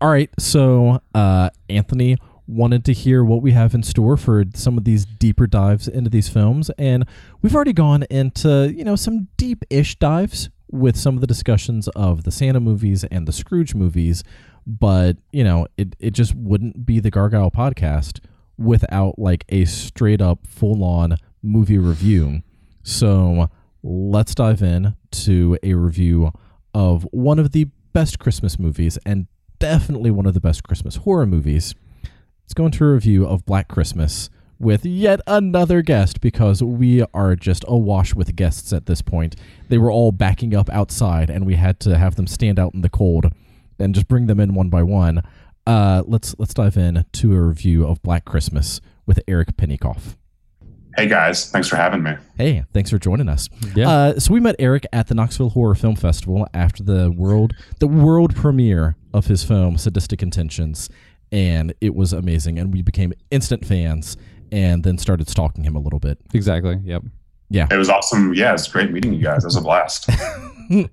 all 0.00 0.10
right, 0.10 0.30
so 0.38 1.00
uh, 1.14 1.50
Anthony 1.68 2.16
wanted 2.46 2.84
to 2.84 2.92
hear 2.92 3.22
what 3.22 3.42
we 3.42 3.52
have 3.52 3.74
in 3.74 3.82
store 3.82 4.16
for 4.16 4.44
some 4.54 4.78
of 4.78 4.84
these 4.84 5.04
deeper 5.04 5.46
dives 5.46 5.86
into 5.86 6.08
these 6.08 6.28
films, 6.28 6.70
and 6.78 7.04
we've 7.42 7.54
already 7.54 7.72
gone 7.72 8.04
into 8.10 8.72
you 8.74 8.84
know 8.84 8.96
some 8.96 9.28
deep-ish 9.36 9.96
dives 9.96 10.48
with 10.70 10.96
some 10.96 11.14
of 11.14 11.20
the 11.20 11.26
discussions 11.26 11.88
of 11.88 12.24
the 12.24 12.30
Santa 12.30 12.60
movies 12.60 13.04
and 13.04 13.26
the 13.26 13.32
Scrooge 13.32 13.74
movies, 13.74 14.22
but 14.66 15.16
you 15.32 15.44
know 15.44 15.66
it 15.76 15.96
it 15.98 16.12
just 16.12 16.34
wouldn't 16.34 16.86
be 16.86 17.00
the 17.00 17.10
Gargyle 17.10 17.50
podcast 17.50 18.20
without 18.56 19.18
like 19.18 19.44
a 19.48 19.64
straight 19.64 20.20
up 20.20 20.46
full 20.46 20.82
on 20.82 21.16
movie 21.42 21.78
review. 21.78 22.42
So 22.82 23.48
let's 23.82 24.34
dive 24.34 24.62
in 24.62 24.96
to 25.10 25.58
a 25.62 25.74
review 25.74 26.32
of 26.74 27.06
one 27.10 27.38
of 27.38 27.52
the 27.52 27.68
best 27.92 28.18
Christmas 28.18 28.58
movies 28.58 28.98
and 29.04 29.26
definitely 29.58 30.10
one 30.10 30.26
of 30.26 30.34
the 30.34 30.40
best 30.40 30.62
Christmas 30.64 30.96
horror 30.96 31.26
movies. 31.26 31.74
Let's 32.44 32.54
go 32.54 32.66
into 32.66 32.84
a 32.84 32.92
review 32.92 33.26
of 33.26 33.44
Black 33.44 33.68
Christmas 33.68 34.30
with 34.58 34.84
yet 34.84 35.20
another 35.26 35.82
guest 35.82 36.20
because 36.20 36.62
we 36.62 37.04
are 37.14 37.36
just 37.36 37.64
awash 37.68 38.14
with 38.14 38.34
guests 38.36 38.72
at 38.72 38.86
this 38.86 39.02
point. 39.02 39.36
They 39.68 39.78
were 39.78 39.90
all 39.90 40.12
backing 40.12 40.54
up 40.54 40.68
outside 40.70 41.30
and 41.30 41.46
we 41.46 41.54
had 41.54 41.78
to 41.80 41.96
have 41.96 42.16
them 42.16 42.26
stand 42.26 42.58
out 42.58 42.74
in 42.74 42.80
the 42.80 42.88
cold 42.88 43.32
and 43.78 43.94
just 43.94 44.08
bring 44.08 44.26
them 44.26 44.40
in 44.40 44.54
one 44.54 44.68
by 44.68 44.82
one. 44.82 45.22
Uh, 45.66 46.02
let's 46.06 46.34
let's 46.38 46.54
dive 46.54 46.76
in 46.76 47.04
to 47.12 47.34
a 47.34 47.40
review 47.40 47.86
of 47.86 48.02
Black 48.02 48.24
Christmas 48.24 48.80
with 49.06 49.20
Eric 49.28 49.56
Pennycoff. 49.56 50.17
Hey 50.98 51.06
guys, 51.06 51.48
thanks 51.48 51.68
for 51.68 51.76
having 51.76 52.02
me. 52.02 52.16
Hey, 52.36 52.64
thanks 52.72 52.90
for 52.90 52.98
joining 52.98 53.28
us. 53.28 53.48
Yeah. 53.76 53.88
Uh, 53.88 54.18
so 54.18 54.34
we 54.34 54.40
met 54.40 54.56
Eric 54.58 54.84
at 54.92 55.06
the 55.06 55.14
Knoxville 55.14 55.50
Horror 55.50 55.76
Film 55.76 55.94
Festival 55.94 56.48
after 56.52 56.82
the 56.82 57.08
world 57.12 57.52
the 57.78 57.86
world 57.86 58.34
premiere 58.34 58.96
of 59.14 59.26
his 59.28 59.44
film 59.44 59.78
Sadistic 59.78 60.24
Intentions, 60.24 60.90
and 61.30 61.72
it 61.80 61.94
was 61.94 62.12
amazing. 62.12 62.58
And 62.58 62.74
we 62.74 62.82
became 62.82 63.12
instant 63.30 63.64
fans, 63.64 64.16
and 64.50 64.82
then 64.82 64.98
started 64.98 65.28
stalking 65.28 65.62
him 65.62 65.76
a 65.76 65.78
little 65.78 66.00
bit. 66.00 66.18
Exactly. 66.34 66.80
Yep. 66.82 67.04
Yeah. 67.48 67.68
It 67.70 67.76
was 67.76 67.88
awesome. 67.88 68.34
Yeah, 68.34 68.52
it's 68.52 68.66
great 68.66 68.90
meeting 68.90 69.12
you 69.12 69.22
guys. 69.22 69.44
It 69.44 69.46
was 69.46 69.56
a 69.56 69.60
blast. 69.60 70.10
And 70.70 70.90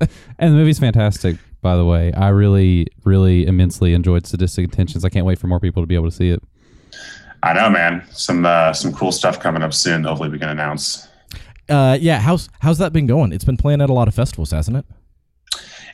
the 0.54 0.56
movie's 0.56 0.80
fantastic, 0.80 1.36
by 1.62 1.76
the 1.76 1.84
way. 1.84 2.14
I 2.14 2.30
really, 2.30 2.88
really 3.04 3.46
immensely 3.46 3.94
enjoyed 3.94 4.26
Sadistic 4.26 4.64
Intentions. 4.64 5.04
I 5.04 5.10
can't 5.10 5.26
wait 5.26 5.38
for 5.38 5.48
more 5.48 5.60
people 5.60 5.84
to 5.84 5.88
be 5.88 5.96
able 5.96 6.10
to 6.10 6.16
see 6.16 6.30
it. 6.30 6.42
I 7.46 7.54
know, 7.54 7.70
man. 7.70 8.04
Some 8.12 8.44
uh, 8.44 8.74
some 8.74 8.92
cool 8.92 9.12
stuff 9.12 9.40
coming 9.40 9.62
up 9.62 9.72
soon. 9.72 10.04
Hopefully, 10.04 10.30
we 10.30 10.40
can 10.40 10.50
announce. 10.50 11.08
Uh, 11.70 11.96
yeah, 12.02 12.20
how's 12.20 12.50
how's 12.60 12.80
that 12.80 12.92
been 12.92 13.06
going? 13.06 13.32
It's 13.32 13.44
been 13.44 13.56
playing 13.56 13.82
at 13.82 13.90
a 13.90 13.94
lot 13.94 14.08
of 14.08 14.16
festivals, 14.16 14.50
hasn't 14.50 14.78
it? 14.78 14.86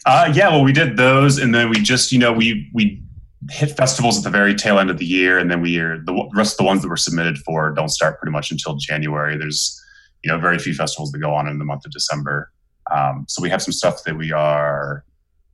Uh, 0.06 0.32
yeah, 0.34 0.48
well, 0.48 0.64
we 0.64 0.72
did 0.72 0.96
those, 0.96 1.38
and 1.38 1.54
then 1.54 1.70
we 1.70 1.76
just, 1.76 2.14
you 2.14 2.20
know, 2.20 2.32
we 2.32 2.70
we 2.74 3.04
hit 3.50 3.72
festivals 3.72 4.18
at 4.18 4.24
the 4.24 4.30
very 4.30 4.56
tail 4.56 4.80
end 4.80 4.90
of 4.90 4.98
the 4.98 5.06
year, 5.06 5.38
and 5.38 5.52
then 5.52 5.62
we 5.62 5.78
are 5.78 6.02
the 6.06 6.30
rest 6.34 6.54
of 6.54 6.58
the 6.60 6.64
ones 6.64 6.82
that 6.82 6.88
were 6.88 6.96
submitted 6.96 7.38
for 7.40 7.70
don't 7.72 7.90
start 7.90 8.18
pretty 8.18 8.32
much 8.32 8.50
until 8.50 8.76
January. 8.76 9.38
There's, 9.38 9.78
you 10.24 10.32
know, 10.32 10.40
very 10.40 10.58
few 10.58 10.74
festivals 10.74 11.12
that 11.12 11.20
go 11.20 11.36
on 11.36 11.50
in 11.50 11.60
the 11.60 11.66
month 11.66 11.86
of 11.86 11.92
December. 11.92 12.50
Um, 12.92 13.26
so 13.28 13.42
we 13.42 13.50
have 13.50 13.62
some 13.62 13.74
stuff 13.74 14.06
that 14.06 14.18
we 14.18 14.32
are 14.32 15.04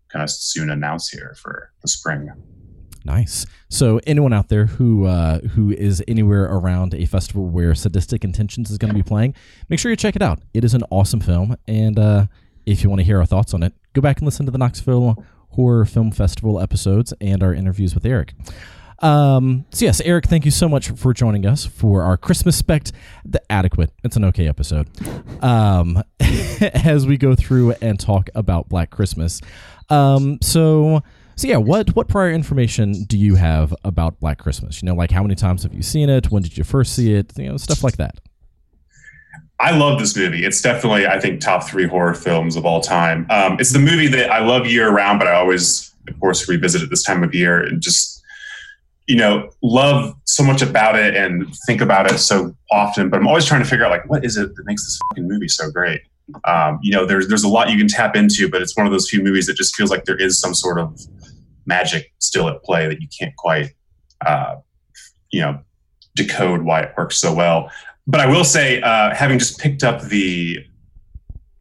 kind 0.09 0.21
of 0.21 0.29
soon 0.29 0.69
announce 0.69 1.09
here 1.09 1.35
for 1.41 1.71
the 1.81 1.87
spring. 1.87 2.31
Nice. 3.07 3.45
So 3.69 4.01
anyone 4.05 4.33
out 4.33 4.49
there 4.49 4.65
who 4.65 5.05
uh, 5.05 5.39
who 5.39 5.71
is 5.71 6.03
anywhere 6.09 6.43
around 6.43 6.93
a 6.93 7.05
festival 7.05 7.47
where 7.47 7.73
Sadistic 7.73 8.25
Intentions 8.25 8.69
is 8.69 8.77
going 8.77 8.89
to 8.89 8.95
be 8.95 9.01
playing, 9.01 9.33
make 9.69 9.79
sure 9.79 9.89
you 9.89 9.95
check 9.95 10.17
it 10.17 10.21
out. 10.21 10.41
It 10.53 10.65
is 10.65 10.73
an 10.73 10.83
awesome 10.91 11.21
film, 11.21 11.55
and 11.69 11.97
uh, 11.97 12.25
if 12.65 12.83
you 12.83 12.89
want 12.89 12.99
to 12.99 13.05
hear 13.05 13.19
our 13.19 13.25
thoughts 13.25 13.53
on 13.53 13.63
it, 13.63 13.73
go 13.93 14.01
back 14.01 14.17
and 14.17 14.25
listen 14.25 14.45
to 14.45 14.51
the 14.51 14.57
Knoxville 14.57 15.23
Horror 15.51 15.85
Film 15.85 16.11
Festival 16.11 16.59
episodes 16.59 17.13
and 17.21 17.41
our 17.41 17.53
interviews 17.53 17.95
with 17.95 18.05
Eric. 18.05 18.33
Um, 18.99 19.65
so 19.71 19.85
yes, 19.85 20.01
Eric, 20.01 20.25
thank 20.25 20.43
you 20.43 20.51
so 20.51 20.67
much 20.67 20.89
for 20.89 21.13
joining 21.13 21.45
us 21.45 21.65
for 21.65 22.01
our 22.01 22.17
Christmas 22.17 22.57
spect. 22.57 22.91
The 23.23 23.41
adequate. 23.49 23.93
It's 24.03 24.17
an 24.17 24.25
okay 24.25 24.49
episode. 24.49 24.89
Um, 25.41 26.03
as 26.19 27.07
we 27.07 27.17
go 27.17 27.35
through 27.35 27.71
and 27.81 27.97
talk 27.97 28.29
about 28.35 28.67
Black 28.67 28.89
Christmas. 28.89 29.39
Um, 29.89 30.39
so 30.41 31.03
so 31.37 31.47
yeah, 31.47 31.57
what 31.57 31.95
what 31.95 32.07
prior 32.07 32.31
information 32.31 33.03
do 33.03 33.17
you 33.17 33.35
have 33.35 33.73
about 33.83 34.19
Black 34.19 34.39
Christmas? 34.39 34.81
You 34.81 34.87
know, 34.87 34.95
like 34.95 35.11
how 35.11 35.21
many 35.21 35.35
times 35.35 35.61
have 35.63 35.73
you 35.73 35.83
seen 35.83 36.09
it? 36.09 36.31
When 36.31 36.41
did 36.41 36.57
you 36.57 36.63
first 36.63 36.93
see 36.93 37.13
it? 37.13 37.31
You 37.37 37.49
know, 37.49 37.57
stuff 37.57 37.83
like 37.83 37.97
that. 37.97 38.19
I 39.59 39.71
love 39.71 39.99
this 39.99 40.15
movie. 40.15 40.45
It's 40.45 40.61
definitely, 40.61 41.07
I 41.07 41.19
think, 41.19 41.39
top 41.39 41.63
three 41.63 41.87
horror 41.87 42.15
films 42.15 42.55
of 42.55 42.65
all 42.65 42.81
time. 42.81 43.27
Um, 43.29 43.57
it's 43.59 43.71
the 43.71 43.79
movie 43.79 44.07
that 44.07 44.31
I 44.31 44.39
love 44.39 44.67
year 44.67 44.89
round, 44.91 45.19
but 45.19 45.27
I 45.27 45.33
always, 45.33 45.93
of 46.07 46.19
course, 46.19 46.47
revisit 46.47 46.81
it 46.81 46.89
this 46.89 47.03
time 47.03 47.23
of 47.23 47.33
year 47.33 47.63
and 47.63 47.81
just, 47.81 48.21
you 49.07 49.15
know, 49.15 49.49
love 49.63 50.15
so 50.25 50.43
much 50.43 50.61
about 50.61 50.95
it 50.95 51.15
and 51.15 51.47
think 51.65 51.81
about 51.81 52.11
it 52.11 52.19
so 52.19 52.55
often. 52.71 53.09
But 53.09 53.19
I'm 53.19 53.27
always 53.27 53.45
trying 53.45 53.63
to 53.63 53.69
figure 53.69 53.85
out, 53.85 53.91
like, 53.91 54.07
what 54.09 54.23
is 54.23 54.37
it 54.37 54.55
that 54.55 54.65
makes 54.65 54.83
this 54.83 54.99
fucking 55.09 55.27
movie 55.27 55.47
so 55.47 55.71
great? 55.71 56.01
Um, 56.43 56.77
you 56.83 56.91
know, 56.91 57.05
there's 57.05 57.27
there's 57.27 57.43
a 57.43 57.47
lot 57.47 57.69
you 57.69 57.77
can 57.77 57.87
tap 57.87 58.15
into, 58.15 58.49
but 58.49 58.61
it's 58.61 58.75
one 58.75 58.85
of 58.85 58.91
those 58.91 59.09
few 59.09 59.23
movies 59.23 59.47
that 59.47 59.55
just 59.55 59.75
feels 59.75 59.89
like 59.89 60.05
there 60.05 60.17
is 60.17 60.39
some 60.39 60.53
sort 60.53 60.77
of 60.77 60.99
magic 61.67 62.11
still 62.19 62.47
at 62.47 62.63
play 62.63 62.87
that 62.87 63.01
you 63.01 63.07
can't 63.17 63.35
quite, 63.35 63.71
uh, 64.25 64.55
you 65.31 65.41
know, 65.41 65.59
decode 66.15 66.63
why 66.63 66.81
it 66.81 66.93
works 66.97 67.17
so 67.17 67.33
well. 67.33 67.69
But 68.07 68.21
I 68.21 68.25
will 68.25 68.43
say, 68.43 68.81
uh, 68.81 69.13
having 69.13 69.37
just 69.37 69.59
picked 69.59 69.83
up 69.83 70.01
the 70.01 70.57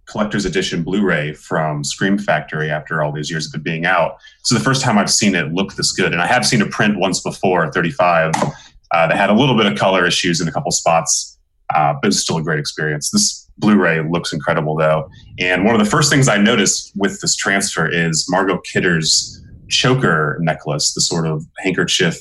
collector's 0.07 0.45
edition 0.45 0.85
Blu-ray 0.85 1.33
from 1.35 1.83
Scream 1.83 2.17
Factory 2.17 2.71
after 2.71 3.03
all 3.03 3.13
these 3.13 3.31
years 3.31 3.47
of 3.47 3.59
it 3.59 3.65
being 3.65 3.85
out, 3.85 4.19
so 4.45 4.55
the 4.55 4.63
first 4.63 4.81
time 4.81 4.97
I've 4.97 5.11
seen 5.11 5.35
it 5.35 5.53
look 5.53 5.75
this 5.75 5.93
good, 5.93 6.13
and 6.13 6.23
I 6.23 6.27
have 6.27 6.47
seen 6.47 6.63
a 6.63 6.67
print 6.67 6.99
once 6.99 7.21
before, 7.21 7.71
35, 7.73 8.33
uh, 8.37 9.09
that 9.09 9.17
had 9.17 9.31
a 9.31 9.35
little 9.35 9.57
bit 9.57 9.67
of 9.67 9.77
color 9.77 10.07
issues 10.07 10.41
in 10.41 10.47
a 10.47 10.53
couple 10.53 10.71
spots, 10.71 11.39
uh, 11.75 11.95
but 12.01 12.09
it's 12.09 12.21
still 12.21 12.39
a 12.39 12.43
great 12.43 12.61
experience. 12.61 13.11
This 13.11 13.51
Blu-ray 13.59 14.09
looks 14.09 14.33
incredible 14.33 14.77
though, 14.77 15.09
and 15.41 15.65
one 15.65 15.75
of 15.75 15.85
the 15.85 15.91
first 15.91 16.11
things 16.11 16.29
I 16.29 16.37
noticed 16.37 16.93
with 16.95 17.21
this 17.21 17.35
transfer 17.35 17.89
is 17.89 18.27
Margot 18.31 18.59
Kidder's 18.59 19.43
choker 19.69 20.39
necklace, 20.41 20.95
the 20.95 21.01
sort 21.01 21.27
of 21.27 21.45
handkerchief 21.59 22.17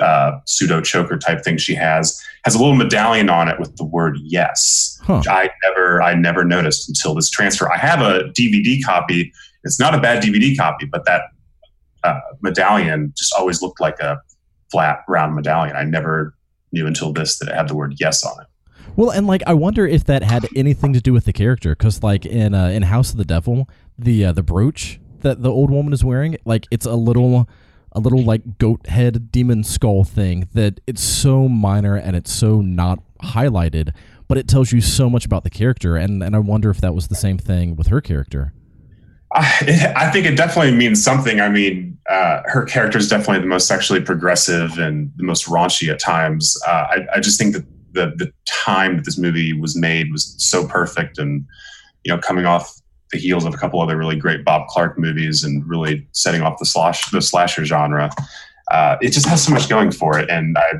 uh, 0.00 0.32
pseudo 0.46 0.80
choker 0.80 1.16
type 1.16 1.42
thing 1.44 1.56
she 1.56 1.74
has 1.74 2.20
has 2.44 2.54
a 2.54 2.58
little 2.58 2.74
medallion 2.74 3.30
on 3.30 3.48
it 3.48 3.58
with 3.60 3.76
the 3.76 3.84
word 3.84 4.18
yes 4.22 4.98
Huh. 5.04 5.18
which 5.18 5.28
i 5.28 5.48
never 5.64 6.02
i 6.02 6.14
never 6.14 6.44
noticed 6.44 6.88
until 6.88 7.14
this 7.14 7.30
transfer. 7.30 7.70
I 7.70 7.76
have 7.76 8.00
a 8.00 8.24
dvd 8.30 8.84
copy. 8.84 9.32
It's 9.62 9.78
not 9.78 9.94
a 9.94 10.00
bad 10.00 10.20
dvd 10.22 10.56
copy 10.58 10.86
but 10.86 11.04
that 11.06 11.22
uh, 12.02 12.18
medallion 12.42 13.12
just 13.16 13.32
always 13.38 13.62
looked 13.62 13.80
like 13.80 14.00
a 14.00 14.18
flat 14.72 15.00
round 15.08 15.36
medallion. 15.36 15.76
I 15.76 15.84
never 15.84 16.34
knew 16.72 16.86
until 16.88 17.12
this 17.12 17.38
that 17.38 17.48
it 17.48 17.54
had 17.54 17.68
the 17.68 17.76
word 17.76 17.94
yes 18.00 18.24
on 18.24 18.32
it. 18.42 18.48
Well, 18.96 19.10
and 19.10 19.26
like 19.28 19.42
I 19.46 19.54
wonder 19.54 19.86
if 19.86 20.04
that 20.04 20.22
had 20.24 20.48
anything 20.56 20.92
to 20.92 21.00
do 21.00 21.12
with 21.12 21.24
the 21.24 21.32
character, 21.32 21.70
because 21.76 22.02
like 22.02 22.26
in 22.26 22.52
uh, 22.54 22.66
in 22.68 22.82
House 22.82 23.10
of 23.12 23.16
the 23.16 23.24
Devil, 23.24 23.68
the 23.98 24.24
uh, 24.26 24.32
the 24.32 24.42
brooch 24.42 25.00
that 25.24 25.42
the 25.42 25.50
old 25.50 25.70
woman 25.70 25.92
is 25.92 26.04
wearing, 26.04 26.36
like 26.44 26.66
it's 26.70 26.86
a 26.86 26.94
little 26.94 27.48
a 27.92 28.00
little 28.00 28.22
like 28.22 28.58
goat 28.58 28.86
head 28.86 29.30
demon 29.30 29.62
skull 29.62 30.04
thing 30.04 30.48
that 30.52 30.80
it's 30.86 31.02
so 31.02 31.48
minor 31.48 31.96
and 31.96 32.16
it's 32.16 32.32
so 32.32 32.60
not 32.60 33.00
highlighted, 33.22 33.94
but 34.28 34.38
it 34.38 34.48
tells 34.48 34.72
you 34.72 34.80
so 34.80 35.10
much 35.10 35.24
about 35.24 35.44
the 35.44 35.50
character, 35.50 35.96
and 35.96 36.22
and 36.22 36.36
I 36.36 36.38
wonder 36.38 36.70
if 36.70 36.80
that 36.80 36.94
was 36.94 37.08
the 37.08 37.14
same 37.14 37.38
thing 37.38 37.76
with 37.76 37.88
her 37.88 38.00
character. 38.00 38.52
I, 39.34 39.92
I 39.96 40.10
think 40.10 40.26
it 40.26 40.36
definitely 40.36 40.72
means 40.72 41.02
something. 41.02 41.40
I 41.40 41.48
mean, 41.48 41.98
uh, 42.08 42.42
her 42.46 42.64
character 42.64 42.98
is 42.98 43.08
definitely 43.08 43.40
the 43.40 43.48
most 43.48 43.66
sexually 43.66 44.00
progressive 44.00 44.78
and 44.78 45.10
the 45.16 45.24
most 45.24 45.46
raunchy 45.46 45.90
at 45.90 45.98
times. 45.98 46.56
Uh, 46.66 46.86
I, 46.90 47.06
I 47.14 47.20
just 47.20 47.38
think 47.38 47.54
that 47.54 47.64
the 47.92 48.12
the 48.16 48.32
time 48.46 48.96
that 48.96 49.04
this 49.04 49.18
movie 49.18 49.52
was 49.52 49.76
made 49.76 50.12
was 50.12 50.34
so 50.38 50.66
perfect, 50.66 51.18
and 51.18 51.44
you 52.04 52.12
know, 52.12 52.20
coming 52.20 52.46
off 52.46 52.80
the 53.14 53.20
heels 53.20 53.44
of 53.44 53.54
a 53.54 53.56
couple 53.56 53.80
other 53.80 53.96
really 53.96 54.16
great 54.16 54.44
Bob 54.44 54.66
Clark 54.68 54.98
movies 54.98 55.44
and 55.44 55.66
really 55.66 56.06
setting 56.12 56.42
off 56.42 56.58
the 56.58 56.66
slash 56.66 57.10
the 57.10 57.22
slasher 57.22 57.64
genre, 57.64 58.10
uh, 58.70 58.96
it 59.00 59.12
just 59.12 59.26
has 59.26 59.42
so 59.44 59.52
much 59.52 59.68
going 59.68 59.90
for 59.90 60.18
it. 60.18 60.28
And 60.28 60.58
I 60.58 60.72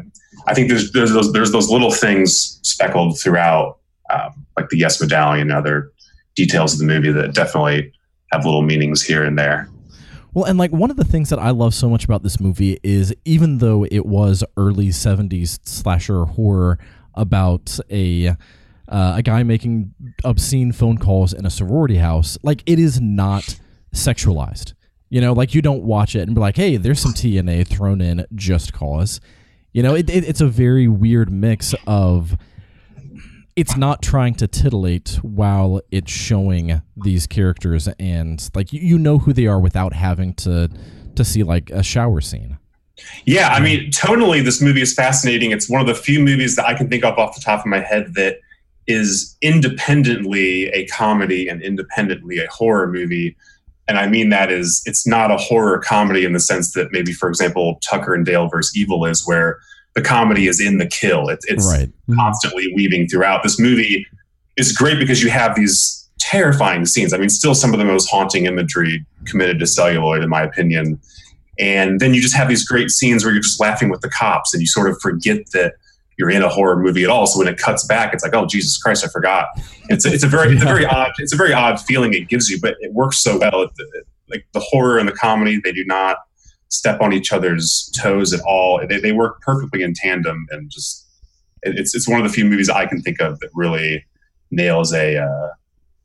I 0.47 0.55
think 0.55 0.69
there's 0.69 0.93
there's 0.93 1.13
those 1.13 1.33
there's 1.33 1.53
those 1.53 1.71
little 1.71 1.93
things 1.93 2.59
speckled 2.63 3.19
throughout, 3.21 3.79
um, 4.11 4.47
like 4.57 4.69
the 4.69 4.79
Yes 4.79 5.01
Medallion 5.01 5.51
and 5.51 5.57
other 5.57 5.93
details 6.35 6.75
of 6.75 6.81
the 6.81 6.87
movie 6.87 7.13
that 7.13 7.35
definitely 7.35 7.93
have 8.33 8.45
little 8.45 8.63
meanings 8.63 9.03
here 9.03 9.25
and 9.25 9.39
there. 9.39 9.69
Well, 10.33 10.45
and 10.45 10.59
like 10.59 10.73
one 10.73 10.91
of 10.91 10.97
the 10.97 11.05
things 11.05 11.31
that 11.31 11.39
I 11.39 11.51
love 11.51 11.75
so 11.75 11.89
much 11.89 12.05
about 12.05 12.25
this 12.25 12.41
movie 12.41 12.79
is 12.83 13.15
even 13.25 13.59
though 13.59 13.85
it 13.85 14.05
was 14.05 14.43
early 14.57 14.89
70s 14.89 15.61
slasher 15.65 16.25
horror 16.25 16.79
about 17.15 17.79
a 17.89 18.37
uh, 18.89 19.15
a 19.17 19.23
guy 19.23 19.43
making 19.43 19.95
obscene 20.25 20.73
phone 20.73 20.99
calls 20.99 21.33
in 21.33 21.47
a 21.47 21.51
sorority 21.51 21.97
house, 21.97 22.37
like 22.43 22.63
it 22.67 22.79
is 22.79 23.01
not 23.01 23.59
sexualized. 23.95 24.75
You 25.11 25.21
know, 25.21 25.33
like 25.33 25.55
you 25.55 25.63
don't 25.63 25.83
watch 25.83 26.17
it 26.17 26.23
and 26.23 26.35
be 26.35 26.41
like, 26.41 26.57
"Hey, 26.57 26.77
there's 26.77 27.01
some 27.01 27.13
TNA 27.13 27.67
thrown 27.67 28.01
in 28.01 28.27
just 28.35 28.73
cause." 28.73 29.21
You 29.73 29.83
know, 29.83 29.95
it, 29.95 30.09
it, 30.09 30.25
it's 30.29 30.41
a 30.41 30.47
very 30.47 30.89
weird 30.89 31.31
mix 31.31 31.75
of 31.87 32.37
it's 33.57 33.77
not 33.77 34.03
trying 34.03 34.35
to 34.35 34.49
titillate 34.49 35.19
while 35.23 35.81
it's 35.91 36.11
showing 36.11 36.83
these 36.97 37.27
characters 37.27 37.89
and 37.99 38.51
like 38.55 38.73
you, 38.73 38.81
you 38.81 38.99
know 38.99 39.19
who 39.19 39.33
they 39.33 39.47
are 39.47 39.61
without 39.61 39.93
having 39.93 40.35
to 40.35 40.69
to 41.15 41.25
see 41.25 41.43
like 41.43 41.71
a 41.71 41.83
shower 41.83 42.21
scene. 42.21 42.59
Yeah, 43.25 43.49
I 43.49 43.61
mean, 43.61 43.91
tonally, 43.91 44.45
this 44.45 44.63
movie 44.63 44.83
is 44.83 44.95
fascinating. 44.95 45.51
It's 45.51 45.69
one 45.69 45.81
of 45.81 45.87
the 45.87 45.95
few 45.95 46.21
movies 46.21 46.55
that 46.57 46.67
I 46.67 46.75
can 46.75 46.89
think 46.89 47.05
of 47.05 47.19
off 47.19 47.35
the 47.35 47.41
top 47.41 47.61
of 47.61 47.67
my 47.67 47.81
head 47.81 48.15
that 48.15 48.39
is 48.87 49.37
independently 49.43 50.69
a 50.69 50.87
comedy 50.87 51.49
and 51.49 51.63
independently 51.63 52.39
a 52.39 52.47
horror 52.49 52.91
movie. 52.91 53.37
And 53.89 53.99
I 53.99 54.07
mean 54.07 54.31
that 54.31 54.51
is 54.51 54.83
it's 54.87 55.07
not 55.07 55.31
a 55.31 55.37
horror 55.37 55.79
comedy 55.79 56.25
in 56.25 56.33
the 56.33 56.41
sense 56.41 56.73
that 56.73 56.93
maybe, 56.93 57.13
for 57.13 57.29
example, 57.29 57.81
Tucker 57.89 58.15
and 58.15 58.25
Dale 58.25 58.49
versus 58.49 58.77
Evil 58.77 59.05
is, 59.05 59.27
where 59.27 59.59
the 59.95 60.03
comedy 60.03 60.47
is 60.49 60.61
in 60.61 60.79
the 60.79 60.87
kill. 60.87 61.29
It, 61.29 61.41
it's 61.45 61.67
Right. 61.67 61.89
Mm-hmm. 61.89 62.15
constantly 62.17 62.73
weaving 62.75 63.09
throughout. 63.09 63.43
This 63.43 63.59
movie 63.61 64.07
is 64.57 64.73
great 64.73 64.99
because 64.99 65.23
you 65.23 65.31
have 65.31 65.55
these 65.55 66.09
terrifying 66.19 66.87
scenes. 66.87 67.13
I 67.13 67.19
mean, 67.19 67.29
still 67.29 67.55
some 67.55 67.73
of 67.73 67.79
the 67.79 67.85
most 67.85 68.09
haunting 68.09 68.47
imagery 68.47 69.05
committed 69.27 69.59
to 69.61 69.67
celluloid, 69.67 70.23
in 70.23 70.29
my 70.31 70.43
opinion. 70.43 71.01
And 71.59 72.01
then 72.01 72.15
you 72.15 72.21
just 72.21 72.35
have 72.35 72.49
these 72.49 72.67
great 72.67 72.91
scenes 72.91 73.25
where 73.25 73.33
you're 73.33 73.43
just 73.43 73.61
laughing 73.61 73.89
with 73.89 74.01
the 74.01 74.09
cops 74.11 74.53
and 74.55 74.61
you 74.61 74.67
sort 74.67 74.89
of 74.91 75.01
forget 75.01 75.51
that 75.53 75.75
you're 76.19 76.31
in 76.31 76.43
a 76.43 76.49
horror 76.49 76.77
movie 76.77 77.05
at 77.05 77.11
all. 77.11 77.27
So 77.27 77.39
when 77.39 77.49
it 77.49 77.59
cuts 77.59 77.85
back, 77.87 78.15
it's 78.15 78.23
like, 78.23 78.35
oh 78.35 78.47
Jesus 78.47 78.77
Christ, 78.79 79.05
I 79.05 79.09
forgot. 79.09 79.47
It's 79.89 80.07
a, 80.07 80.13
it's 80.13 80.25
a 80.25 80.29
very 80.29 80.55
it's 80.55 80.63
a 80.63 80.67
very 80.67 80.87
odd 80.87 81.13
it's 81.19 81.33
a 81.33 81.37
very 81.37 81.53
odd 81.53 81.81
feeling 81.81 82.15
it 82.15 82.29
gives 82.29 82.49
you, 82.49 82.59
but 82.61 82.77
it 82.81 82.93
works 82.93 83.19
so 83.19 83.39
well. 83.39 83.69
Like 84.31 84.47
the 84.53 84.61
horror 84.61 84.99
and 84.99 85.09
the 85.09 85.13
comedy, 85.13 85.61
they 85.63 85.73
do 85.73 85.85
not 85.85 86.19
step 86.69 87.01
on 87.01 87.13
each 87.13 87.33
other's 87.33 87.91
toes 87.97 88.33
at 88.33 88.41
all. 88.41 88.81
They, 88.89 88.99
they 88.99 89.13
work 89.13 89.41
perfectly 89.43 89.83
in 89.83 89.93
tandem, 89.95 90.47
and 90.51 90.71
just 90.71 91.07
it- 91.63 91.79
it's 91.79 91.95
it's 91.95 92.09
one 92.09 92.21
of 92.21 92.27
the 92.27 92.33
few 92.33 92.45
movies 92.45 92.69
I 92.71 92.87
can 92.87 93.01
think 93.03 93.21
of 93.21 93.39
that 93.41 93.51
really 93.55 94.05
nails 94.51 94.93
a 94.93 95.19
uh, 95.19 95.49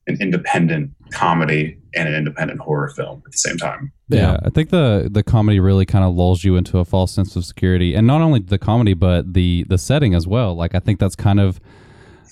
an 0.07 0.17
independent 0.19 0.91
comedy 1.11 1.77
and 1.95 2.07
an 2.09 2.15
independent 2.15 2.59
horror 2.59 2.89
film 2.89 3.21
at 3.25 3.31
the 3.31 3.37
same 3.37 3.57
time. 3.57 3.91
Yeah, 4.17 4.37
I 4.43 4.49
think 4.49 4.69
the 4.69 5.07
the 5.11 5.23
comedy 5.23 5.59
really 5.59 5.85
kind 5.85 6.03
of 6.03 6.15
lulls 6.15 6.43
you 6.43 6.55
into 6.55 6.79
a 6.79 6.85
false 6.85 7.11
sense 7.11 7.35
of 7.35 7.45
security, 7.45 7.93
and 7.93 8.07
not 8.07 8.21
only 8.21 8.39
the 8.39 8.57
comedy, 8.57 8.93
but 8.93 9.33
the 9.33 9.65
the 9.69 9.77
setting 9.77 10.15
as 10.15 10.27
well. 10.27 10.55
Like 10.55 10.73
I 10.75 10.79
think 10.79 10.99
that's 10.99 11.15
kind 11.15 11.39
of 11.39 11.59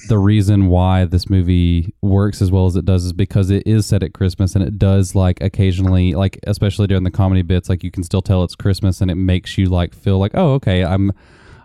the 0.10 0.18
reason 0.18 0.68
why 0.68 1.06
this 1.06 1.30
movie 1.30 1.94
works 2.02 2.42
as 2.42 2.52
well 2.52 2.68
as 2.68 2.76
it 2.76 2.86
does 2.86 3.04
is 3.04 3.14
because 3.14 3.50
it 3.50 3.66
is 3.66 3.86
set 3.86 4.04
at 4.04 4.14
Christmas, 4.14 4.56
and 4.56 4.64
it 4.64 4.78
does 4.78 5.16
like 5.16 5.42
occasionally, 5.42 6.14
like 6.14 6.40
especially 6.48 6.88
during 6.88 7.04
the 7.04 7.12
comedy 7.12 7.42
bits, 7.42 7.70
like 7.70 7.84
you 7.84 7.92
can 7.92 8.04
still 8.04 8.22
tell 8.22 8.44
it's 8.44 8.56
Christmas, 8.56 9.02
and 9.02 9.12
it 9.12 9.16
makes 9.16 9.58
you 9.58 9.68
like 9.68 9.94
feel 9.94 10.18
like, 10.18 10.32
oh, 10.34 10.54
okay, 10.54 10.84
I'm 10.84 11.12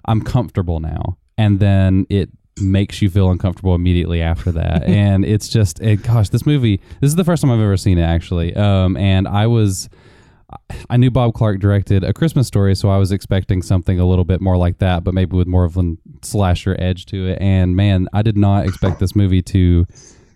I'm 0.04 0.20
comfortable 0.22 0.80
now, 0.80 1.16
and 1.38 1.60
then 1.60 2.06
it 2.10 2.30
makes 2.60 3.00
you 3.00 3.08
feel 3.08 3.30
uncomfortable 3.30 3.74
immediately 3.74 4.20
after 4.20 4.52
that 4.52 4.82
and 4.86 5.24
it's 5.24 5.48
just 5.48 5.80
it, 5.80 6.02
gosh 6.02 6.28
this 6.28 6.44
movie 6.44 6.80
this 7.00 7.08
is 7.08 7.16
the 7.16 7.24
first 7.24 7.40
time 7.42 7.50
i've 7.50 7.58
ever 7.60 7.76
seen 7.76 7.98
it 7.98 8.02
actually 8.02 8.54
um 8.56 8.96
and 8.96 9.26
i 9.26 9.46
was 9.46 9.88
I 10.90 10.98
knew 10.98 11.10
Bob 11.10 11.32
Clark 11.32 11.60
directed 11.60 12.04
A 12.04 12.12
Christmas 12.12 12.46
Story, 12.46 12.74
so 12.74 12.90
I 12.90 12.98
was 12.98 13.10
expecting 13.10 13.62
something 13.62 13.98
a 13.98 14.04
little 14.06 14.24
bit 14.26 14.42
more 14.42 14.58
like 14.58 14.78
that, 14.80 15.02
but 15.02 15.14
maybe 15.14 15.34
with 15.34 15.46
more 15.48 15.64
of 15.64 15.78
a 15.78 15.96
slasher 16.22 16.76
edge 16.78 17.06
to 17.06 17.26
it. 17.28 17.38
And 17.40 17.74
man, 17.74 18.06
I 18.12 18.20
did 18.20 18.36
not 18.36 18.66
expect 18.66 19.00
this 19.00 19.16
movie 19.16 19.40
to 19.42 19.86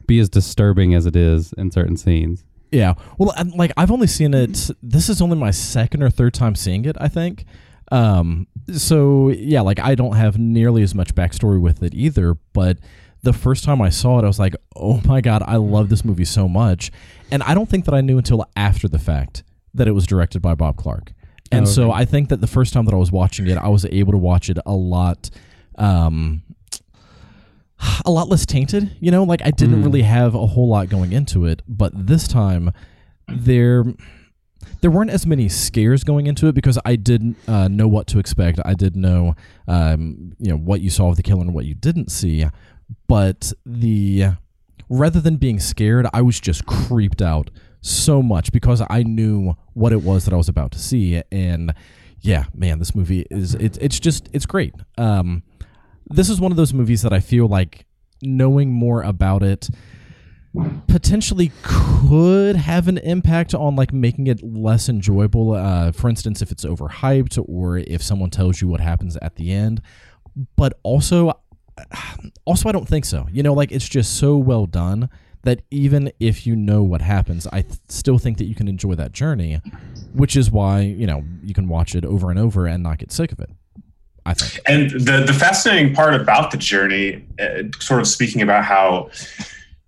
be 0.07 0.19
as 0.19 0.31
disturbing 0.31 0.95
as 0.95 1.05
it 1.05 1.17
is 1.17 1.53
in 1.55 1.71
certain 1.71 1.97
scenes. 1.99 2.45
Yeah. 2.73 2.95
Well, 3.19 3.33
I'm- 3.37 3.51
like 3.51 3.73
I've 3.77 3.91
only 3.91 4.07
seen 4.07 4.33
it. 4.35 4.71
This 4.83 5.09
is 5.09 5.21
only 5.21 5.37
my 5.37 5.51
second 5.51 6.03
or 6.03 6.11
third 6.11 6.35
time 6.35 6.55
seeing 6.55 6.85
it. 6.85 6.97
I 6.99 7.09
think. 7.09 7.45
Um. 7.93 8.47
So 8.73 9.29
yeah, 9.31 9.61
like 9.61 9.79
I 9.79 9.95
don't 9.95 10.17
have 10.17 10.39
nearly 10.39 10.83
as 10.83 10.95
much 10.95 11.15
backstory 11.15 11.61
with 11.61 11.83
it 11.83 11.95
either. 11.95 12.37
But 12.53 12.79
the 13.23 13.33
first 13.33 13.65
time 13.65 13.81
I 13.81 13.89
saw 13.91 14.19
it, 14.19 14.25
I 14.25 14.27
was 14.27 14.39
like, 14.39 14.55
"Oh 14.75 15.01
my 15.05 15.21
god, 15.21 15.43
I 15.47 15.57
love 15.57 15.89
this 15.89 16.05
movie 16.05 16.25
so 16.25 16.49
much," 16.49 16.91
and 17.31 17.43
I 17.45 17.55
don't 17.55 17.69
think 17.69 17.85
that 17.85 17.95
I 17.95 18.01
knew 18.01 18.19
until 18.19 18.45
after 18.57 18.89
the 18.89 18.99
fact 18.99 19.43
that 19.75 19.87
it 19.87 19.93
was 19.93 20.07
directed 20.07 20.41
by 20.43 20.55
Bob 20.55 20.77
Clark. 20.77 21.13
And 21.53 21.63
Oh, 21.67 21.69
so. 21.69 21.93
I 21.93 22.05
think 22.05 22.29
that 22.31 22.41
the 22.41 22.47
first 22.49 22.73
time 22.73 22.87
that 22.87 22.95
I 22.95 22.97
was 22.97 23.13
watching 23.13 23.47
it, 23.47 23.57
I 23.57 23.69
was 23.69 23.85
able 23.85 24.11
to 24.13 24.19
watch 24.19 24.51
it 24.51 24.59
a 24.67 24.75
lot. 24.75 25.31
Um, 25.77 26.43
a 28.05 28.11
lot 28.11 28.29
less 28.29 28.47
tainted. 28.47 28.97
You 29.01 29.11
know, 29.11 29.23
like 29.23 29.43
I 29.45 29.51
didn't 29.51 29.81
Mm. 29.81 29.85
really 29.85 30.03
have 30.03 30.35
a 30.35 30.47
whole 30.47 30.69
lot 30.69 30.89
going 30.89 31.13
into 31.13 31.45
it, 31.45 31.63
but 31.69 31.93
this 32.07 32.27
time 32.27 32.73
there 33.29 33.85
there 34.81 34.91
weren't 34.91 35.11
as 35.11 35.27
many 35.27 35.49
scares 35.49 36.05
going 36.05 36.27
into 36.27 36.47
it 36.47 36.55
because 36.55 36.79
I 36.85 36.97
didn't 36.97 37.37
uh, 37.49 37.69
know 37.69 37.89
what 37.89 38.07
to 38.09 38.19
expect. 38.19 38.61
I 38.65 38.75
did 38.75 38.97
know, 38.97 39.35
um, 39.69 40.37
you 40.39 40.51
know, 40.51 40.57
what 40.57 40.81
you 40.81 40.91
saw 40.91 41.09
of 41.09 41.17
the 41.17 41.23
killer 41.23 41.43
and 41.43 41.55
what 41.55 41.65
you 41.65 41.75
didn't 41.75 42.11
see, 42.11 42.47
but 43.09 43.53
the 43.65 44.31
rather 44.89 45.21
than 45.21 45.37
being 45.37 45.59
scared, 45.59 46.07
I 46.13 46.23
was 46.23 46.41
just 46.41 46.67
creeped 46.67 47.23
out 47.23 47.51
so 47.81 48.23
much 48.23 48.53
because 48.53 48.83
I 48.89 49.03
knew 49.03 49.55
what 49.75 49.93
it 49.93 50.03
was 50.03 50.25
that 50.25 50.35
I 50.35 50.37
was 50.37 50.49
about 50.49 50.73
to 50.73 50.79
see, 50.79 51.23
and 51.31 51.75
yeah, 52.21 52.45
man, 52.55 52.79
this 52.79 52.95
movie 52.95 53.27
is 53.31 53.55
it's 53.55 53.79
it's 53.79 54.01
just 54.01 54.29
it's 54.33 54.47
great. 54.47 54.75
Um, 54.99 55.43
this 56.09 56.29
is 56.29 56.41
one 56.41 56.53
of 56.53 56.57
those 56.57 56.73
movies 56.73 57.03
that 57.03 57.13
I 57.13 57.21
feel 57.21 57.47
like 57.47 57.87
knowing 58.23 58.73
more 58.73 59.03
about 59.03 59.43
it 59.43 59.69
potentially 60.87 61.53
could 61.63 62.57
have 62.57 62.89
an 62.89 62.99
impact 62.99 63.55
on 63.55 63.77
like 63.77 63.93
making 63.93 64.27
it 64.27 64.43
less 64.43 64.89
enjoyable 64.89 65.53
uh, 65.53 65.93
for 65.93 66.09
instance 66.09 66.43
if 66.43 66.51
it's 66.51 66.65
overhyped 66.65 67.43
or 67.49 67.79
if 67.79 68.03
someone 68.03 68.31
tells 68.31 68.61
you 68.61 68.69
what 68.69 68.81
happens 68.81 69.17
at 69.23 69.37
the 69.37 69.53
end. 69.53 69.83
But 70.57 70.79
also 70.83 71.33
also 72.45 72.69
i 72.69 72.73
don't 72.73 72.89
think 72.89 73.05
so. 73.05 73.27
You 73.31 73.43
know 73.43 73.55
like 73.55 73.73
it's 73.73 73.89
just 73.89 74.17
so 74.17 74.37
well 74.37 74.67
done 74.67 75.09
that 75.43 75.63
even 75.71 76.11
if 76.19 76.47
you 76.47 76.57
know 76.57 76.83
what 76.83 77.01
happens 77.01 77.47
i 77.53 77.63
th- 77.63 77.79
still 77.89 78.19
think 78.19 78.37
that 78.39 78.47
you 78.47 78.55
can 78.55 78.67
enjoy 78.67 78.95
that 78.95 79.13
journey 79.13 79.61
which 80.13 80.37
is 80.37 80.51
why 80.51 80.81
you 80.81 81.07
know 81.07 81.23
you 81.41 81.55
can 81.55 81.69
watch 81.69 81.95
it 81.95 82.05
over 82.05 82.31
and 82.31 82.39
over 82.39 82.67
and 82.67 82.83
not 82.83 82.99
get 82.99 83.13
sick 83.13 83.31
of 83.31 83.39
it 83.39 83.51
i 84.25 84.35
think. 84.35 84.61
And 84.67 84.91
the 84.91 85.23
the 85.25 85.33
fascinating 85.33 85.95
part 85.95 86.15
about 86.15 86.51
the 86.51 86.57
journey, 86.57 87.25
uh, 87.41 87.63
sort 87.79 88.01
of 88.01 88.09
speaking 88.09 88.43
about 88.43 88.65
how, 88.65 89.11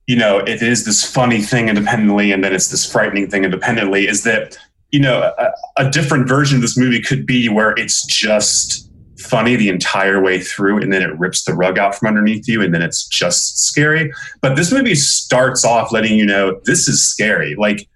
you 0.08 0.16
know, 0.16 0.38
it 0.38 0.62
is 0.62 0.87
this 0.87 1.05
funny 1.05 1.43
thing 1.43 1.69
independently, 1.69 2.32
and 2.32 2.43
then 2.43 2.55
it's 2.55 2.69
this 2.69 2.90
frightening 2.90 3.28
thing 3.28 3.44
independently, 3.44 4.08
is 4.08 4.25
that 4.25 4.58
you 4.90 4.99
know 4.99 5.32
a, 5.38 5.52
a 5.76 5.90
different 5.90 6.26
version 6.26 6.56
of 6.56 6.62
this 6.62 6.78
movie 6.78 7.02
could 7.02 7.26
be 7.26 7.49
where 7.49 7.72
it's 7.72 8.06
just 8.06 8.90
funny 9.19 9.55
the 9.55 9.69
entire 9.69 10.20
way 10.22 10.40
through, 10.40 10.81
and 10.81 10.90
then 10.90 11.02
it 11.02 11.16
rips 11.19 11.44
the 11.44 11.52
rug 11.52 11.78
out 11.78 11.94
from 11.94 12.08
underneath 12.08 12.49
you, 12.49 12.62
and 12.62 12.72
then 12.72 12.81
it's 12.81 13.06
just 13.06 13.58
scary. 13.58 14.10
But 14.40 14.56
this 14.56 14.72
movie 14.72 14.94
starts 14.94 15.62
off 15.62 15.93
letting 15.93 16.16
you 16.16 16.25
know 16.25 16.58
this 16.64 16.88
is 16.88 17.06
scary. 17.06 17.54
Like 17.54 17.87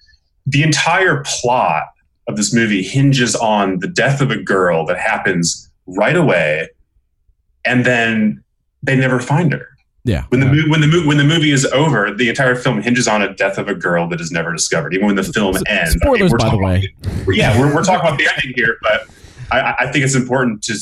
the 0.45 0.63
entire 0.63 1.25
plot 1.25 1.85
of 2.29 2.37
this 2.37 2.55
movie 2.55 2.83
hinges 2.83 3.35
on 3.35 3.79
the 3.79 3.89
death 3.89 4.21
of 4.21 4.31
a 4.31 4.37
girl 4.37 4.85
that 4.87 4.99
happens 4.99 5.71
right 5.87 6.17
away 6.17 6.69
and 7.65 7.85
then 7.85 8.43
they 8.83 8.97
never 8.97 9.21
find 9.21 9.53
her. 9.53 9.69
Yeah 10.05 10.25
When 10.31 10.41
the 10.41 10.47
Yeah. 10.47 10.53
mo- 10.65 10.71
when 10.71 10.81
the 10.81 10.87
mo- 10.89 11.07
when 11.07 11.17
the 11.17 11.25
movie 11.25 11.53
is 11.53 11.65
over, 11.67 12.13
the 12.15 12.29
entire 12.29 12.55
film 12.57 12.83
hinges 12.83 13.07
on 13.07 13.23
a 13.23 13.33
death 13.35 13.59
of 13.59 13.69
a 13.69 13.75
girl 13.75 14.09
that 14.09 14.21
is 14.21 14.31
never 14.31 14.53
discovered. 14.53 14.95
Even 14.95 15.07
when 15.07 15.17
the 15.17 15.23
film 15.23 15.57
S- 15.57 15.63
ends, 15.67 15.95
spoilers, 16.03 16.31
we're 16.33 16.39
by 16.39 16.51
the 16.51 16.59
way. 16.59 16.95
about- 17.05 17.37
yeah, 17.37 17.59
we're, 17.59 17.73
we're 17.75 17.85
talking 17.85 18.07
about 18.07 18.19
the 18.19 18.29
ending 18.35 18.53
here, 18.57 18.77
but 18.83 19.07
I, 19.53 19.75
I 19.81 19.93
think 19.93 20.05
it's 20.05 20.15
important 20.15 20.63
to 20.65 20.75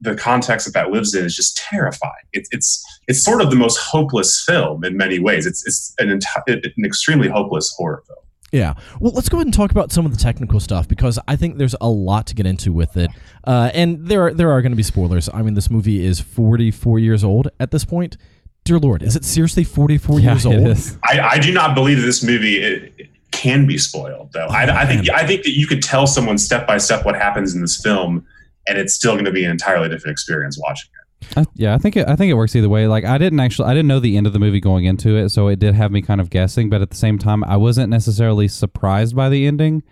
the 0.00 0.16
context 0.16 0.66
that 0.66 0.74
that 0.74 0.90
lives 0.90 1.14
in 1.14 1.24
is 1.24 1.34
just 1.34 1.56
terrifying. 1.56 2.12
It's 2.32 2.48
it's 2.52 2.84
it's 3.08 3.22
sort 3.22 3.40
of 3.40 3.50
the 3.50 3.56
most 3.56 3.78
hopeless 3.78 4.42
film 4.46 4.84
in 4.84 4.96
many 4.96 5.18
ways. 5.18 5.46
It's 5.46 5.64
it's 5.66 5.94
an 5.98 6.08
enti- 6.08 6.64
an 6.76 6.84
extremely 6.84 7.28
hopeless 7.28 7.72
horror 7.78 8.02
film. 8.06 8.18
Yeah. 8.52 8.74
Well, 9.00 9.12
let's 9.12 9.28
go 9.28 9.38
ahead 9.38 9.46
and 9.46 9.54
talk 9.54 9.70
about 9.72 9.90
some 9.92 10.06
of 10.06 10.12
the 10.12 10.18
technical 10.18 10.60
stuff 10.60 10.86
because 10.88 11.18
I 11.26 11.36
think 11.36 11.58
there's 11.58 11.74
a 11.80 11.88
lot 11.88 12.26
to 12.28 12.34
get 12.34 12.46
into 12.46 12.72
with 12.72 12.96
it. 12.96 13.10
Uh, 13.44 13.70
and 13.74 14.06
there 14.06 14.22
are 14.26 14.32
there 14.34 14.50
are 14.52 14.62
going 14.62 14.72
to 14.72 14.76
be 14.76 14.82
spoilers. 14.84 15.28
I 15.34 15.42
mean, 15.42 15.54
this 15.54 15.68
movie 15.70 16.04
is 16.04 16.20
44 16.20 16.98
years 16.98 17.24
old 17.24 17.48
at 17.60 17.70
this 17.72 17.84
point. 17.84 18.16
Dear 18.64 18.78
Lord, 18.78 19.02
is 19.02 19.14
it 19.16 19.24
seriously 19.24 19.62
44 19.64 20.20
Yeah, 20.20 20.32
years 20.32 20.46
old? 20.46 20.66
is. 20.68 20.96
I, 21.04 21.20
I 21.20 21.38
do 21.38 21.52
not 21.52 21.74
believe 21.74 22.00
this 22.02 22.24
movie 22.24 22.56
it, 22.62 22.92
it 22.98 23.10
can 23.30 23.66
be 23.66 23.78
spoiled, 23.78 24.32
though. 24.32 24.46
I, 24.46 24.82
I 24.82 24.86
think 24.86 25.08
I 25.10 25.26
think 25.26 25.42
that 25.44 25.52
you 25.56 25.66
could 25.66 25.82
tell 25.82 26.06
someone 26.06 26.38
step 26.38 26.66
by 26.66 26.78
step 26.78 27.04
what 27.04 27.14
happens 27.14 27.54
in 27.54 27.60
this 27.60 27.80
film, 27.80 28.26
and 28.66 28.78
it's 28.78 28.94
still 28.94 29.12
going 29.12 29.24
to 29.24 29.32
be 29.32 29.44
an 29.44 29.50
entirely 29.50 29.88
different 29.88 30.12
experience 30.12 30.58
watching 30.60 30.88
it. 31.00 31.05
I, 31.36 31.44
yeah, 31.54 31.74
I 31.74 31.78
think 31.78 31.96
it, 31.96 32.08
I 32.08 32.16
think 32.16 32.30
it 32.30 32.34
works 32.34 32.54
either 32.54 32.68
way. 32.68 32.86
Like 32.86 33.04
I 33.04 33.18
didn't 33.18 33.40
actually 33.40 33.68
I 33.68 33.74
didn't 33.74 33.88
know 33.88 34.00
the 34.00 34.16
end 34.16 34.26
of 34.26 34.32
the 34.32 34.38
movie 34.38 34.60
going 34.60 34.84
into 34.84 35.16
it, 35.16 35.30
so 35.30 35.48
it 35.48 35.58
did 35.58 35.74
have 35.74 35.90
me 35.90 36.02
kind 36.02 36.20
of 36.20 36.30
guessing. 36.30 36.70
But 36.70 36.82
at 36.82 36.90
the 36.90 36.96
same 36.96 37.18
time, 37.18 37.42
I 37.44 37.56
wasn't 37.56 37.90
necessarily 37.90 38.48
surprised 38.48 39.16
by 39.16 39.28
the 39.28 39.46
ending. 39.46 39.82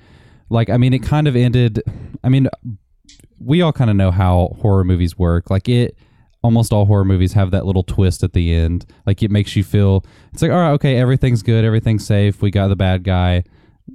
Like 0.50 0.70
I 0.70 0.76
mean, 0.76 0.92
it 0.92 1.02
kind 1.02 1.26
of 1.26 1.36
ended. 1.36 1.82
I 2.22 2.28
mean, 2.28 2.48
we 3.38 3.62
all 3.62 3.72
kind 3.72 3.90
of 3.90 3.96
know 3.96 4.10
how 4.10 4.56
horror 4.60 4.84
movies 4.84 5.18
work. 5.18 5.50
Like 5.50 5.68
it, 5.68 5.96
almost 6.42 6.72
all 6.72 6.84
horror 6.86 7.04
movies 7.04 7.32
have 7.32 7.50
that 7.50 7.66
little 7.66 7.82
twist 7.82 8.22
at 8.22 8.32
the 8.32 8.54
end. 8.54 8.86
Like 9.06 9.22
it 9.22 9.30
makes 9.30 9.56
you 9.56 9.64
feel 9.64 10.04
it's 10.32 10.42
like 10.42 10.50
all 10.50 10.58
right, 10.58 10.72
okay, 10.72 10.96
everything's 10.98 11.42
good, 11.42 11.64
everything's 11.64 12.06
safe. 12.06 12.42
We 12.42 12.50
got 12.50 12.68
the 12.68 12.76
bad 12.76 13.02
guy. 13.02 13.44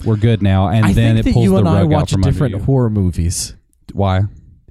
We're 0.06 0.18
good 0.18 0.44
now, 0.44 0.68
and 0.68 0.86
I 0.86 0.94
then 0.94 1.18
it 1.18 1.26
pulls 1.26 1.44
you 1.46 1.52
the 1.52 1.58
and 1.58 1.70
I 1.70 1.82
rug 1.82 1.86
out 1.86 1.90
watch 1.90 2.12
from 2.12 2.24
under 2.24 2.32
different 2.32 2.56
you. 2.56 2.62
horror 2.62 2.90
movies. 2.92 3.56
Why? 3.94 4.22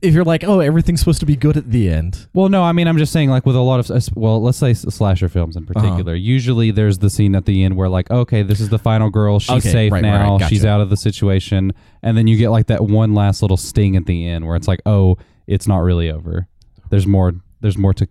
If 0.02 0.14
you're 0.14 0.24
like, 0.24 0.44
oh, 0.44 0.60
everything's 0.60 1.00
supposed 1.00 1.20
to 1.20 1.26
be 1.26 1.36
good 1.36 1.56
at 1.56 1.70
the 1.70 1.88
end. 1.88 2.26
Well, 2.32 2.48
no, 2.48 2.62
I 2.62 2.72
mean, 2.72 2.86
I'm 2.88 2.98
just 2.98 3.12
saying, 3.12 3.30
like 3.30 3.44
with 3.46 3.56
a 3.56 3.60
lot 3.60 3.80
of, 3.80 4.08
well, 4.16 4.42
let's 4.42 4.58
say 4.58 4.70
s- 4.70 4.82
slasher 4.94 5.28
films 5.28 5.56
in 5.56 5.64
Uh-huh. 5.64 5.72
particular. 5.74 6.14
Usually, 6.14 6.70
there's 6.70 6.98
the 6.98 7.10
scene 7.10 7.34
at 7.34 7.44
the 7.46 7.64
end 7.64 7.76
where, 7.76 7.88
like, 7.88 8.10
okay, 8.10 8.42
this 8.42 8.60
is 8.60 8.68
the 8.68 8.78
final 8.78 9.10
girl. 9.10 9.38
She's 9.38 9.64
Okay, 9.64 9.70
safe 9.72 9.92
right, 9.92 10.02
right, 10.02 10.10
now. 10.10 10.36
right, 10.38 10.48
She's 10.48 10.64
out 10.64 10.80
of 10.80 10.90
the 10.90 10.96
situation, 10.96 11.72
and 12.02 12.16
then 12.16 12.26
you 12.26 12.36
get 12.36 12.50
like 12.50 12.66
that 12.66 12.84
one 12.84 13.14
last 13.14 13.42
little 13.42 13.56
sting 13.56 13.96
at 13.96 14.06
the 14.06 14.26
end 14.26 14.46
where 14.46 14.56
it's 14.56 14.68
like, 14.68 14.80
oh, 14.86 15.16
it's 15.46 15.66
not 15.66 15.78
really 15.78 16.10
over. 16.10 16.46
There's 16.90 17.06
more. 17.06 17.32
There's 17.60 17.76
more 17.78 17.92
to 17.94 18.08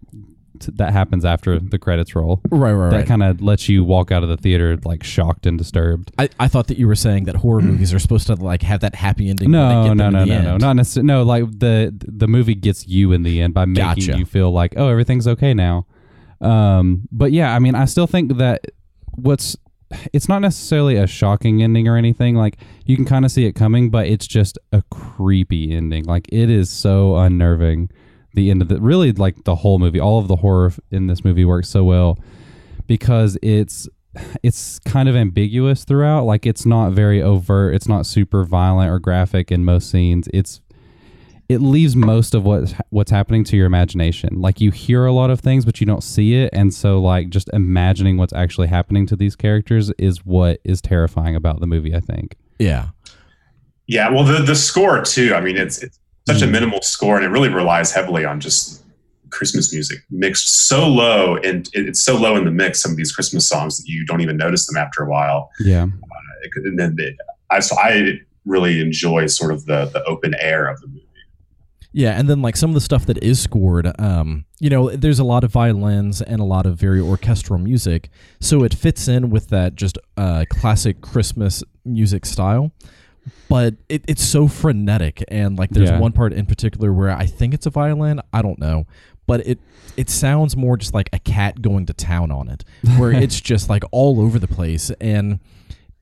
that 0.62 0.94
happens 0.94 1.24
after 1.26 1.60
the 1.60 1.78
credits 1.80 2.16
roll. 2.16 2.42
Right, 2.50 2.74
right, 2.74 2.92
That 2.92 3.08
kind 3.08 3.24
of 3.24 3.42
lets 3.42 3.68
you 3.70 3.84
walk 3.84 4.12
out 4.12 4.24
of 4.24 4.30
the 4.30 4.38
theater 4.38 4.78
like 4.86 5.04
shocked 5.04 5.46
and 5.46 5.58
disturbed. 5.58 6.12
I, 6.18 6.30
I 6.40 6.48
thought 6.48 6.68
that 6.68 6.78
you 6.78 6.88
were 6.88 6.96
saying 6.96 7.26
that 7.26 7.36
horror 7.38 7.62
movies 7.62 7.94
are 7.94 8.00
supposed 8.00 8.28
to 8.28 8.36
like 8.36 8.62
have 8.64 8.80
that 8.82 8.96
happy 8.96 9.30
ending. 9.30 9.52
they 9.52 9.58
No, 9.58 9.84
get 9.88 9.94
no, 9.96 10.04
them 10.06 10.14
no, 10.14 10.22
in 10.22 10.28
the 10.30 10.36
no, 10.36 10.42
no, 10.42 10.52
end. 10.54 10.62
not 10.62 10.74
necessarily. 10.76 11.08
No, 11.08 11.24
like 11.24 11.44
the 11.60 11.94
the 12.08 12.28
movie 12.28 12.56
gets 12.56 12.88
you 12.88 13.12
in 13.12 13.24
the 13.24 13.42
end 13.42 13.54
by 13.54 13.66
making 13.66 13.84
Gotcha. 14.06 14.18
you 14.18 14.26
feel 14.26 14.52
like, 14.52 14.74
oh, 14.78 14.88
everything's 14.90 15.28
okay 15.28 15.54
now. 15.54 15.86
Um, 16.42 17.08
but 17.12 17.32
yeah, 17.32 17.56
I 17.56 17.60
mean, 17.60 17.76
I 17.76 17.86
still 17.86 18.08
think 18.08 18.38
that 18.38 18.66
what's 19.16 19.58
it's 20.12 20.28
not 20.28 20.40
necessarily 20.40 20.98
a 20.98 21.08
shocking 21.08 21.64
ending 21.64 21.88
or 21.88 21.96
anything. 21.96 22.36
Like 22.36 22.58
you 22.86 22.96
can 22.96 23.06
kind 23.06 23.24
of 23.26 23.32
see 23.32 23.46
it 23.46 23.54
coming, 23.54 23.90
but 23.90 24.08
it's 24.08 24.28
just 24.28 24.58
a 24.72 24.84
creepy 24.92 25.72
ending. 25.74 26.04
Like 26.04 26.28
it 26.32 26.50
is 26.50 26.70
so 26.70 27.16
unnerving. 27.18 27.90
The 28.34 28.52
end 28.52 28.62
of 28.62 28.68
the 28.68 28.80
really 28.80 29.12
like 29.12 29.44
the 29.46 29.56
whole 29.56 29.80
movie, 29.80 30.00
all 30.00 30.20
of 30.20 30.28
the 30.28 30.38
horror 30.38 30.74
in 30.92 31.08
this 31.08 31.24
movie 31.24 31.46
works 31.46 31.70
so 31.70 31.84
well 31.84 32.20
because 32.88 33.38
it's 33.42 33.88
it's 34.44 34.80
kind 34.80 35.10
of 35.10 35.16
ambiguous 35.16 35.84
throughout. 35.86 36.24
Like 36.24 36.46
it's 36.46 36.66
not 36.66 36.92
very 36.92 37.22
overt. 37.22 37.76
It's 37.76 37.88
not 37.88 38.06
super 38.06 38.44
violent 38.44 38.92
or 38.92 39.00
graphic 39.00 39.52
in 39.52 39.66
most 39.66 39.90
scenes. 39.90 40.28
It's 40.34 40.62
it 41.50 41.62
leaves 41.62 41.96
most 41.96 42.36
of 42.36 42.44
what 42.44 42.74
what's 42.90 43.12
happening 43.12 43.44
to 43.46 43.58
your 43.58 43.66
imagination. 43.66 44.42
Like 44.42 44.60
you 44.60 44.72
hear 44.72 45.06
a 45.06 45.14
lot 45.14 45.30
of 45.30 45.40
things, 45.40 45.64
but 45.66 45.80
you 45.80 45.88
don't 45.88 46.04
see 46.04 46.36
it, 46.36 46.50
and 46.54 46.74
so 46.74 47.00
like 47.00 47.30
just 47.30 47.50
imagining 47.54 48.18
what's 48.18 48.34
actually 48.34 48.68
happening 48.68 49.06
to 49.08 49.16
these 49.16 49.36
characters 49.36 49.92
is 49.98 50.26
what 50.26 50.60
is 50.64 50.82
terrifying 50.82 51.36
about 51.36 51.60
the 51.60 51.68
movie. 51.68 51.96
I 51.96 52.02
think. 52.02 52.36
Yeah, 52.60 52.90
Yeah, 53.88 54.10
well, 54.10 54.24
the 54.24 54.40
the 54.40 54.56
score 54.56 55.02
too. 55.02 55.34
I 55.34 55.42
mean, 55.42 55.56
it's 55.56 55.82
it's 55.82 56.00
such 56.28 56.42
a 56.42 56.46
Mm. 56.46 56.52
minimal 56.52 56.82
score, 56.82 57.16
and 57.16 57.26
it 57.26 57.30
really 57.30 57.50
relies 57.50 57.92
heavily 57.92 58.24
on 58.26 58.40
just 58.40 58.84
Christmas 59.30 59.74
music 59.74 60.00
mixed 60.10 60.68
so 60.68 60.88
low, 60.88 61.38
and 61.38 61.70
it's 61.74 62.04
so 62.04 62.16
low 62.18 62.36
in 62.38 62.46
the 62.46 62.52
mix. 62.52 62.82
Some 62.82 62.92
of 62.92 62.98
these 62.98 63.12
Christmas 63.12 63.48
songs 63.48 63.78
that 63.78 63.88
you 63.88 64.06
don't 64.06 64.22
even 64.22 64.38
notice 64.38 64.66
them 64.68 64.78
after 64.78 65.04
a 65.04 65.10
while. 65.10 65.50
Yeah. 65.60 65.86
It 66.44 66.52
could- 66.54 66.64
And 66.66 66.78
then 66.80 66.96
it, 66.98 67.16
I 67.50 67.60
so 67.60 67.76
I 67.78 68.20
really 68.46 68.80
enjoy 68.80 69.26
sort 69.28 69.52
of 69.52 69.66
the 69.66 69.86
the 69.92 70.04
open 70.06 70.34
air 70.40 70.68
of 70.68 70.80
the 70.82 70.88
movie. 70.88 71.04
yeah, 71.94 72.12
and 72.20 72.30
then 72.30 72.42
like 72.42 72.56
some 72.56 72.70
of 72.70 72.74
the 72.76 72.82
stuff 72.82 73.06
that 73.08 73.18
is 73.24 73.40
scored, 73.40 73.88
um, 74.00 74.46
you 74.60 74.70
know, 74.70 74.90
there's 74.96 75.20
a 75.20 75.24
lot 75.24 75.44
of 75.44 75.52
violins 75.52 76.22
and 76.22 76.40
a 76.40 76.44
lot 76.44 76.66
of 76.66 76.78
very 76.78 77.00
orchestral 77.02 77.58
music, 77.60 78.10
so 78.40 78.64
it 78.64 78.74
fits 78.74 79.08
in 79.08 79.30
with 79.30 79.48
that 79.50 79.76
just 79.76 79.98
uh, 80.16 80.46
classic 80.50 81.02
Christmas 81.02 81.64
music 81.86 82.26
style. 82.26 82.72
But 83.50 83.76
it, 83.90 84.04
it's 84.08 84.24
so 84.24 84.48
frenetic, 84.48 85.24
and 85.28 85.58
like 85.58 85.70
there's 85.72 85.90
Yeah. 85.90 86.00
one 86.00 86.12
part 86.12 86.34
in 86.34 86.46
particular 86.46 86.92
where 86.94 87.12
I 87.12 87.26
think 87.26 87.54
it's 87.54 87.66
a 87.66 87.70
violin. 87.70 88.22
I 88.34 88.42
don't 88.42 88.60
know, 88.60 88.86
but 89.26 89.46
it 89.48 89.60
it 89.96 90.10
sounds 90.10 90.56
more 90.56 90.78
just 90.78 90.94
like 90.94 91.10
a 91.14 91.20
cat 91.20 91.62
going 91.62 91.86
to 91.88 91.94
town 91.94 92.32
on 92.32 92.50
it, 92.50 92.64
where 92.98 93.12
it's 93.24 93.40
just 93.42 93.70
like 93.70 93.84
all 93.92 94.20
over 94.22 94.40
the 94.40 94.48
place, 94.48 94.92
and 95.02 95.40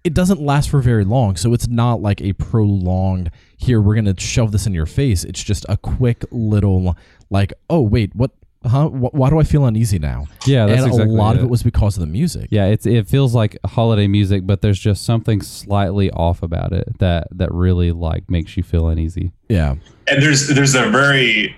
it 0.04 0.14
doesn't 0.14 0.40
last 0.40 0.70
for 0.70 0.82
very 0.82 1.04
long. 1.06 1.36
So 1.36 1.54
it's 1.54 1.68
not 1.68 2.02
like 2.02 2.22
a 2.22 2.34
prolonged. 2.34 3.32
Here 3.58 3.82
we're 3.82 3.96
gonna 3.96 4.20
shove 4.20 4.52
this 4.52 4.68
in 4.68 4.74
your 4.74 4.86
face. 4.86 5.24
It's 5.24 5.44
just 5.44 5.66
a 5.70 5.78
quick 5.78 6.26
little 6.32 6.96
like, 7.30 7.54
oh 7.70 7.82
wait, 7.82 8.16
what? 8.16 8.32
Huh? 8.66 8.90
Wh- 8.90 9.14
why 9.14 9.30
do 9.30 9.40
I 9.40 9.44
feel 9.44 9.66
uneasy 9.66 10.00
now? 10.00 10.26
Yeah, 10.46 10.66
that's 10.66 10.82
and 10.82 10.92
exactly 10.92 11.14
a 11.16 11.18
lot 11.18 11.36
of 11.36 11.42
it. 11.42 11.46
it 11.46 11.50
was 11.50 11.64
because 11.64 11.98
of 11.98 12.02
the 12.02 12.08
music. 12.08 12.48
Yeah, 12.52 12.66
it's 12.66 12.86
it 12.86 13.08
feels 13.08 13.36
like 13.36 13.58
holiday 13.66 14.08
music, 14.08 14.46
but 14.46 14.62
there's 14.62 14.80
just 14.80 15.06
something 15.06 15.42
slightly 15.42 16.10
off 16.12 16.44
about 16.44 16.74
it 16.74 17.00
that 17.00 17.28
that 17.32 17.52
really 17.52 17.92
like 17.92 18.30
makes 18.30 18.58
you 18.58 18.64
feel 18.64 18.88
uneasy. 18.88 19.32
Yeah, 19.50 19.76
and 20.08 20.22
there's 20.24 20.48
there's 20.48 20.76
a 20.76 20.90
very 20.90 21.56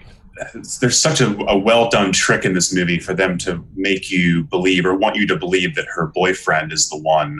there's 0.79 0.99
such 0.99 1.21
a, 1.21 1.35
a 1.47 1.57
well 1.57 1.89
done 1.89 2.11
trick 2.11 2.45
in 2.45 2.53
this 2.53 2.73
movie 2.73 2.99
for 2.99 3.13
them 3.13 3.37
to 3.39 3.63
make 3.75 4.11
you 4.11 4.43
believe 4.43 4.85
or 4.85 4.95
want 4.95 5.15
you 5.15 5.27
to 5.27 5.35
believe 5.35 5.75
that 5.75 5.85
her 5.93 6.07
boyfriend 6.07 6.71
is 6.71 6.89
the 6.89 6.97
one 6.97 7.39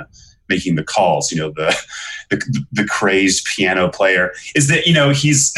making 0.50 0.76
the 0.76 0.84
calls. 0.84 1.32
You 1.32 1.40
know, 1.40 1.52
the 1.52 1.78
the, 2.30 2.66
the 2.72 2.86
crazed 2.86 3.46
piano 3.56 3.90
player 3.90 4.34
is 4.56 4.68
that 4.70 4.88
you 4.88 4.94
know 4.94 5.10
he's. 5.12 5.54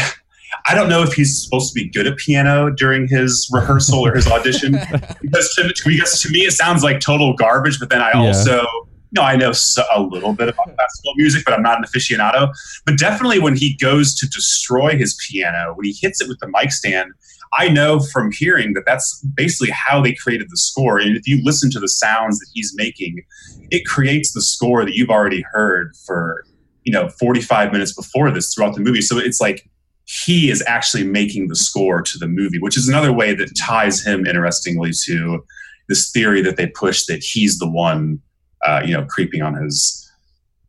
I 0.69 0.75
don't 0.75 0.87
know 0.87 1.01
if 1.01 1.13
he's 1.13 1.43
supposed 1.43 1.73
to 1.73 1.81
be 1.83 1.89
good 1.89 2.05
at 2.05 2.17
piano 2.17 2.69
during 2.69 3.07
his 3.07 3.49
rehearsal 3.51 4.05
or 4.05 4.13
his 4.13 4.27
audition 4.27 4.73
because 5.21 5.51
to, 5.55 5.73
because 5.83 6.21
to 6.21 6.29
me 6.29 6.41
it 6.41 6.51
sounds 6.51 6.83
like 6.83 6.99
total 6.99 7.33
garbage. 7.33 7.79
But 7.79 7.89
then 7.89 8.01
I 8.03 8.11
Yeah. 8.11 8.27
also, 8.27 8.61
you 8.61 9.15
know, 9.15 9.23
I 9.23 9.35
know 9.35 9.51
so, 9.51 9.83
a 9.91 9.99
little 9.99 10.33
bit 10.33 10.49
about 10.49 10.65
classical 10.75 11.13
music, 11.15 11.43
but 11.43 11.55
I'm 11.55 11.63
not 11.63 11.79
an 11.79 11.85
aficionado. 11.85 12.51
But 12.85 12.99
definitely 12.99 13.39
when 13.39 13.55
he 13.55 13.75
goes 13.77 14.13
to 14.19 14.27
destroy 14.27 14.95
his 14.95 15.17
piano, 15.27 15.73
when 15.75 15.85
he 15.87 15.97
hits 15.99 16.21
it 16.21 16.27
with 16.27 16.37
the 16.39 16.47
mic 16.47 16.71
stand, 16.71 17.13
I 17.57 17.69
know 17.69 17.99
from 17.99 18.31
hearing 18.31 18.73
that 18.73 18.83
that's 18.85 19.25
basically 19.35 19.71
how 19.73 20.03
they 20.03 20.13
created 20.13 20.51
the 20.51 20.57
score. 20.57 20.99
And 20.99 21.17
if 21.17 21.27
you 21.27 21.41
listen 21.43 21.71
to 21.71 21.79
the 21.79 21.89
sounds 21.89 22.37
that 22.37 22.47
he's 22.53 22.73
making, 22.75 23.23
it 23.71 23.87
creates 23.87 24.33
the 24.33 24.41
score 24.41 24.85
that 24.85 24.93
you've 24.93 25.09
already 25.09 25.43
heard 25.51 25.95
for, 26.05 26.45
you 26.83 26.93
know, 26.93 27.09
45 27.09 27.71
minutes 27.71 27.95
before 27.95 28.29
this 28.29 28.53
throughout 28.53 28.75
the 28.75 28.81
movie. 28.81 29.01
So 29.01 29.17
it's 29.17 29.41
like 29.41 29.67
he 30.09 30.49
is 30.49 30.63
actually 30.65 31.03
making 31.03 31.49
the 31.49 31.55
score 31.55 32.01
to 32.01 32.17
the 32.17 32.27
movie, 32.27 32.57
which 32.57 32.75
is 32.75 32.89
another 32.89 33.13
way 33.13 33.35
that 33.35 33.55
ties 33.55 34.03
him 34.03 34.25
interestingly 34.25 34.91
to 35.05 35.45
this 35.87 36.09
theory 36.09 36.41
that 36.41 36.57
they 36.57 36.65
push 36.65 37.05
that 37.05 37.21
he's 37.23 37.59
the 37.59 37.69
one, 37.69 38.19
uh, 38.65 38.81
you 38.83 38.91
know, 38.91 39.05
creeping 39.05 39.43
on 39.43 39.53
his 39.53 40.11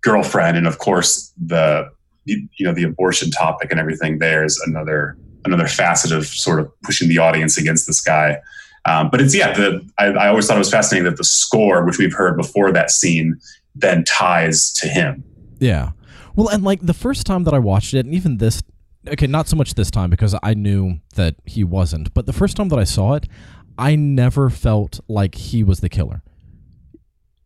girlfriend. 0.03 0.59
And 0.59 0.67
of 0.67 0.77
course, 0.79 1.33
the 1.43 1.91
you 2.27 2.49
know 2.61 2.75
the 2.75 2.85
abortion 2.85 3.31
topic 3.31 3.71
and 3.71 3.81
everything 3.81 4.19
there 4.19 4.45
is 4.45 4.63
another 4.67 5.17
another 5.47 5.67
facet 5.67 6.13
of 6.13 6.27
sort 6.27 6.61
of 6.61 6.71
pushing 6.83 7.09
the 7.09 7.17
audience 7.17 7.57
against 7.57 7.87
this 7.87 8.03
guy. 8.03 8.37
Um, 8.85 9.09
but 9.11 9.23
it's 9.23 9.35
yeah, 9.35 9.55
the 9.55 9.89
I, 9.99 10.07
I 10.09 10.29
always 10.29 10.47
thought 10.47 10.57
it 10.57 10.59
was 10.59 10.71
fascinating 10.71 11.07
that 11.07 11.17
the 11.17 11.25
score, 11.25 11.87
which 11.87 11.97
we've 11.97 12.13
heard 12.13 12.37
before 12.37 12.73
that 12.73 12.91
scene, 12.91 13.41
then 13.75 14.05
ties 14.05 14.71
to 14.75 14.87
him. 14.87 15.25
yeah. 15.61 15.93
Well, 16.37 16.49
and 16.49 16.63
like 16.63 16.81
the 16.83 16.95
first 16.95 17.27
time 17.27 17.45
that 17.45 17.55
I 17.55 17.59
watched 17.59 17.95
it, 17.95 18.05
and 18.05 18.15
even 18.15 18.37
this, 18.37 18.63
okay, 19.09 19.27
not 19.27 19.49
so 19.49 19.57
much 19.57 19.75
this 19.75 19.91
time 19.91 20.11
because 20.11 20.35
I 20.43 20.55
knew 20.55 21.01
that 21.15 21.37
he 21.45 21.65
wasn't, 21.65 22.13
but 22.15 22.27
the 22.27 22.33
first 22.33 22.57
time 22.57 22.69
that 22.71 22.79
I 22.79 22.85
saw 22.85 23.15
it, 23.15 23.27
I 23.79 23.97
never 23.97 24.51
felt 24.51 25.01
like 25.09 25.35
he 25.35 25.63
was 25.65 25.81
the 25.81 25.89
killer. 25.89 26.23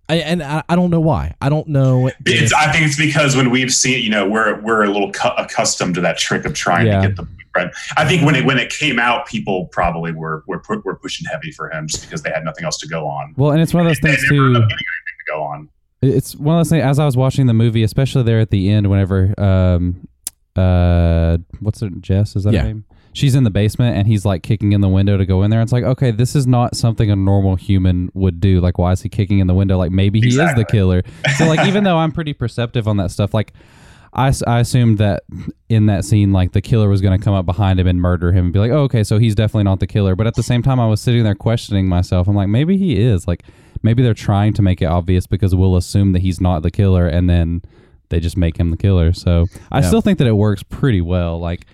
I, 0.09 0.17
and 0.17 0.43
I, 0.43 0.63
I 0.69 0.77
don't 0.77 0.91
know 0.91 1.01
why. 1.01 1.35
I 1.41 1.49
don't 1.49 1.67
know. 1.69 2.09
It's, 2.27 2.53
if- 2.53 2.55
I 2.55 2.71
think 2.71 2.85
it's 2.87 2.99
because 2.99 3.37
when 3.37 3.51
we've 3.51 3.73
seen, 3.73 4.03
you 4.03 4.11
know, 4.11 4.29
we're 4.29 4.61
we're 4.61 4.85
a 4.85 4.91
little 4.91 5.11
cu- 5.13 5.31
accustomed 5.39 5.95
to 5.95 6.03
that 6.03 6.19
trick 6.19 6.45
of 6.45 6.53
trying 6.53 6.87
Yeah. 6.87 7.01
to 7.01 7.09
get 7.09 7.17
the 7.17 7.23
boyfriend. 7.23 7.73
I 7.97 8.07
think 8.07 8.23
when 8.23 8.35
it 8.35 8.45
when 8.45 8.59
it 8.59 8.69
came 8.71 8.99
out, 8.99 9.27
people 9.27 9.65
probably 9.69 10.13
were 10.13 10.45
were 10.47 10.59
pu- 10.59 10.83
were 10.85 10.97
pushing 10.97 11.27
heavy 11.31 11.51
for 11.53 11.71
him 11.71 11.87
just 11.89 12.03
because 12.03 12.21
they 12.23 12.31
had 12.31 12.45
nothing 12.45 12.65
else 12.67 12.77
to 12.79 12.89
go 12.89 13.07
on. 13.07 13.33
Well, 13.39 13.53
and 13.53 13.63
it's 13.63 13.73
one 13.73 13.87
of 13.87 13.89
those 13.89 13.99
They 14.01 14.15
things 14.17 14.29
too. 14.29 14.45
up 14.57 14.69
getting 14.69 14.73
anything 14.73 15.19
to 15.27 15.33
go 15.33 15.43
on. 15.43 15.69
It's 16.03 16.37
one 16.37 16.57
of 16.57 16.61
those 16.61 16.69
things. 16.69 16.85
As 16.85 16.99
I 16.99 17.07
was 17.07 17.17
watching 17.17 17.47
the 17.47 17.55
movie, 17.55 17.83
especially 17.83 18.25
there 18.25 18.41
at 18.41 18.51
the 18.51 18.69
end, 18.69 18.91
whenever 18.91 19.33
um, 19.41 20.07
uh, 20.57 21.39
what's 21.61 21.81
her 21.81 21.91
Jess? 21.91 22.37
Is 22.37 22.45
that 22.45 22.53
Yeah. 22.55 22.63
her 22.63 22.67
name? 22.69 22.85
She's 23.13 23.37
in 23.37 23.45
the 23.45 23.51
basement 23.51 23.97
and 23.97 24.09
he's 24.09 24.25
like 24.25 24.43
kicking 24.43 24.73
in 24.73 24.81
the 24.81 24.89
window 24.89 25.17
to 25.17 25.25
go 25.25 25.45
in 25.45 25.51
there. 25.53 25.63
It's 25.63 25.71
like, 25.71 25.85
okay, 25.85 26.11
this 26.11 26.35
is 26.35 26.49
not 26.49 26.75
something 26.75 27.11
a 27.11 27.15
normal 27.17 27.55
human 27.55 28.11
would 28.15 28.41
do. 28.41 28.61
Like, 28.61 28.77
why 28.77 28.91
is 28.91 29.03
he 29.03 29.09
kicking 29.09 29.39
in 29.39 29.47
the 29.47 29.55
window? 29.55 29.79
Like, 29.79 29.93
maybe 29.93 30.21
he 30.21 30.29
is 30.31 30.37
the 30.57 30.65
killer. 30.69 31.03
So, 31.37 31.47
like, 31.47 31.65
even 31.69 31.85
though 31.85 31.97
I'm 31.97 32.11
pretty 32.11 32.33
perceptive 32.33 32.89
on 32.89 32.97
that 32.97 33.13
stuff, 33.13 33.33
like, 33.33 33.53
I, 34.15 34.33
I 34.49 34.59
assumed 34.61 34.99
that 34.99 35.23
in 35.69 35.87
that 35.87 36.05
scene, 36.05 36.33
like, 36.33 36.53
the 36.53 36.61
killer 36.61 36.89
was 36.89 37.01
going 37.01 37.17
to 37.17 37.25
come 37.25 37.35
up 37.35 37.47
behind 37.47 37.79
him 37.79 37.87
and 37.87 38.01
murder 38.01 38.33
him 38.33 38.47
and 38.47 38.53
be 38.53 38.59
like, 38.59 38.73
oh, 38.73 38.83
okay, 38.83 39.05
so 39.05 39.19
he's 39.19 39.35
definitely 39.37 39.65
not 39.65 39.79
the 39.79 39.87
killer. 39.87 40.17
But 40.17 40.27
at 40.27 40.35
the 40.35 40.43
same 40.43 40.63
time, 40.63 40.81
I 40.81 40.87
was 40.89 41.01
sitting 41.01 41.23
there 41.23 41.35
questioning 41.37 41.89
myself. 41.89 42.27
I'm 42.27 42.35
like, 42.35 42.49
maybe 42.49 42.77
he 42.77 42.97
is. 43.01 43.29
Like, 43.29 43.45
maybe 43.83 44.03
they're 44.03 44.13
trying 44.15 44.55
to 44.55 44.63
make 44.63 44.83
it 44.83 44.87
obvious 44.87 45.27
because 45.29 45.55
we'll 45.55 45.77
assume 45.77 46.13
that 46.13 46.23
he's 46.23 46.41
not 46.41 46.63
the 46.65 46.71
killer 46.73 47.07
and 47.07 47.31
then 47.31 47.63
they 48.11 48.21
just 48.21 48.37
make 48.37 48.57
him 48.59 48.71
the 48.71 48.77
killer. 48.77 49.13
So 49.13 49.47
I 49.73 49.79
Yeah. 49.81 49.87
still 49.89 50.01
think 50.01 50.19
that 50.19 50.27
it 50.27 50.37
works 50.37 50.63
pretty 50.63 51.01
well. 51.01 51.39
Like 51.39 51.67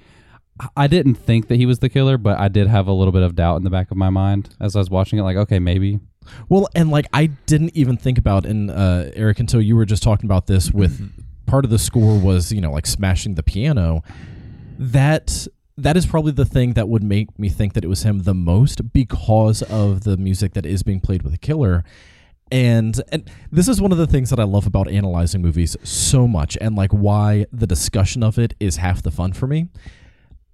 I 0.77 0.87
didn't 0.89 1.15
think 1.15 1.49
that 1.49 1.57
he 1.57 1.65
was 1.67 1.79
the 1.79 1.89
killer, 1.89 2.19
but 2.19 2.39
I 2.39 2.49
did 2.49 2.67
have 2.67 2.87
a 2.87 2.93
little 2.93 3.13
bit 3.13 3.23
of 3.23 3.35
doubt 3.35 3.57
in 3.57 3.65
the 3.65 3.71
back 3.71 3.91
of 3.91 3.97
my 3.97 4.11
mind 4.11 4.51
as 4.61 4.77
I 4.77 4.79
was 4.81 4.91
watching 4.91 5.19
it. 5.19 5.23
Like, 5.23 5.37
okay, 5.39 5.59
maybe. 5.59 6.01
Well, 6.49 6.69
and 6.75 6.91
like 6.91 7.07
I 7.15 7.27
didn't 7.47 7.75
even 7.75 7.97
think 7.97 8.19
about 8.19 8.45
in 8.45 8.69
uh, 8.71 9.11
Eric 9.15 9.41
until 9.41 9.61
you 9.63 9.75
were 9.75 9.87
just 9.87 10.03
talking 10.03 10.27
about 10.27 10.47
this 10.47 10.71
with 10.71 11.11
part 11.47 11.65
of 11.65 11.71
the 11.71 11.79
score 11.79 12.19
was 12.19 12.53
you 12.53 12.61
know 12.61 12.71
like 12.71 12.87
smashing 12.87 13.35
the 13.35 13.43
piano. 13.43 14.03
That 14.79 15.47
that 15.77 15.97
is 15.97 16.05
probably 16.07 16.33
the 16.33 16.45
thing 16.45 16.75
that 16.75 16.89
would 16.89 17.03
make 17.03 17.39
me 17.39 17.49
think 17.49 17.73
that 17.73 17.85
it 17.85 17.89
was 17.89 18.03
him 18.03 18.21
the 18.25 18.35
most 18.35 18.93
because 18.93 19.63
of 19.63 20.05
the 20.05 20.17
music 20.19 20.53
that 20.53 20.67
is 20.67 20.83
being 20.83 21.01
played 21.01 21.23
with 21.23 21.33
the 21.33 21.39
killer. 21.39 21.85
And 22.53 23.01
and 23.13 23.31
this 23.53 23.69
is 23.69 23.81
one 23.81 23.93
of 23.93 23.99
the 23.99 24.07
things 24.07 24.31
that 24.31 24.41
I 24.41 24.45
love 24.45 24.67
about 24.67 24.89
analyzing 24.89 25.41
movies 25.43 25.77
so 25.85 26.27
much 26.27 26.59
and 26.61 26.75
like 26.75 26.91
why 26.91 27.47
the 27.53 27.67
discussion 27.67 28.23
of 28.23 28.39
it 28.39 28.55
is 28.59 28.77
half 28.77 29.03
the 29.03 29.11
fun 29.11 29.33
for 29.33 29.47
me. 29.47 29.69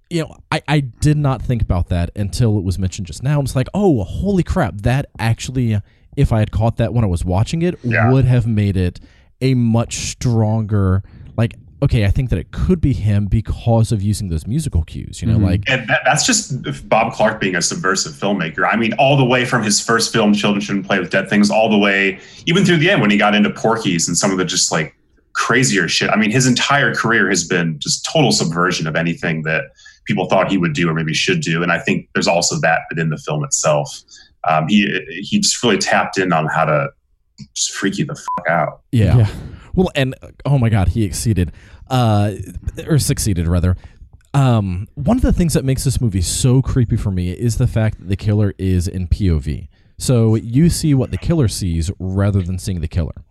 you 0.09 0.21
know, 0.21 0.35
I, 0.51 0.61
I 0.67 0.79
did 0.81 1.17
not 1.17 1.41
think 1.41 1.61
about 1.61 1.89
that 1.89 2.11
until 2.15 2.57
it 2.57 2.63
was 2.63 2.77
mentioned 2.79 3.07
just 3.07 3.23
now. 3.23 3.39
I 3.39 3.43
It's 3.43 3.55
like, 3.55 3.67
oh, 3.73 4.03
holy 4.03 4.43
crap! 4.43 4.81
That 4.81 5.07
actually, 5.19 5.79
if 6.15 6.31
I 6.31 6.39
had 6.39 6.51
caught 6.51 6.77
that 6.77 6.93
when 6.93 7.03
I 7.03 7.07
was 7.07 7.25
watching 7.25 7.61
it, 7.61 7.77
Yeah. 7.83 8.11
would 8.11 8.25
have 8.25 8.45
made 8.47 8.77
it 8.77 8.99
a 9.41 9.53
much 9.55 9.95
stronger. 9.95 11.03
Like, 11.35 11.55
okay, 11.83 12.05
I 12.05 12.09
think 12.09 12.29
that 12.31 12.39
it 12.39 12.51
could 12.51 12.81
be 12.81 12.93
him 12.93 13.25
because 13.27 13.91
of 13.91 14.01
using 14.01 14.29
those 14.29 14.47
musical 14.47 14.83
cues. 14.83 15.21
You 15.21 15.27
know, 15.27 15.37
Mhm. 15.37 15.43
like 15.45 15.63
And 15.69 15.87
that, 15.89 16.01
that's 16.05 16.25
just 16.25 16.89
Bob 16.89 17.13
Clark 17.13 17.39
being 17.39 17.55
a 17.55 17.61
subversive 17.61 18.13
filmmaker. 18.13 18.67
I 18.71 18.75
mean, 18.75 18.93
all 18.93 19.15
the 19.15 19.25
way 19.25 19.45
from 19.45 19.63
his 19.63 19.79
first 19.79 20.11
film, 20.11 20.33
Children 20.33 20.61
Shouldn't 20.61 20.85
Play 20.87 20.99
with 20.99 21.09
Dead 21.11 21.29
Things, 21.29 21.49
all 21.51 21.69
the 21.69 21.77
way, 21.77 22.19
even 22.47 22.65
through 22.65 22.77
the 22.77 22.89
end 22.89 23.01
when 23.01 23.09
he 23.11 23.17
got 23.17 23.35
into 23.35 23.49
Porky's 23.51 24.07
and 24.07 24.17
some 24.17 24.31
of 24.31 24.37
the 24.37 24.45
just 24.45 24.71
like 24.71 24.95
crazier 25.33 25.87
shit. 25.87 26.09
I 26.09 26.15
mean, 26.15 26.31
his 26.31 26.47
entire 26.47 26.95
career 26.95 27.29
has 27.29 27.43
been 27.47 27.77
just 27.79 28.03
total 28.11 28.31
subversion 28.31 28.87
of 28.87 28.95
anything 28.95 29.43
that 29.43 29.65
people 30.05 30.27
thought 30.29 30.49
he 30.49 30.57
would 30.57 30.73
do 30.73 30.89
or 30.89 30.93
maybe 30.95 31.13
should 31.13 31.41
do. 31.41 31.61
And 31.61 31.71
I 31.71 31.77
think 31.79 32.07
there's 32.15 32.27
also 32.27 32.59
that 32.61 32.81
within 32.89 33.09
the 33.09 33.17
film 33.17 33.43
itself. 33.43 34.01
Um, 34.47 34.67
he 34.67 34.99
he 35.21 35.39
just 35.39 35.61
really 35.61 35.77
tapped 35.77 36.17
in 36.17 36.33
on 36.33 36.47
how 36.47 36.65
to 36.65 36.87
just 37.53 37.71
freak 37.73 37.97
you 37.99 38.05
the 38.05 38.15
fuck 38.15 38.47
out. 38.49 38.81
Yeah. 38.91 39.27
Well, 39.77 39.91
and 39.93 40.15
oh 40.43 40.57
my 40.57 40.69
God, 40.69 40.89
he 40.89 41.03
exceeded, 41.03 41.51
uh, 41.87 42.31
or 42.87 42.97
succeeded 42.97 43.47
rather. 43.47 43.77
Um, 44.33 44.87
one 44.95 45.17
of 45.17 45.23
the 45.23 45.31
things 45.31 45.53
that 45.53 45.63
makes 45.63 45.83
this 45.83 46.01
movie 46.01 46.21
so 46.21 46.63
creepy 46.63 46.97
for 46.97 47.11
me 47.11 47.31
is 47.31 47.57
the 47.57 47.67
fact 47.67 47.99
that 47.99 48.09
the 48.09 48.15
killer 48.15 48.55
is 48.57 48.87
in 48.87 49.07
POV. 49.07 49.67
So 49.99 50.33
you 50.33 50.71
see 50.71 50.95
what 50.95 51.11
the 51.11 51.17
killer 51.17 51.47
sees 51.47 51.91
rather 51.99 52.41
than 52.41 52.57
seeing 52.57 52.81
the 52.81 52.87
killer. 52.87 53.23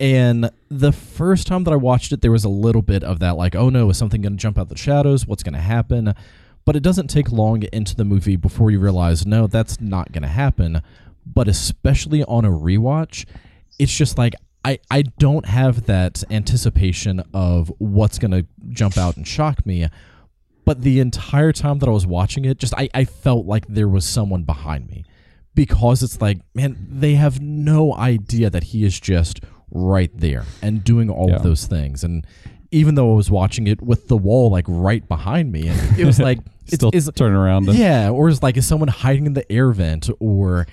And 0.00 0.50
the 0.70 0.92
first 0.92 1.46
time 1.46 1.64
that 1.64 1.72
I 1.72 1.76
watched 1.76 2.10
it, 2.10 2.22
there 2.22 2.32
was 2.32 2.44
a 2.44 2.50
little 2.50 2.82
bit 2.82 3.04
of 3.04 3.18
that, 3.18 3.36
like, 3.36 3.54
oh 3.54 3.68
no, 3.68 3.90
is 3.90 3.98
something 3.98 4.22
going 4.22 4.32
to 4.32 4.38
jump 4.38 4.56
out 4.56 4.70
the 4.70 4.78
shadows? 4.78 5.26
What's 5.26 5.42
going 5.42 5.54
to 5.54 5.60
happen? 5.60 6.14
But 6.64 6.74
it 6.74 6.82
doesn't 6.82 7.08
take 7.08 7.30
long 7.30 7.64
into 7.64 7.94
the 7.94 8.04
movie 8.06 8.36
before 8.36 8.70
you 8.70 8.78
realize, 8.78 9.26
no, 9.26 9.46
that's 9.46 9.78
not 9.78 10.10
going 10.10 10.22
to 10.22 10.28
happen. 10.28 10.80
But 11.26 11.48
especially 11.48 12.24
on 12.24 12.46
a 12.46 12.50
rewatch, 12.50 13.26
it's 13.78 13.94
just 13.94 14.16
like 14.16 14.34
I, 14.64 14.78
I 14.90 15.02
don't 15.02 15.46
have 15.46 15.86
that 15.86 16.22
anticipation 16.30 17.22
of 17.34 17.72
what's 17.78 18.18
going 18.18 18.30
to 18.30 18.46
jump 18.70 18.96
out 18.96 19.16
and 19.16 19.26
shock 19.26 19.64
me. 19.66 19.88
But 20.64 20.82
the 20.82 21.00
entire 21.00 21.52
time 21.52 21.80
that 21.80 21.88
I 21.88 21.92
was 21.92 22.06
watching 22.06 22.44
it, 22.44 22.58
just 22.58 22.72
I, 22.76 22.88
I 22.94 23.04
felt 23.04 23.46
like 23.46 23.66
there 23.66 23.88
was 23.88 24.04
someone 24.04 24.44
behind 24.44 24.86
me 24.88 25.04
because 25.54 26.02
it's 26.04 26.20
like, 26.20 26.38
man, 26.54 26.86
they 26.88 27.14
have 27.14 27.40
no 27.40 27.94
idea 27.94 28.48
that 28.50 28.64
he 28.64 28.84
is 28.84 28.98
just 29.00 29.40
right 29.72 30.10
there 30.14 30.44
and 30.62 30.84
doing 30.84 31.10
all 31.10 31.28
Yeah. 31.30 31.36
of 31.36 31.42
those 31.42 31.66
things. 31.66 32.04
And 32.04 32.24
even 32.70 32.94
though 32.94 33.12
I 33.12 33.16
was 33.16 33.30
watching 33.30 33.66
it 33.66 33.82
with 33.82 34.06
the 34.08 34.16
wall 34.16 34.50
like 34.50 34.64
right 34.68 35.06
behind 35.08 35.50
me, 35.50 35.66
and 35.66 35.98
it 35.98 36.04
was 36.06 36.20
like, 36.28 36.38
it's, 36.66 36.74
Still 36.76 36.90
is, 36.94 37.10
turn 37.16 37.32
around. 37.32 37.68
and- 37.68 37.76
yeah, 37.76 38.08
or 38.10 38.28
is 38.28 38.40
like 38.42 38.56
is 38.56 38.66
someone 38.66 38.88
hiding 38.88 39.26
in 39.26 39.32
the 39.34 39.50
air 39.50 39.72
vent, 39.72 40.08
or 40.20 40.66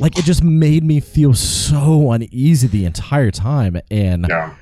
like 0.00 0.18
it 0.18 0.24
just 0.24 0.42
made 0.42 0.84
me 0.84 1.00
feel 1.00 1.34
so 1.34 2.10
uneasy 2.12 2.66
the 2.66 2.84
entire 2.84 3.30
time, 3.30 3.80
and 3.90 4.26
Yeah. 4.28 4.54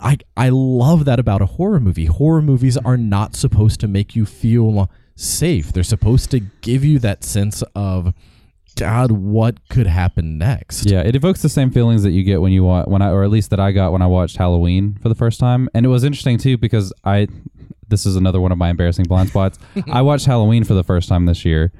I 0.00 0.18
I 0.36 0.48
love 0.50 1.04
that 1.04 1.18
about 1.18 1.40
a 1.42 1.46
horror 1.46 1.80
movie. 1.80 2.06
Horror 2.06 2.42
movies 2.42 2.76
are 2.78 2.96
not 2.96 3.36
supposed 3.36 3.80
to 3.80 3.88
make 3.88 4.14
you 4.16 4.26
feel 4.26 4.90
safe. 5.16 5.72
They're 5.72 5.82
supposed 5.84 6.30
to 6.32 6.40
give 6.60 6.84
you 6.84 6.98
that 6.98 7.22
sense 7.24 7.62
of 7.74 8.12
God, 8.76 9.12
what 9.12 9.68
could 9.68 9.86
happen 9.86 10.36
next? 10.36 10.90
Yeah, 10.90 11.02
it 11.02 11.14
evokes 11.14 11.42
the 11.42 11.48
same 11.48 11.70
feelings 11.70 12.02
that 12.02 12.10
you 12.10 12.24
get 12.24 12.40
when 12.40 12.50
you 12.52 12.64
watch 12.64 12.88
when 12.88 13.02
I 13.02 13.10
or 13.10 13.22
at 13.22 13.30
least 13.30 13.50
that 13.50 13.60
I 13.60 13.70
got 13.70 13.92
when 13.92 14.02
I 14.02 14.06
watched 14.08 14.36
Halloween 14.36 14.98
for 15.00 15.08
the 15.08 15.14
first 15.14 15.38
time. 15.38 15.68
And 15.74 15.86
it 15.86 15.88
was 15.88 16.02
interesting 16.02 16.38
too 16.38 16.58
because 16.58 16.92
I 17.04 17.28
this 17.88 18.04
is 18.04 18.16
another 18.16 18.40
one 18.40 18.50
of 18.50 18.58
my 18.58 18.70
embarrassing 18.70 19.04
blind 19.04 19.28
spots. 19.28 19.58
I 19.92 20.02
watched 20.02 20.26
Halloween 20.26 20.64
for 20.64 20.74
the 20.74 20.82
first 20.82 21.08
time 21.08 21.26
this 21.26 21.44
year. 21.44 21.72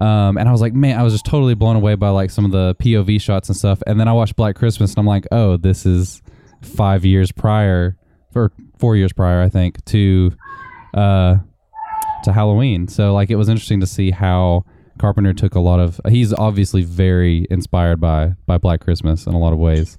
Um, 0.00 0.38
and 0.38 0.48
I 0.48 0.52
was 0.52 0.60
like, 0.60 0.72
man, 0.72 0.98
I 0.98 1.02
was 1.02 1.12
just 1.12 1.26
totally 1.26 1.54
blown 1.54 1.76
away 1.76 1.94
by 1.94 2.08
like 2.08 2.30
some 2.30 2.44
of 2.44 2.52
the 2.52 2.74
POV 2.76 3.20
shots 3.20 3.48
and 3.48 3.56
stuff. 3.56 3.82
And 3.86 4.00
then 4.00 4.08
I 4.08 4.12
watched 4.12 4.34
Black 4.34 4.56
Christmas 4.56 4.92
and 4.92 4.98
I'm 4.98 5.06
like, 5.06 5.26
oh, 5.30 5.56
this 5.56 5.84
is 5.84 6.22
five 6.62 7.04
years 7.04 7.32
prior 7.32 7.96
or 8.34 8.52
four 8.78 8.96
years 8.96 9.12
prior, 9.12 9.42
I 9.42 9.48
think, 9.48 9.84
to 9.86 10.32
uh 10.94 11.36
to 12.24 12.32
Halloween. 12.32 12.88
So 12.88 13.12
like 13.12 13.30
it 13.30 13.36
was 13.36 13.48
interesting 13.48 13.80
to 13.80 13.86
see 13.86 14.10
how 14.10 14.64
Carpenter 14.98 15.32
took 15.32 15.54
a 15.54 15.60
lot 15.60 15.80
of 15.80 16.00
he's 16.08 16.32
obviously 16.32 16.82
very 16.82 17.46
inspired 17.50 18.00
by 18.00 18.34
by 18.46 18.58
Black 18.58 18.80
Christmas 18.80 19.26
in 19.26 19.34
a 19.34 19.38
lot 19.38 19.52
of 19.52 19.58
ways. 19.58 19.98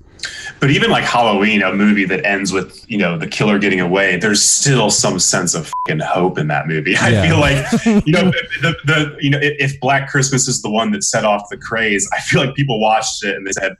But 0.59 0.69
even 0.71 0.91
like 0.91 1.03
Halloween, 1.03 1.63
a 1.63 1.73
movie 1.73 2.05
that 2.05 2.25
ends 2.25 2.51
with 2.53 2.85
you 2.89 2.97
know 2.97 3.17
the 3.17 3.27
killer 3.27 3.57
getting 3.57 3.79
away, 3.81 4.17
there's 4.17 4.43
still 4.43 4.89
some 4.89 5.19
sense 5.19 5.55
of 5.55 5.71
hope 5.89 6.37
in 6.37 6.47
that 6.47 6.67
movie. 6.67 6.95
I 7.01 7.09
Yeah. 7.09 7.21
feel 7.27 7.39
like 7.39 8.05
you 8.05 8.13
know 8.13 8.31
the, 8.61 8.75
the 8.85 9.17
you 9.19 9.29
know 9.29 9.39
if 9.41 9.79
Black 9.79 10.09
Christmas 10.09 10.47
is 10.47 10.61
the 10.61 10.69
one 10.69 10.91
that 10.91 11.03
set 11.03 11.25
off 11.25 11.43
the 11.49 11.57
craze, 11.57 12.07
I 12.13 12.19
feel 12.21 12.45
like 12.45 12.55
people 12.55 12.79
watched 12.79 13.23
it 13.23 13.35
and 13.35 13.45
they 13.47 13.51
said, 13.53 13.75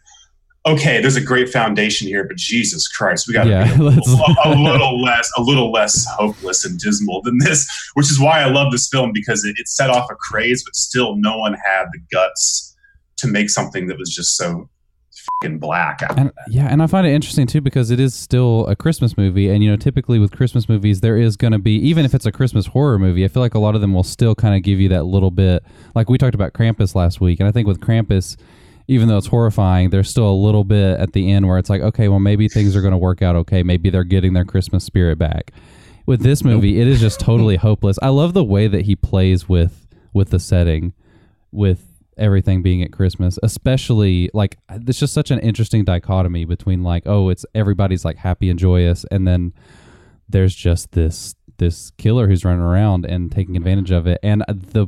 "Okay, 0.66 1.00
there's 1.02 1.16
a 1.16 1.22
great 1.24 1.50
foundation 1.50 2.08
here, 2.08 2.24
but 2.24 2.38
Jesus 2.38 2.88
Christ, 2.88 3.28
we 3.28 3.34
got 3.34 3.44
to 3.44 3.50
Yeah, 3.52 3.64
be 3.66 3.70
a 3.70 3.76
little, 3.84 4.22
a 4.46 4.50
little 4.50 5.00
less 5.02 5.30
a 5.38 5.42
little 5.42 5.72
less 5.72 6.06
hopeless 6.18 6.66
and 6.66 6.80
dismal 6.80 7.22
than 7.22 7.38
this." 7.40 7.68
Which 7.94 8.10
is 8.10 8.20
why 8.20 8.42
I 8.42 8.46
love 8.50 8.72
this 8.72 8.88
film 8.90 9.12
because 9.14 9.46
it, 9.46 9.56
it 9.60 9.68
set 9.68 9.90
off 9.92 10.10
a 10.12 10.16
craze, 10.16 10.64
but 10.64 10.76
still 10.76 11.16
no 11.18 11.38
one 11.38 11.54
had 11.54 11.86
the 11.94 12.00
guts 12.12 12.76
to 13.18 13.28
make 13.28 13.50
something 13.52 13.86
that 13.88 14.00
was 14.00 14.10
just 14.16 14.36
so 14.36 14.68
fucking 15.42 15.60
black. 15.60 16.02
And 16.18 16.32
yeah, 16.48 16.68
and 16.68 16.82
I 16.82 16.88
find 16.88 17.06
it 17.06 17.12
interesting 17.12 17.48
too 17.48 17.62
because 17.62 17.92
it 17.92 18.00
is 18.00 18.14
still 18.14 18.66
a 18.68 18.76
Christmas 18.76 19.18
movie, 19.18 19.50
and 19.50 19.64
you 19.64 19.70
know, 19.70 19.78
typically 19.78 20.20
with 20.20 20.32
Christmas 20.32 20.70
movies, 20.70 21.02
there 21.02 21.18
is 21.18 21.36
going 21.38 21.54
to 21.54 21.60
be 21.60 21.76
even 21.76 22.06
if 22.06 22.14
it's 22.14 22.26
a 22.26 22.32
Christmas 22.32 22.68
horror 22.68 23.00
movie, 23.00 23.26
I 23.26 23.28
feel 23.28 23.42
like 23.42 23.54
a 23.54 23.60
lot 23.60 23.76
of 23.76 23.82
them 23.82 23.94
will 23.94 24.04
still 24.04 24.36
kind 24.36 24.56
of 24.56 24.64
give 24.64 24.80
you 24.80 24.90
that 24.90 25.04
little 25.04 25.32
bit. 25.32 25.64
Like 25.96 26.10
we 26.10 26.18
talked 26.18 26.36
about 26.36 26.54
Krampus 26.54 26.96
last 26.96 27.22
week, 27.22 27.40
and 27.40 27.48
I 27.48 27.52
think 27.52 27.68
with 27.68 27.80
Krampus, 27.80 28.38
even 28.88 29.08
though 29.08 29.18
it's 29.18 29.28
horrifying, 29.28 29.90
there's 29.90 30.10
still 30.10 30.30
a 30.30 30.34
little 30.34 30.64
bit 30.64 31.00
at 31.00 31.14
the 31.14 31.32
end 31.32 31.48
where 31.48 31.58
it's 31.58 31.70
like, 31.70 31.82
okay, 31.82 32.08
well, 32.08 32.20
maybe 32.20 32.48
things 32.48 32.76
are 32.76 32.82
going 32.82 32.92
to 32.92 32.98
work 32.98 33.22
out 33.22 33.36
okay. 33.36 33.64
Maybe 33.64 33.90
they're 33.90 34.04
getting 34.04 34.34
their 34.34 34.46
Christmas 34.46 34.84
spirit 34.84 35.18
back. 35.18 35.52
With 36.08 36.24
this 36.24 36.44
movie, 36.44 36.82
it 36.82 36.88
is 36.88 37.00
just 37.00 37.20
totally 37.20 37.56
hopeless. 37.58 37.98
I 38.02 38.10
love 38.10 38.34
the 38.34 38.44
way 38.44 38.68
that 38.68 38.86
he 38.86 38.96
plays 38.96 39.48
with 39.48 39.88
with 40.14 40.32
the 40.32 40.40
setting, 40.40 40.94
with 41.54 41.91
everything 42.22 42.62
being 42.62 42.84
at 42.84 42.94
Christmas, 42.94 43.38
especially 43.44 44.30
like 44.34 44.58
it's 44.70 45.00
just 45.00 45.14
such 45.14 45.32
an 45.32 45.40
interesting 45.40 45.84
dichotomy 45.84 46.46
between 46.46 46.84
like, 46.84 47.04
oh, 47.06 47.30
it's 47.30 47.46
everybody's 47.54 48.06
like 48.06 48.18
happy 48.18 48.50
and 48.50 48.60
joyous, 48.60 49.06
and 49.12 49.28
then 49.28 49.54
there's 50.30 50.56
just 50.56 50.92
this 50.92 51.36
this 51.58 51.92
killer 51.98 52.28
who's 52.28 52.46
running 52.46 52.62
around 52.62 53.06
and 53.06 53.32
taking 53.32 53.58
advantage 53.58 53.92
of 53.92 54.08
it. 54.08 54.20
And 54.24 54.44
the 54.48 54.88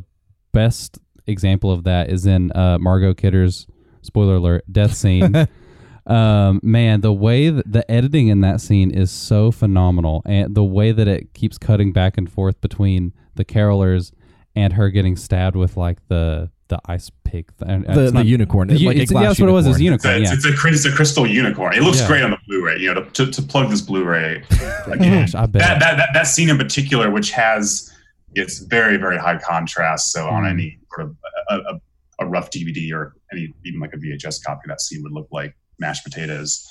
best 0.53 0.99
example 1.27 1.71
of 1.71 1.83
that 1.83 2.09
is 2.09 2.25
in 2.25 2.51
uh, 2.53 2.77
Margot 2.79 3.13
Kidder's 3.13 3.67
spoiler 4.01 4.35
alert 4.35 4.63
death 4.71 4.95
scene. 4.95 5.47
um, 6.07 6.59
man, 6.63 7.01
the 7.01 7.13
way 7.13 7.49
that 7.49 7.71
the 7.71 7.89
editing 7.89 8.27
in 8.27 8.41
that 8.41 8.61
scene 8.61 8.91
is 8.91 9.11
so 9.11 9.51
phenomenal, 9.51 10.21
and 10.25 10.55
the 10.55 10.63
way 10.63 10.91
that 10.91 11.07
it 11.07 11.33
keeps 11.33 11.57
cutting 11.57 11.91
back 11.91 12.17
and 12.17 12.31
forth 12.31 12.59
between 12.61 13.13
the 13.35 13.45
carolers 13.45 14.11
and 14.55 14.73
her 14.73 14.89
getting 14.89 15.15
stabbed 15.15 15.55
with 15.55 15.77
like 15.77 15.97
the 16.07 16.49
the 16.75 16.91
ice 16.91 17.09
pick, 17.23 17.49
and 17.65 17.85
The, 17.85 18.11
the 18.11 18.23
unicorn. 18.25 18.67
the, 18.67 18.77
like 18.85 18.97
it's, 18.97 19.11
yeah, 19.11 19.21
that's 19.23 19.39
what 19.39 19.49
it 19.49 19.51
was. 19.51 19.65
It 19.65 19.69
was 19.69 19.81
unicorn. 19.81 20.15
unicorn. 20.15 20.21
It's, 20.37 20.45
Yeah. 20.45 20.51
it's, 20.51 20.63
a, 20.63 20.67
it's 20.69 20.85
a 20.85 20.91
crystal 20.95 21.25
unicorn. 21.27 21.73
It 21.75 21.81
looks 21.83 21.99
Yeah. 22.01 22.07
great 22.07 22.23
on 22.23 22.31
the 22.31 22.37
Blu-ray. 22.47 22.77
You 22.79 22.93
know, 22.93 23.03
to, 23.03 23.25
to, 23.25 23.31
to 23.31 23.41
plug 23.41 23.69
this 23.69 23.81
Blu-ray, 23.81 24.43
like, 24.87 24.99
Gosh, 24.99 25.35
I 25.35 25.45
bet. 25.45 25.61
that, 25.61 25.79
that 25.79 25.97
that 25.97 26.09
that 26.13 26.23
scene 26.27 26.49
in 26.49 26.57
particular, 26.57 27.09
which 27.11 27.31
has 27.31 27.91
it's 28.35 28.59
very 28.59 28.97
very 28.97 29.17
high 29.17 29.37
contrast. 29.37 30.11
So 30.11 30.27
on 30.27 30.43
Mm. 30.43 30.49
any 30.51 30.79
sort 30.95 31.07
of 31.09 31.15
a, 31.49 31.55
a, 31.55 31.81
a 32.21 32.25
rough 32.27 32.49
DVD 32.51 32.91
or 32.93 33.15
any 33.31 33.53
even 33.65 33.79
like 33.79 33.93
a 33.93 33.97
VHS 33.97 34.43
copy, 34.43 34.61
that 34.67 34.81
scene 34.81 35.01
would 35.03 35.11
look 35.13 35.27
like 35.31 35.55
mashed 35.79 36.03
potatoes. 36.03 36.67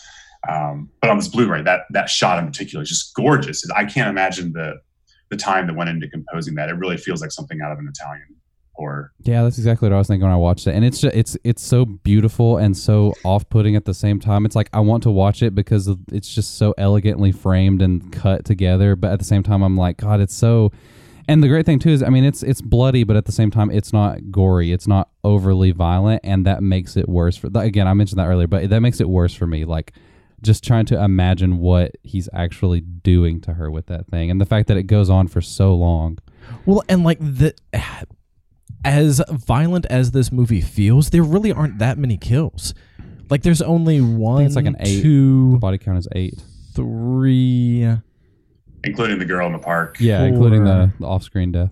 Um, 0.49 0.91
but 1.01 1.09
on 1.11 1.19
this 1.19 1.29
Blu-ray, 1.29 1.63
that 1.63 1.83
that 1.91 2.11
shot 2.11 2.39
in 2.41 2.47
particular 2.47 2.83
is 2.83 2.89
just 2.89 3.15
gorgeous. 3.15 3.65
I 3.71 3.85
can't 3.85 4.09
imagine 4.09 4.53
the 4.53 4.81
the 5.31 5.37
time 5.37 5.67
that 5.69 5.77
went 5.77 5.89
into 5.89 6.09
composing 6.09 6.55
that. 6.57 6.69
It 6.69 6.75
really 6.75 6.97
feels 6.99 7.21
like 7.23 7.31
something 7.31 7.61
out 7.65 7.73
of 7.73 7.79
an 7.79 7.89
Italian 7.89 8.27
horror. 8.75 9.13
Yeah, 9.23 9.43
that's 9.43 9.59
exactly 9.59 9.89
what 9.89 9.95
I 9.95 9.99
was 9.99 10.09
thinking 10.09 10.25
when 10.25 10.33
I 10.33 10.37
watched 10.37 10.67
it, 10.67 10.75
and 10.75 10.85
it's 10.85 11.01
just, 11.01 11.15
it's 11.15 11.37
it's 11.45 11.63
so 11.63 11.85
beautiful 11.85 12.57
and 12.57 12.77
so 12.77 13.15
off-putting 13.25 13.77
at 13.77 13.85
the 13.85 13.95
same 13.95 14.21
time. 14.21 14.45
It's 14.45 14.57
like 14.57 14.71
I 14.73 14.81
want 14.81 15.03
to 15.05 15.11
watch 15.11 15.43
it 15.43 15.55
because 15.55 15.91
it's 16.11 16.35
just 16.35 16.57
so 16.57 16.75
elegantly 16.79 17.33
framed 17.33 17.83
and 17.83 18.13
cut 18.13 18.45
together, 18.45 18.97
but 18.97 19.13
at 19.13 19.19
the 19.19 19.25
same 19.25 19.43
time, 19.43 19.63
I'm 19.63 19.77
like, 19.77 19.99
God, 19.99 20.21
it's 20.21 20.35
so. 20.35 20.73
And 21.29 21.41
the 21.41 21.47
great 21.47 21.65
thing 21.67 21.79
too 21.79 21.91
is, 21.91 22.03
I 22.03 22.09
mean, 22.09 22.25
it's 22.25 22.43
it's 22.43 22.61
bloody, 22.61 23.05
but 23.05 23.15
at 23.17 23.27
the 23.27 23.33
same 23.33 23.51
time, 23.51 23.71
it's 23.71 23.93
not 23.93 24.33
gory. 24.33 24.73
It's 24.73 24.89
not 24.89 25.09
overly 25.23 25.71
violent, 25.71 26.21
and 26.25 26.45
that 26.47 26.63
makes 26.63 26.97
it 26.97 27.09
worse. 27.09 27.37
For 27.37 27.49
again, 27.55 27.87
I 27.87 27.95
mentioned 27.95 28.19
that 28.19 28.27
earlier, 28.27 28.49
but 28.49 28.69
that 28.69 28.81
makes 28.81 29.01
it 29.01 29.09
worse 29.09 29.33
for 29.33 29.47
me. 29.47 29.65
Like 29.65 29.93
just 30.43 30.65
trying 30.65 30.85
to 30.87 31.01
imagine 31.01 31.59
what 31.59 31.93
he's 32.03 32.29
actually 32.33 32.81
doing 32.81 33.41
to 33.43 33.55
her 33.55 33.71
with 33.71 33.87
that 33.87 34.09
thing, 34.09 34.33
and 34.33 34.41
the 34.41 34.47
fact 34.47 34.67
that 34.67 34.77
it 34.77 34.85
goes 34.89 35.09
on 35.09 35.29
for 35.29 35.41
so 35.41 35.75
long. 35.75 36.19
Well, 36.67 36.83
and 36.89 37.05
like 37.05 37.21
the 37.21 37.55
as 38.85 39.23
violent 39.31 39.87
as 39.87 40.11
this 40.11 40.33
movie 40.33 40.61
feels, 40.61 41.11
there 41.11 41.23
really 41.23 41.53
aren't 41.53 41.79
that 41.79 41.99
many 41.99 42.17
kills. 42.17 42.75
Like 43.31 43.43
there's 43.43 43.63
only 43.63 44.01
one, 44.01 44.45
it's 44.45 44.57
like 44.57 44.67
an 44.67 44.77
eight. 44.81 45.03
two, 45.03 45.59
Body 45.59 45.79
count 45.79 45.99
is 45.99 46.09
eight. 46.13 46.43
three. 46.75 47.89
Including 48.85 49.19
the 49.19 49.25
girl 49.25 49.47
in 49.47 49.53
the 49.53 49.59
park. 49.59 49.97
Yeah, 50.01 50.25
including 50.25 50.65
the, 50.65 50.93
the 50.99 51.07
off-screen 51.07 51.53
death. 51.53 51.71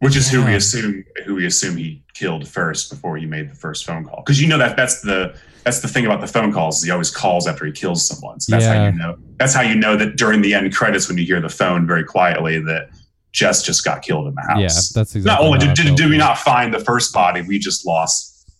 which 0.00 0.16
is 0.16 0.30
who 0.30 0.42
we 0.44 0.50
Yeah. 0.52 0.56
assume 0.56 1.04
who 1.24 1.34
we 1.34 1.46
assume 1.46 1.76
he 1.76 2.02
killed 2.14 2.48
first 2.48 2.90
before 2.90 3.16
he 3.18 3.26
made 3.26 3.50
the 3.50 3.54
first 3.54 3.84
phone 3.84 4.04
call. 4.04 4.22
Because 4.24 4.40
you 4.40 4.48
know 4.48 4.58
that 4.58 4.76
that's 4.76 5.00
the 5.02 5.34
that's 5.64 5.80
the 5.80 5.88
thing 5.88 6.06
about 6.06 6.20
the 6.20 6.26
phone 6.26 6.52
calls. 6.52 6.78
Is 6.78 6.84
he 6.84 6.90
always 6.90 7.10
calls 7.10 7.46
after 7.46 7.66
he 7.66 7.72
kills 7.72 8.06
someone. 8.06 8.40
So 8.40 8.52
that's 8.52 8.64
how 8.66 8.72
Yeah. 8.72 8.90
you 8.92 8.98
know. 8.98 9.18
That's 9.38 9.52
how 9.54 9.62
you 9.62 9.74
know 9.74 9.96
that 9.96 10.16
during 10.16 10.40
the 10.42 10.54
end 10.54 10.74
credits 10.74 11.08
when 11.08 11.18
you 11.18 11.24
hear 11.26 11.40
the 11.40 11.48
phone 11.48 11.86
very 11.86 12.04
quietly 12.04 12.58
that 12.60 12.88
Jess 13.36 13.62
just 13.62 13.84
got 13.84 14.00
killed 14.00 14.26
in 14.28 14.34
the 14.34 14.40
house. 14.40 14.58
Yeah, 14.60 14.98
that's 14.98 15.14
exactly. 15.14 15.22
not 15.22 15.40
only 15.42 15.58
how 15.64 15.70
I 15.70 15.74
did, 15.74 15.84
did, 15.88 15.96
did 15.96 16.08
we 16.10 16.16
not 16.16 16.38
find 16.38 16.72
the 16.72 16.80
first 16.80 17.12
body, 17.12 17.42
we 17.42 17.58
just 17.58 17.86
lost 17.86 18.50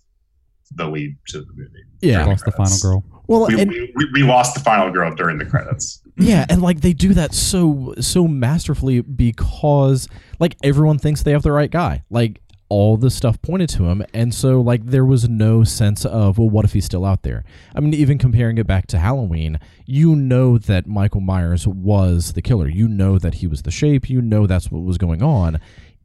the 0.75 0.87
lead 0.87 1.17
to 1.29 1.41
the 1.41 1.47
movie. 1.57 1.71
Yeah. 2.03 2.27
lost 2.27 2.45
the 2.45 2.53
final 2.53 2.77
girl. 2.83 3.05
Well, 3.27 3.47
We, 3.47 3.59
and, 3.61 3.71
we, 3.71 3.93
we, 3.97 4.09
we 4.12 4.23
lost 4.23 4.55
the 4.55 4.61
final 4.61 4.91
girl 4.93 5.15
during 5.15 5.39
the 5.39 5.47
credits. 5.47 6.03
yeah, 6.19 6.45
and 6.51 6.61
like 6.61 6.83
they 6.83 6.93
do 6.93 7.15
that 7.15 7.33
so 7.33 7.95
so 8.01 8.29
masterfully 8.29 9.01
because 9.01 10.09
like 10.39 10.57
everyone 10.62 10.99
thinks 10.99 11.23
they 11.23 11.33
have 11.33 11.43
the 11.43 11.53
right 11.53 11.71
guy. 11.71 12.05
Like 12.11 12.43
all 12.68 12.96
the 12.96 13.11
stuff 13.11 13.40
pointed 13.42 13.68
to 13.70 13.85
him, 13.87 14.02
and 14.12 14.35
so 14.35 14.61
like 14.61 14.85
there 14.87 15.05
was 15.05 15.29
no 15.29 15.62
sense 15.64 16.05
of 16.05 16.37
well, 16.38 16.50
what 16.50 16.64
if 16.64 16.72
he's 16.72 16.85
still 16.85 17.05
out 17.05 17.22
there? 17.22 17.44
I 17.74 17.81
mean, 17.81 17.94
even 17.94 18.18
comparing 18.18 18.59
it 18.59 18.66
back 18.66 18.87
to 18.88 18.98
Halloween, 18.98 19.59
you 19.85 20.16
know 20.16 20.59
that 20.59 20.87
Michael 20.87 21.20
Myers 21.20 21.66
was 21.66 22.33
the 22.33 22.42
killer. 22.42 22.68
You 22.68 22.88
know 22.88 23.18
that 23.18 23.35
he 23.35 23.46
was 23.46 23.62
the 23.62 23.70
shape. 23.70 24.11
You 24.11 24.20
know 24.20 24.46
that's 24.46 24.70
what 24.70 24.83
was 24.83 24.98
going 24.98 25.22
on, 25.22 25.61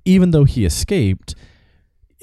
even 0.05 0.31
though 0.31 0.43
he 0.45 0.63
escaped. 0.65 1.33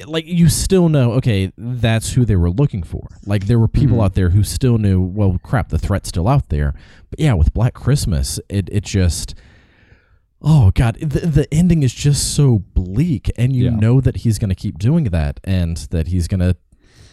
Like 0.06 0.26
you 0.26 0.48
still 0.48 0.88
know, 0.88 1.10
okay, 1.14 1.50
that's 1.58 2.12
who 2.12 2.24
they 2.24 2.36
were 2.36 2.50
looking 2.50 2.84
for. 2.84 3.08
Like 3.26 3.48
there 3.48 3.58
were 3.58 3.66
people 3.66 3.96
Mhm. 3.96 4.04
out 4.04 4.14
there 4.14 4.30
who 4.30 4.44
still 4.44 4.78
knew, 4.78 5.00
well, 5.00 5.38
crap, 5.42 5.70
the 5.70 5.78
threat's 5.78 6.08
still 6.10 6.28
out 6.28 6.50
there. 6.50 6.72
But 7.10 7.18
yeah, 7.18 7.32
with 7.32 7.52
Black 7.52 7.74
Christmas, 7.74 8.38
it 8.48 8.68
it 8.70 8.84
just 8.84 9.34
oh 10.42 10.70
god, 10.74 10.96
the, 11.00 11.20
the 11.26 11.54
ending 11.54 11.82
is 11.82 11.92
just 11.92 12.34
so 12.34 12.58
bleak, 12.74 13.30
and 13.36 13.54
you 13.54 13.64
Yeah. 13.66 13.70
know 13.76 14.00
that 14.00 14.18
he's 14.18 14.38
going 14.38 14.50
to 14.50 14.54
keep 14.54 14.78
doing 14.78 15.04
that, 15.04 15.40
and 15.44 15.76
that 15.90 16.08
he's 16.08 16.28
going 16.28 16.40
to 16.40 16.56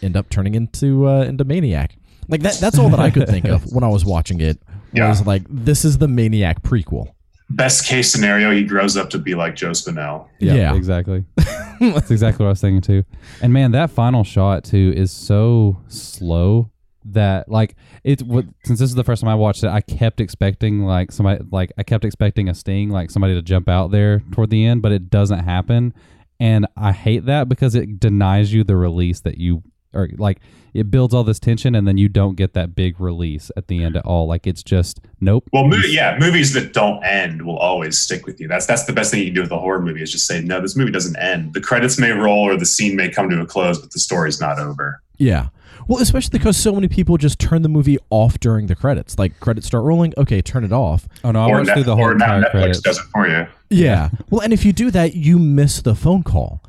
end 0.02 0.16
up 0.16 0.28
turning 0.30 0.54
into 0.54 1.08
uh, 1.08 1.22
into 1.22 1.44
maniac. 1.44 1.96
Like 2.28 2.42
that. 2.42 2.58
That's 2.60 2.78
all 2.78 2.88
that 2.90 3.00
I 3.00 3.10
could 3.10 3.28
think 3.28 3.44
of 3.46 3.72
when 3.72 3.84
I 3.84 3.88
was 3.88 4.04
watching 4.14 4.40
it. 4.40 4.60
Yeah. 4.92 5.08
Was 5.08 5.26
like 5.26 5.42
this 5.48 5.84
is 5.84 5.98
the 5.98 6.08
maniac 6.08 6.62
prequel. 6.62 7.08
Best 7.50 7.86
case 7.86 8.10
scenario, 8.10 8.50
he 8.50 8.64
grows 8.64 8.96
up 8.96 9.10
to 9.10 9.18
be 9.18 9.36
like 9.36 9.54
Joe 9.54 9.70
Spinell. 9.70 10.26
Yeah, 10.40 10.54
Yeah. 10.54 10.74
exactly. 10.74 11.24
That's 11.80 12.10
exactly 12.10 12.42
what 12.42 12.48
I 12.48 12.52
was 12.52 12.60
thinking 12.60 12.80
too. 12.80 13.04
And 13.40 13.52
man, 13.52 13.70
that 13.72 13.90
final 13.90 14.24
shot 14.24 14.64
too 14.64 14.92
is 14.96 15.12
so 15.12 15.80
slow 15.86 16.70
that 17.12 17.48
like 17.48 17.76
it. 18.04 18.22
What 18.22 18.46
since 18.64 18.78
this 18.78 18.88
is 18.88 18.94
the 18.94 19.04
first 19.04 19.22
time 19.22 19.30
I 19.30 19.34
watched 19.34 19.64
it, 19.64 19.68
I 19.68 19.80
kept 19.80 20.20
expecting 20.20 20.82
like 20.82 21.12
somebody 21.12 21.44
like 21.50 21.72
I 21.78 21.82
kept 21.82 22.04
expecting 22.04 22.48
a 22.48 22.54
sting, 22.54 22.90
like 22.90 23.10
somebody 23.10 23.34
to 23.34 23.42
jump 23.42 23.68
out 23.68 23.90
there 23.90 24.22
toward 24.32 24.50
the 24.50 24.64
end, 24.64 24.82
but 24.82 24.92
it 24.92 25.10
doesn't 25.10 25.40
happen. 25.40 25.94
And 26.38 26.66
I 26.76 26.92
hate 26.92 27.26
that 27.26 27.48
because 27.48 27.74
it 27.74 27.98
denies 27.98 28.52
you 28.52 28.64
the 28.64 28.76
release 28.76 29.20
that 29.20 29.38
you 29.38 29.62
or 29.96 30.10
like 30.18 30.40
it 30.74 30.90
builds 30.90 31.14
all 31.14 31.24
this 31.24 31.40
tension 31.40 31.74
and 31.74 31.88
then 31.88 31.96
you 31.96 32.08
don't 32.08 32.36
get 32.36 32.52
that 32.52 32.74
big 32.74 33.00
release 33.00 33.50
at 33.56 33.68
the 33.68 33.82
end 33.82 33.96
at 33.96 34.04
all. 34.04 34.28
Like 34.28 34.46
it's 34.46 34.62
just 34.62 35.00
nope. 35.20 35.48
Well, 35.52 35.66
movie, 35.66 35.88
yeah, 35.88 36.18
movies 36.20 36.52
that 36.52 36.74
don't 36.74 37.02
end 37.02 37.42
will 37.42 37.56
always 37.56 37.98
stick 37.98 38.26
with 38.26 38.38
you. 38.40 38.46
That's 38.46 38.66
that's 38.66 38.84
the 38.84 38.92
best 38.92 39.10
thing 39.10 39.20
you 39.20 39.26
can 39.26 39.34
do 39.34 39.42
with 39.42 39.50
a 39.50 39.58
horror 39.58 39.80
movie 39.80 40.02
is 40.02 40.12
just 40.12 40.26
say, 40.26 40.42
no, 40.42 40.60
this 40.60 40.76
movie 40.76 40.92
doesn't 40.92 41.16
end. 41.16 41.54
The 41.54 41.60
credits 41.60 41.98
may 41.98 42.10
roll 42.10 42.40
or 42.40 42.56
the 42.56 42.66
scene 42.66 42.94
may 42.94 43.08
come 43.08 43.30
to 43.30 43.40
a 43.40 43.46
close, 43.46 43.78
but 43.78 43.92
the 43.92 43.98
story's 43.98 44.40
not 44.40 44.58
over. 44.58 45.02
Yeah. 45.16 45.48
Well, 45.88 46.00
especially 46.00 46.38
because 46.38 46.56
so 46.56 46.72
many 46.74 46.88
people 46.88 47.16
just 47.16 47.38
turn 47.38 47.62
the 47.62 47.68
movie 47.68 47.98
off 48.10 48.40
during 48.40 48.66
the 48.66 48.74
credits. 48.74 49.18
Like 49.18 49.38
credits 49.40 49.66
start 49.66 49.84
rolling, 49.84 50.12
okay, 50.18 50.42
turn 50.42 50.64
it 50.64 50.72
off. 50.72 51.06
Oh 51.22 51.30
no, 51.30 51.42
I 51.42 51.48
or 51.48 51.52
watched 51.58 51.66
Net- 51.68 51.76
through 51.76 51.84
the 51.84 51.96
whole 51.96 52.06
or 52.06 52.14
now 52.14 52.36
entire 52.36 52.42
Netflix 52.42 52.50
credits. 52.50 52.80
does 52.80 52.98
it 52.98 53.04
for 53.12 53.28
you. 53.28 53.46
Yeah. 53.70 54.10
well, 54.30 54.40
and 54.42 54.52
if 54.52 54.64
you 54.64 54.72
do 54.72 54.90
that, 54.90 55.14
you 55.14 55.38
miss 55.38 55.80
the 55.82 55.94
phone 55.94 56.22
call. 56.22 56.62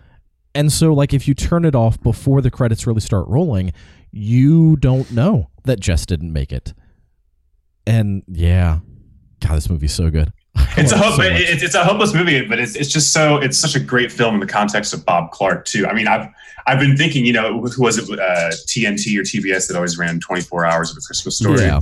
And 0.55 0.71
so, 0.71 0.93
like, 0.93 1.13
if 1.13 1.27
you 1.27 1.33
turn 1.35 1.65
it 1.65 1.75
off 1.75 2.01
before 2.01 2.41
the 2.41 2.49
credits 2.49 2.87
really 2.87 3.01
start 3.01 3.27
rolling, 3.27 3.73
you 4.11 4.75
don't 4.77 5.11
know 5.11 5.49
that 5.65 5.79
Jess 5.79 6.05
didn't 6.05 6.33
make 6.33 6.51
it. 6.51 6.73
And 7.85 8.23
yeah, 8.27 8.79
God, 9.41 9.55
this 9.57 9.69
movie's 9.69 9.93
so 9.93 10.09
good. 10.09 10.31
It's 10.79 10.91
a 10.91 10.97
hope, 10.97 11.13
so 11.13 11.17
but 11.17 11.31
much. 11.33 11.41
it's, 11.41 11.63
it's 11.63 11.73
a 11.75 11.83
hopeless 11.83 12.13
movie, 12.13 12.45
but 12.45 12.59
it's 12.59 12.75
it's 12.75 12.89
just 12.91 13.11
so 13.11 13.37
it's 13.37 13.57
such 13.57 13.75
a 13.75 13.79
great 13.79 14.11
film 14.11 14.35
in 14.35 14.39
the 14.39 14.45
context 14.45 14.93
of 14.93 15.03
Bob 15.05 15.31
Clark 15.31 15.65
too. 15.65 15.87
I 15.87 15.93
mean, 15.93 16.07
I've 16.07 16.29
I've 16.67 16.79
been 16.79 16.97
thinking, 16.97 17.25
you 17.25 17.33
know, 17.33 17.61
who 17.61 17.81
was 17.81 17.97
it 17.97 18.19
uh, 18.19 18.51
TNT 18.67 19.17
or 19.17 19.21
TBS 19.23 19.67
that 19.67 19.75
always 19.75 19.97
ran 19.97 20.19
24 20.19 20.65
hours 20.65 20.91
of 20.91 20.97
a 20.97 21.01
Christmas 21.01 21.37
story? 21.39 21.61
Yeah. 21.61 21.79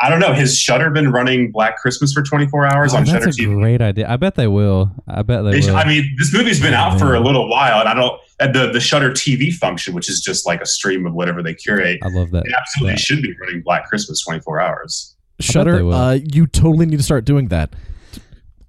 I 0.00 0.08
don't 0.08 0.20
know. 0.20 0.32
Has 0.32 0.56
Shudder 0.56 0.90
been 0.90 1.10
running 1.10 1.50
Black 1.50 1.76
Christmas 1.78 2.12
for 2.12 2.22
24 2.22 2.66
hours 2.66 2.94
Oh, 2.94 2.98
on 2.98 3.04
Shudder 3.04 3.24
that's 3.24 3.36
a 3.36 3.42
TV? 3.42 3.60
great 3.60 3.82
idea. 3.82 4.08
I 4.08 4.14
bet 4.16 4.36
they 4.36 4.46
will. 4.46 4.92
I 5.08 5.22
bet 5.22 5.42
they 5.44 5.58
They- 5.60 5.66
will. 5.66 5.76
I 5.76 5.84
mean, 5.88 6.14
this 6.18 6.32
movie's 6.32 6.60
been 6.60 6.72
out 6.72 7.00
for 7.00 7.16
a 7.16 7.20
little 7.20 7.48
while, 7.48 7.80
and 7.80 7.88
I 7.88 7.94
don't. 7.94 8.20
And 8.38 8.54
the 8.54 8.70
the 8.70 8.78
Shudder 8.78 9.10
TV 9.10 9.52
function, 9.52 9.94
which 9.94 10.08
is 10.08 10.20
just 10.20 10.46
like 10.46 10.60
a 10.60 10.66
stream 10.66 11.04
of 11.04 11.14
whatever 11.14 11.42
they 11.42 11.52
curate, 11.54 11.98
I 12.04 12.08
love 12.10 12.30
that. 12.30 12.44
they 12.44 12.52
absolutely 12.56 12.92
that. 12.94 13.00
should 13.00 13.22
be 13.22 13.34
running 13.40 13.60
Black 13.62 13.88
Christmas 13.88 14.22
24 14.24 14.60
hours. 14.60 15.16
Shudder, 15.40 15.84
uh, 15.90 16.12
you 16.32 16.46
totally 16.46 16.86
need 16.86 16.98
to 16.98 17.02
start 17.02 17.24
doing 17.24 17.48
that. 17.48 17.74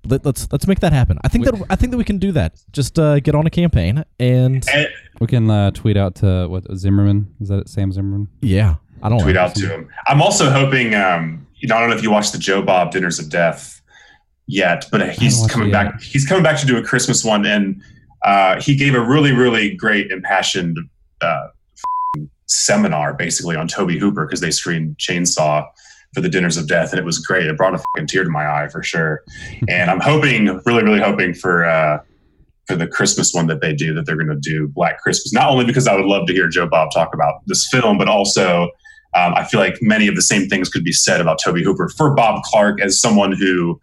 Let, 0.06 0.26
let's 0.26 0.48
let's 0.52 0.66
make 0.68 0.80
that 0.80 0.94
happen. 0.94 1.18
I 1.24 1.28
think 1.28 1.46
We- 1.46 1.52
that 1.60 1.66
I 1.70 1.76
think 1.76 1.92
that 1.92 1.98
we 1.98 2.04
can 2.04 2.18
do 2.20 2.32
that. 2.32 2.56
Just 2.72 2.98
uh, 2.98 3.20
get 3.20 3.36
on 3.36 3.46
a 3.46 3.50
campaign 3.50 4.04
and 4.20 4.66
And 4.74 4.88
We 5.20 5.28
can 5.28 5.50
uh, 5.50 5.72
tweet 5.72 5.98
out 5.98 6.16
to 6.16 6.48
what 6.48 6.64
Zimmerman 6.78 7.34
is 7.42 7.50
that 7.50 7.60
it? 7.60 7.70
Sam 7.70 7.92
Zimmerman? 7.92 8.28
yeah, 8.42 8.76
I 9.04 9.10
don't 9.10 9.20
tweet 9.22 9.36
know. 9.36 9.42
out 9.42 9.56
to 9.56 9.68
him. 9.68 9.90
I'm 10.08 10.22
also 10.22 10.50
hoping. 10.50 10.96
Um, 10.96 11.46
you 11.58 11.68
know, 11.68 11.76
I 11.76 11.82
don't 11.82 11.90
know 11.90 11.96
if 11.98 12.04
you 12.04 12.12
watched 12.12 12.32
the 12.32 12.40
Joe 12.40 12.62
Bob 12.62 12.92
Dinners 12.92 13.20
of 13.20 13.30
Death 13.30 13.82
yet, 14.48 14.86
but 14.92 15.10
he's 15.12 15.38
watched 15.42 15.52
coming 15.54 15.68
it 15.70 15.72
back. 15.74 16.02
He's 16.02 16.26
coming 16.26 16.44
back 16.44 16.58
to 16.62 16.66
do 16.66 16.78
a 16.78 16.82
Christmas 16.84 17.26
one, 17.26 17.46
and 17.46 17.82
uh, 18.24 18.62
he 18.62 18.76
gave 18.78 18.96
a 18.96 19.02
really, 19.02 19.34
really 19.34 19.76
great, 19.76 20.10
impassioned 20.12 20.78
uh, 21.22 21.48
seminar, 22.46 23.14
basically 23.14 23.56
on 23.56 23.68
Tobe 23.68 23.92
Hooper 23.92 24.26
because 24.26 24.40
they 24.42 24.52
screened 24.52 24.98
Chainsaw 24.98 25.68
for 26.14 26.22
the 26.22 26.30
Dinners 26.30 26.58
of 26.58 26.68
Death, 26.68 26.92
and 26.92 27.00
it 27.00 27.06
was 27.06 27.20
great. 27.20 27.48
It 27.48 27.58
brought 27.58 27.76
a 27.76 27.78
fucking 27.78 28.08
tear 28.08 28.24
to 28.24 28.30
my 28.30 28.48
eye 28.48 28.68
for 28.70 28.84
sure. 28.84 29.24
and 29.70 29.90
I'm 29.90 30.00
hoping, 30.00 30.60
really, 30.66 30.84
really 30.84 31.02
hoping 31.02 31.34
for. 31.34 31.66
Uh, 31.66 32.00
for 32.68 32.76
the 32.76 32.86
Christmas 32.86 33.34
one 33.34 33.48
that 33.48 33.62
they 33.62 33.74
do, 33.74 33.96
that 33.96 34.06
they're 34.06 34.16
going 34.16 34.28
to 34.28 34.36
do 34.36 34.68
Black 34.68 35.00
Christmas. 35.00 35.34
Not 35.34 35.50
only 35.50 35.66
because 35.66 35.88
I 35.88 35.96
would 35.96 36.06
love 36.06 36.28
to 36.28 36.34
hear 36.34 36.48
Joe 36.48 36.68
Bob 36.68 36.92
talk 36.92 37.16
about 37.16 37.42
this 37.48 37.68
film, 37.72 37.98
but 37.98 38.08
also 38.08 38.70
um, 39.16 39.34
I 39.34 39.44
feel 39.44 39.60
like 39.60 39.78
many 39.82 40.08
of 40.08 40.16
the 40.16 40.22
same 40.22 40.48
things 40.48 40.70
could 40.70 40.84
be 40.84 40.92
said 40.92 41.20
about 41.20 41.40
Tobe 41.44 41.58
Hooper 41.58 41.90
for 41.98 42.14
Bob 42.14 42.44
Clark 42.44 42.80
as 42.80 43.02
someone 43.02 43.32
who 43.32 43.80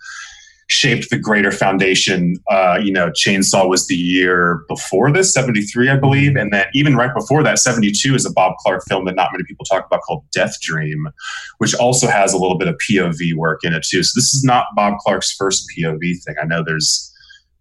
shaped 0.69 1.11
the 1.11 1.19
greater 1.19 1.53
foundation. 1.53 2.37
Uh, 2.51 2.79
you 2.83 2.93
know, 2.93 3.11
Chainsaw 3.11 3.69
was 3.69 3.87
the 3.87 3.95
year 3.95 4.65
before 4.69 5.13
this, 5.13 5.33
73, 5.33 5.91
I 5.91 5.97
believe. 5.97 6.37
And 6.37 6.53
then 6.53 6.67
even 6.75 6.97
right 6.97 7.15
before 7.15 7.43
that, 7.45 7.59
72 7.59 8.15
is 8.15 8.27
a 8.27 8.33
Bob 8.33 8.57
Clark 8.59 8.85
film 8.89 9.05
that 9.05 9.15
not 9.15 9.31
many 9.33 9.45
people 9.45 9.65
talk 9.65 9.87
about 9.87 10.01
called 10.03 10.25
Death 10.33 10.61
Dream, 10.61 11.09
which 11.59 11.75
also 11.75 12.09
has 12.09 12.33
a 12.33 12.39
little 12.39 12.59
bit 12.59 12.69
of 12.69 12.77
POV 12.89 13.35
work 13.35 13.65
in 13.65 13.73
it 13.73 13.85
too. 13.89 14.03
So 14.03 14.19
this 14.19 14.35
is 14.35 14.43
not 14.45 14.67
Bob 14.75 14.99
Clark's 14.99 15.33
first 15.33 15.67
POV 15.77 16.23
thing. 16.25 16.35
I 16.41 16.47
know 16.47 16.65
there's 16.65 17.13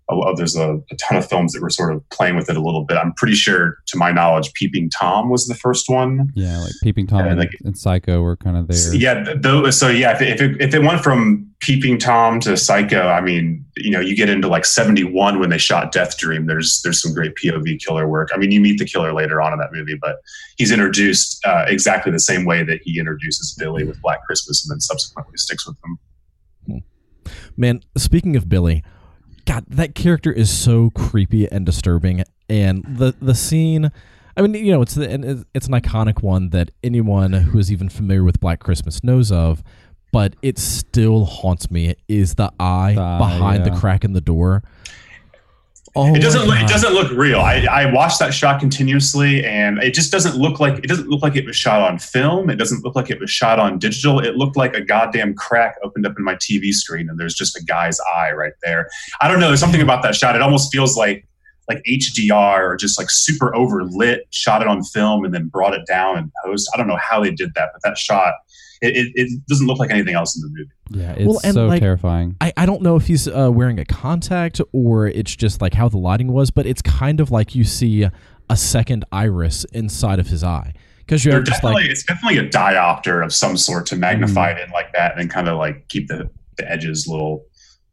a, 0.09 0.33
there's 0.35 0.55
a, 0.55 0.75
a 0.91 0.95
ton 0.99 1.17
of 1.17 1.27
films 1.27 1.53
that 1.53 1.61
were 1.61 1.69
sort 1.69 1.93
of 1.93 2.07
playing 2.09 2.35
with 2.35 2.49
it 2.49 2.57
a 2.57 2.61
little 2.61 2.83
bit. 2.85 2.97
I'm 2.97 3.13
pretty 3.13 3.33
sure, 3.35 3.77
to 3.87 3.97
my 3.97 4.11
knowledge, 4.11 4.51
Peeping 4.53 4.89
Tom 4.91 5.29
was 5.29 5.47
the 5.47 5.55
first 5.55 5.89
one. 5.89 6.31
Yeah, 6.35 6.59
like 6.59 6.73
Peeping 6.83 7.07
Tom 7.07 7.21
and, 7.21 7.39
like- 7.39 7.57
and 7.63 7.77
Psycho 7.77 8.21
were 8.21 8.37
kind 8.37 8.55
of 8.57 8.67
there. 8.67 8.95
Yeah, 8.95 9.23
th- 9.23 9.37
those. 9.41 9.77
So 9.79 9.89
yeah, 9.89 10.13
if 10.15 10.21
it, 10.21 10.27
if 10.29 10.41
it, 10.41 10.61
if 10.61 10.73
it 10.75 10.81
went 10.83 11.01
from 11.01 11.49
Peeping 11.59 11.97
Tom 11.97 12.39
to 12.41 12.55
Psycho, 12.55 13.07
I 13.07 13.21
mean, 13.21 13.65
you 13.77 13.89
know, 13.89 13.99
you 13.99 14.15
get 14.15 14.29
into 14.29 14.47
like 14.47 14.65
'71 14.65 15.39
when 15.39 15.49
they 15.49 15.57
shot 15.57 15.91
Death 15.91 16.17
Dream. 16.17 16.45
There's 16.45 16.81
there's 16.83 17.01
some 17.01 17.13
great 17.13 17.33
POV 17.43 17.79
killer 17.83 18.07
work. 18.07 18.29
I 18.33 18.37
mean, 18.37 18.51
you 18.51 18.61
meet 18.61 18.77
the 18.77 18.85
killer 18.85 19.11
later 19.13 19.41
on 19.41 19.53
in 19.53 19.59
that 19.59 19.71
movie, 19.73 19.97
but 19.99 20.17
he's 20.57 20.71
introduced 20.71 21.43
uh, 21.47 21.65
exactly 21.67 22.11
the 22.11 22.19
same 22.19 22.45
way 22.45 22.63
that 22.63 22.81
he 22.83 22.99
introduces 22.99 23.55
Billy 23.57 23.83
with 23.85 23.99
Black 24.01 24.23
Christmas, 24.25 24.63
and 24.63 24.75
then 24.75 24.79
subsequently 24.81 25.37
sticks 25.37 25.65
with 25.65 25.77
him. 25.83 25.97
Man, 27.57 27.81
speaking 27.97 28.35
of 28.35 28.47
Billy, 28.49 28.83
God, 29.45 29.65
that 29.67 29.95
character 29.95 30.31
is 30.31 30.49
so 30.49 30.89
creepy 30.91 31.49
and 31.51 31.65
disturbing, 31.65 32.23
and 32.49 32.83
the 32.87 33.13
the 33.21 33.35
scene. 33.35 33.91
I 34.37 34.41
mean, 34.41 34.53
you 34.65 34.71
know, 34.73 34.81
it's 34.81 34.95
the, 34.95 35.09
and 35.09 35.23
it's- 35.23 35.45
it's 35.53 35.67
an 35.67 35.73
iconic 35.73 36.21
one 36.21 36.49
that 36.49 36.69
anyone 36.83 37.31
who 37.31 37.57
is 37.59 37.71
even 37.71 37.87
familiar 37.87 38.23
with 38.23 38.39
Black 38.41 38.59
Christmas 38.59 39.01
knows 39.03 39.31
of, 39.31 39.63
but 40.11 40.35
it 40.41 40.57
still 40.59 41.23
haunts 41.25 41.71
me. 41.71 41.95
Is 42.09 42.35
the 42.35 42.51
eye 42.59 42.93
The 42.95 43.01
eye, 43.01 43.17
behind 43.17 43.65
yeah. 43.65 43.71
the 43.73 43.79
crack 43.79 44.03
in 44.03 44.11
the 44.13 44.19
door? 44.21 44.61
Oh, 45.97 46.13
it 46.13 46.19
doesn't 46.19 46.45
look, 46.45 46.59
it 46.59 46.67
doesn't 46.67 46.93
look 46.93 47.09
real. 47.11 47.39
I, 47.39 47.65
I 47.71 47.91
watched 47.91 48.19
that 48.19 48.33
shot 48.33 48.59
continuously, 48.59 49.45
and 49.45 49.77
it 49.79 49.93
just 49.93 50.11
doesn't 50.11 50.35
look 50.35 50.59
like 50.59 50.79
it 50.79 50.87
doesn't 50.87 51.07
look 51.07 51.21
like 51.21 51.37
it 51.37 51.45
was 51.45 51.55
shot 51.55 51.81
on 51.81 51.99
film. 51.99 52.49
It 52.49 52.57
doesn't 52.57 52.83
look 52.83 52.95
like 52.95 53.09
it 53.09 53.19
was 53.21 53.29
shot 53.29 53.59
on 53.59 53.79
digital. 53.79 54.19
It 54.19 54.35
looked 54.35 54.57
like 54.57 54.75
a 54.75 54.81
goddamn 54.81 55.35
crack 55.35 55.77
opened 55.83 56.05
up 56.05 56.17
in 56.17 56.25
my 56.25 56.35
TV 56.35 56.73
screen, 56.73 57.09
and 57.09 57.17
there's 57.17 57.33
just 57.33 57.57
a 57.57 57.63
guy's 57.63 57.97
eye 58.13 58.33
right 58.33 58.51
there. 58.61 58.89
I 59.21 59.29
don't 59.29 59.39
know. 59.39 59.47
There's 59.47 59.61
something 59.61 59.81
about 59.81 60.03
that 60.03 60.15
shot. 60.15 60.35
It 60.35 60.41
almost 60.41 60.69
feels 60.69 60.97
like 60.97 61.25
like 61.69 61.81
HDR 61.89 62.59
or 62.59 62.75
just 62.75 62.99
like 62.99 63.09
super 63.09 63.51
overlit, 63.53 64.19
shot 64.31 64.61
it 64.61 64.67
on 64.67 64.83
film 64.83 65.23
and 65.23 65.33
then 65.33 65.47
brought 65.47 65.73
it 65.73 65.87
down 65.87 66.17
and 66.17 66.31
post. 66.43 66.69
I 66.73 66.77
don't 66.77 66.87
know 66.87 66.99
how 67.01 67.21
they 67.23 67.31
did 67.31 67.53
that, 67.55 67.69
but 67.73 67.81
that 67.83 67.97
shot 67.97 68.33
it, 68.85 68.95
it, 68.95 69.11
it 69.15 69.45
doesn't 69.47 69.67
look 69.67 69.79
like 69.79 69.91
anything 69.91 70.15
else 70.15 70.35
in 70.35 70.41
the 70.41 70.49
movie. 70.49 71.03
Yeah, 71.03 71.11
it's 71.13 71.27
Well, 71.27 71.39
and, 71.43 71.53
so 71.53 71.67
like, 71.67 71.81
terrifying. 71.81 72.35
I, 72.41 72.53
I 72.57 72.65
don't 72.65 72.81
know 72.81 72.95
if 72.95 73.07
he's 73.07 73.27
uh, 73.27 73.49
wearing 73.51 73.79
a 73.79 73.85
contact 73.85 74.61
or 74.71 75.07
it's 75.07 75.35
just 75.35 75.61
like 75.61 75.73
how 75.73 75.89
the 75.89 75.97
lighting 75.97 76.31
was, 76.31 76.51
but 76.51 76.65
it's 76.65 76.81
kind 76.81 77.19
of 77.19 77.31
like 77.31 77.55
you 77.55 77.63
see 77.63 78.07
a 78.49 78.57
second 78.57 79.05
iris 79.11 79.63
inside 79.65 80.19
of 80.19 80.27
his 80.27 80.43
eye 80.43 80.73
because 80.99 81.23
you're 81.23 81.33
They're 81.33 81.43
just 81.43 81.61
definitely 81.61 81.83
like 81.83 81.91
it's 81.91 82.03
definitely 82.03 82.39
a 82.39 82.49
diopter 82.49 83.23
of 83.23 83.33
some 83.33 83.57
sort 83.57 83.85
to 83.87 83.95
magnify 83.95 84.51
it 84.51 84.61
in 84.63 84.71
like 84.71 84.91
that 84.93 85.19
and 85.19 85.29
kind 85.29 85.47
of 85.47 85.57
like 85.57 85.87
keep 85.87 86.07
the, 86.07 86.29
the 86.57 86.69
edges 86.69 87.07
a 87.07 87.11
little 87.11 87.45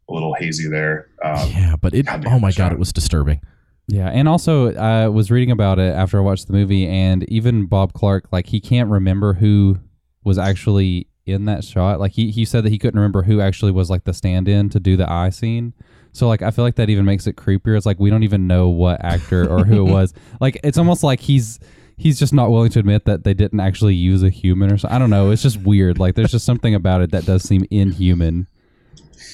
a 0.09 0.13
little 0.13 0.33
hazy 0.33 0.69
there. 0.69 1.09
Um, 1.23 1.49
yeah, 1.51 1.75
but 1.79 1.93
it 1.93 2.05
goddamn 2.05 2.33
oh 2.33 2.39
my 2.39 2.51
god, 2.51 2.71
it 2.71 2.79
was 2.79 2.91
disturbing. 2.91 3.41
Yeah, 3.87 4.07
and 4.07 4.29
also 4.29 4.73
I 4.75 5.07
was 5.07 5.29
reading 5.29 5.51
about 5.51 5.77
it 5.79 5.93
after 5.93 6.17
I 6.17 6.21
watched 6.21 6.47
the 6.47 6.53
movie, 6.53 6.87
and 6.87 7.23
even 7.29 7.65
Bob 7.67 7.93
Clark, 7.93 8.27
like 8.31 8.47
he 8.47 8.59
can't 8.59 8.89
remember 8.89 9.33
who 9.33 9.77
was 10.23 10.37
actually 10.37 11.07
in 11.25 11.45
that 11.45 11.63
shot. 11.63 11.99
Like 11.99 12.13
he 12.13 12.31
he 12.31 12.45
said 12.45 12.63
that 12.65 12.69
he 12.69 12.77
couldn't 12.77 12.99
remember 12.99 13.23
who 13.23 13.41
actually 13.41 13.71
was 13.71 13.89
like 13.89 14.03
the 14.03 14.13
stand-in 14.13 14.69
to 14.69 14.79
do 14.79 14.97
the 14.97 15.09
eye 15.09 15.29
scene. 15.29 15.73
So 16.11 16.27
like 16.27 16.41
I 16.41 16.51
feel 16.51 16.65
like 16.65 16.75
that 16.75 16.89
even 16.89 17.05
makes 17.05 17.27
it 17.27 17.35
creepier. 17.35 17.75
It's 17.75 17.85
like 17.85 17.99
we 17.99 18.09
don't 18.09 18.23
even 18.23 18.47
know 18.47 18.69
what 18.69 19.03
actor 19.03 19.49
or 19.49 19.65
who 19.65 19.85
it 19.87 19.91
was. 19.91 20.13
Like 20.39 20.59
it's 20.63 20.77
almost 20.77 21.03
like 21.03 21.21
he's 21.21 21.59
he's 21.95 22.19
just 22.19 22.33
not 22.33 22.51
willing 22.51 22.69
to 22.71 22.79
admit 22.79 23.05
that 23.05 23.23
they 23.23 23.33
didn't 23.33 23.59
actually 23.59 23.95
use 23.95 24.23
a 24.23 24.29
human 24.29 24.71
or 24.71 24.77
something. 24.77 24.95
I 24.95 24.99
don't 24.99 25.09
know. 25.09 25.31
It's 25.31 25.41
just 25.41 25.57
weird. 25.61 25.99
Like 25.99 26.15
there's 26.15 26.31
just 26.31 26.45
something 26.45 26.75
about 26.75 27.01
it 27.01 27.11
that 27.11 27.25
does 27.25 27.43
seem 27.43 27.65
inhuman. 27.71 28.47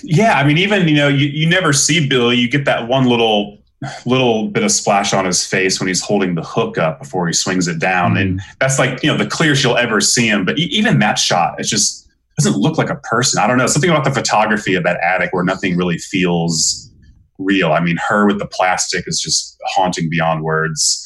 Yeah, 0.04 0.34
I 0.34 0.46
mean, 0.46 0.58
even 0.58 0.88
you 0.88 0.96
know, 0.96 1.08
you, 1.08 1.28
you 1.28 1.50
never 1.50 1.74
see 1.74 2.08
Billy. 2.08 2.38
You 2.38 2.50
get 2.50 2.66
that 2.66 2.88
one 2.88 3.06
little 3.06 3.59
little 4.06 4.50
bit 4.50 4.64
of 4.64 4.72
splash 4.72 5.14
on 5.14 5.26
his 5.26 5.46
face 5.46 5.80
when 5.80 5.88
he's 5.88 6.02
holding 6.02 6.36
the 6.36 6.44
hook 6.44 6.78
up 6.78 7.00
before 7.00 7.28
he 7.28 7.34
swings 7.34 7.68
it 7.68 7.80
down, 7.80 8.18
and 8.18 8.42
that's 8.60 8.78
like 8.78 9.02
you 9.04 9.10
know 9.10 9.18
the 9.18 9.28
clearest 9.28 9.64
you'll 9.64 9.78
ever 9.78 10.02
see 10.02 10.28
him. 10.28 10.46
But 10.46 10.60
e- 10.60 10.64
even 10.64 11.00
that 11.00 11.18
shot, 11.18 11.60
it 11.60 11.66
just 11.66 12.08
doesn't 12.38 12.58
look 12.58 12.78
like 12.78 12.90
a 12.90 12.96
person. 12.96 13.42
I 13.42 13.48
don't 13.48 13.58
know 13.58 13.68
something 13.68 13.90
about 13.90 14.04
the 14.04 14.12
photography 14.12 14.76
of 14.76 14.84
that 14.84 15.00
attic 15.02 15.32
where 15.32 15.44
nothing 15.44 15.78
really 15.78 15.98
feels 15.98 16.92
real. 17.38 17.72
I 17.72 17.80
mean, 17.80 17.98
her 18.08 18.28
with 18.28 18.40
the 18.40 18.48
plastic 18.48 19.08
is 19.08 19.20
just 19.20 19.58
haunting 19.68 20.10
beyond 20.10 20.44
words. 20.44 21.06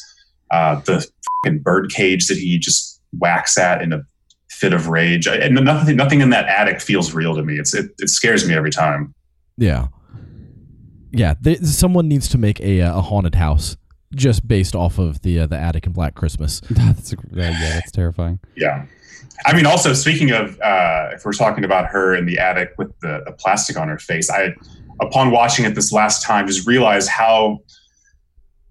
Uh, 0.50 0.80
the 0.80 1.06
fucking 1.44 1.60
bird 1.60 1.90
cage 1.90 2.26
that 2.26 2.38
he 2.38 2.58
just 2.58 3.00
whacks 3.18 3.56
at 3.56 3.82
in 3.82 3.92
a 3.92 4.02
fit 4.50 4.72
of 4.72 4.88
rage, 4.88 5.26
and 5.26 5.54
nothing 5.54 5.96
nothing 5.96 6.20
in 6.20 6.30
that 6.30 6.46
attic 6.46 6.80
feels 6.80 7.14
real 7.14 7.34
to 7.34 7.42
me. 7.42 7.58
It's 7.58 7.74
it, 7.74 7.92
it 7.98 8.08
scares 8.08 8.46
me 8.48 8.54
every 8.54 8.70
time. 8.70 9.14
Yeah, 9.56 9.88
yeah. 11.14 11.34
Th- 11.42 11.60
someone 11.60 12.08
needs 12.08 12.28
to 12.28 12.38
make 12.38 12.60
a 12.60 12.82
uh, 12.82 12.98
a 12.98 13.00
haunted 13.00 13.34
house 13.34 13.76
just 14.14 14.46
based 14.46 14.74
off 14.74 14.98
of 14.98 15.22
the 15.22 15.40
uh, 15.40 15.46
the 15.46 15.56
attic 15.56 15.86
in 15.86 15.92
Black 15.92 16.14
Christmas. 16.14 16.60
that's 16.70 17.12
a, 17.12 17.16
yeah, 17.32 17.50
yeah, 17.50 17.72
that's 17.74 17.90
terrifying. 17.90 18.38
Yeah. 18.56 18.86
I 19.46 19.54
mean, 19.54 19.66
also 19.66 19.92
speaking 19.94 20.30
of, 20.30 20.58
uh, 20.60 21.10
if 21.12 21.24
we're 21.24 21.32
talking 21.32 21.64
about 21.64 21.86
her 21.86 22.14
in 22.14 22.24
the 22.24 22.38
attic 22.38 22.72
with 22.78 22.98
the, 23.00 23.22
the 23.26 23.32
plastic 23.32 23.76
on 23.76 23.88
her 23.88 23.98
face, 23.98 24.30
I, 24.30 24.54
upon 25.00 25.32
watching 25.32 25.64
it 25.64 25.74
this 25.74 25.92
last 25.92 26.22
time, 26.22 26.46
just 26.46 26.66
realized 26.66 27.08
how 27.08 27.60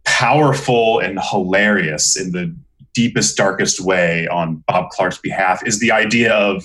powerful 0.06 1.00
and 1.00 1.20
hilarious 1.20 2.20
in 2.20 2.32
the 2.32 2.56
deepest, 2.94 3.36
darkest 3.36 3.82
way 3.82 4.28
on 4.28 4.64
Bob 4.68 4.90
Clark's 4.92 5.18
behalf 5.18 5.62
is 5.66 5.80
the 5.80 5.92
idea 5.92 6.34
of 6.34 6.64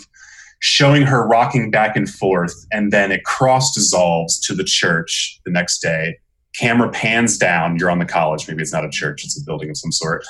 showing 0.61 1.03
her 1.03 1.27
rocking 1.27 1.71
back 1.71 1.97
and 1.97 2.09
forth, 2.09 2.55
and 2.73 2.93
then 2.93 3.13
it 3.13 3.25
cross 3.25 3.75
dissolves 3.75 4.39
to 4.47 4.55
the 4.55 4.65
church 4.65 5.41
the 5.45 5.51
next 5.51 5.81
day. 5.81 6.19
Camera 6.57 6.91
pans 6.91 7.39
down. 7.39 7.77
You're 7.77 7.91
on 7.91 7.99
the 8.01 8.05
college. 8.05 8.49
Maybe 8.49 8.63
it's 8.63 8.73
not 8.73 8.85
a 8.85 8.91
church; 8.91 9.25
it's 9.25 9.41
a 9.41 9.45
building 9.45 9.71
of 9.71 9.77
some 9.77 9.93
sort. 9.93 10.25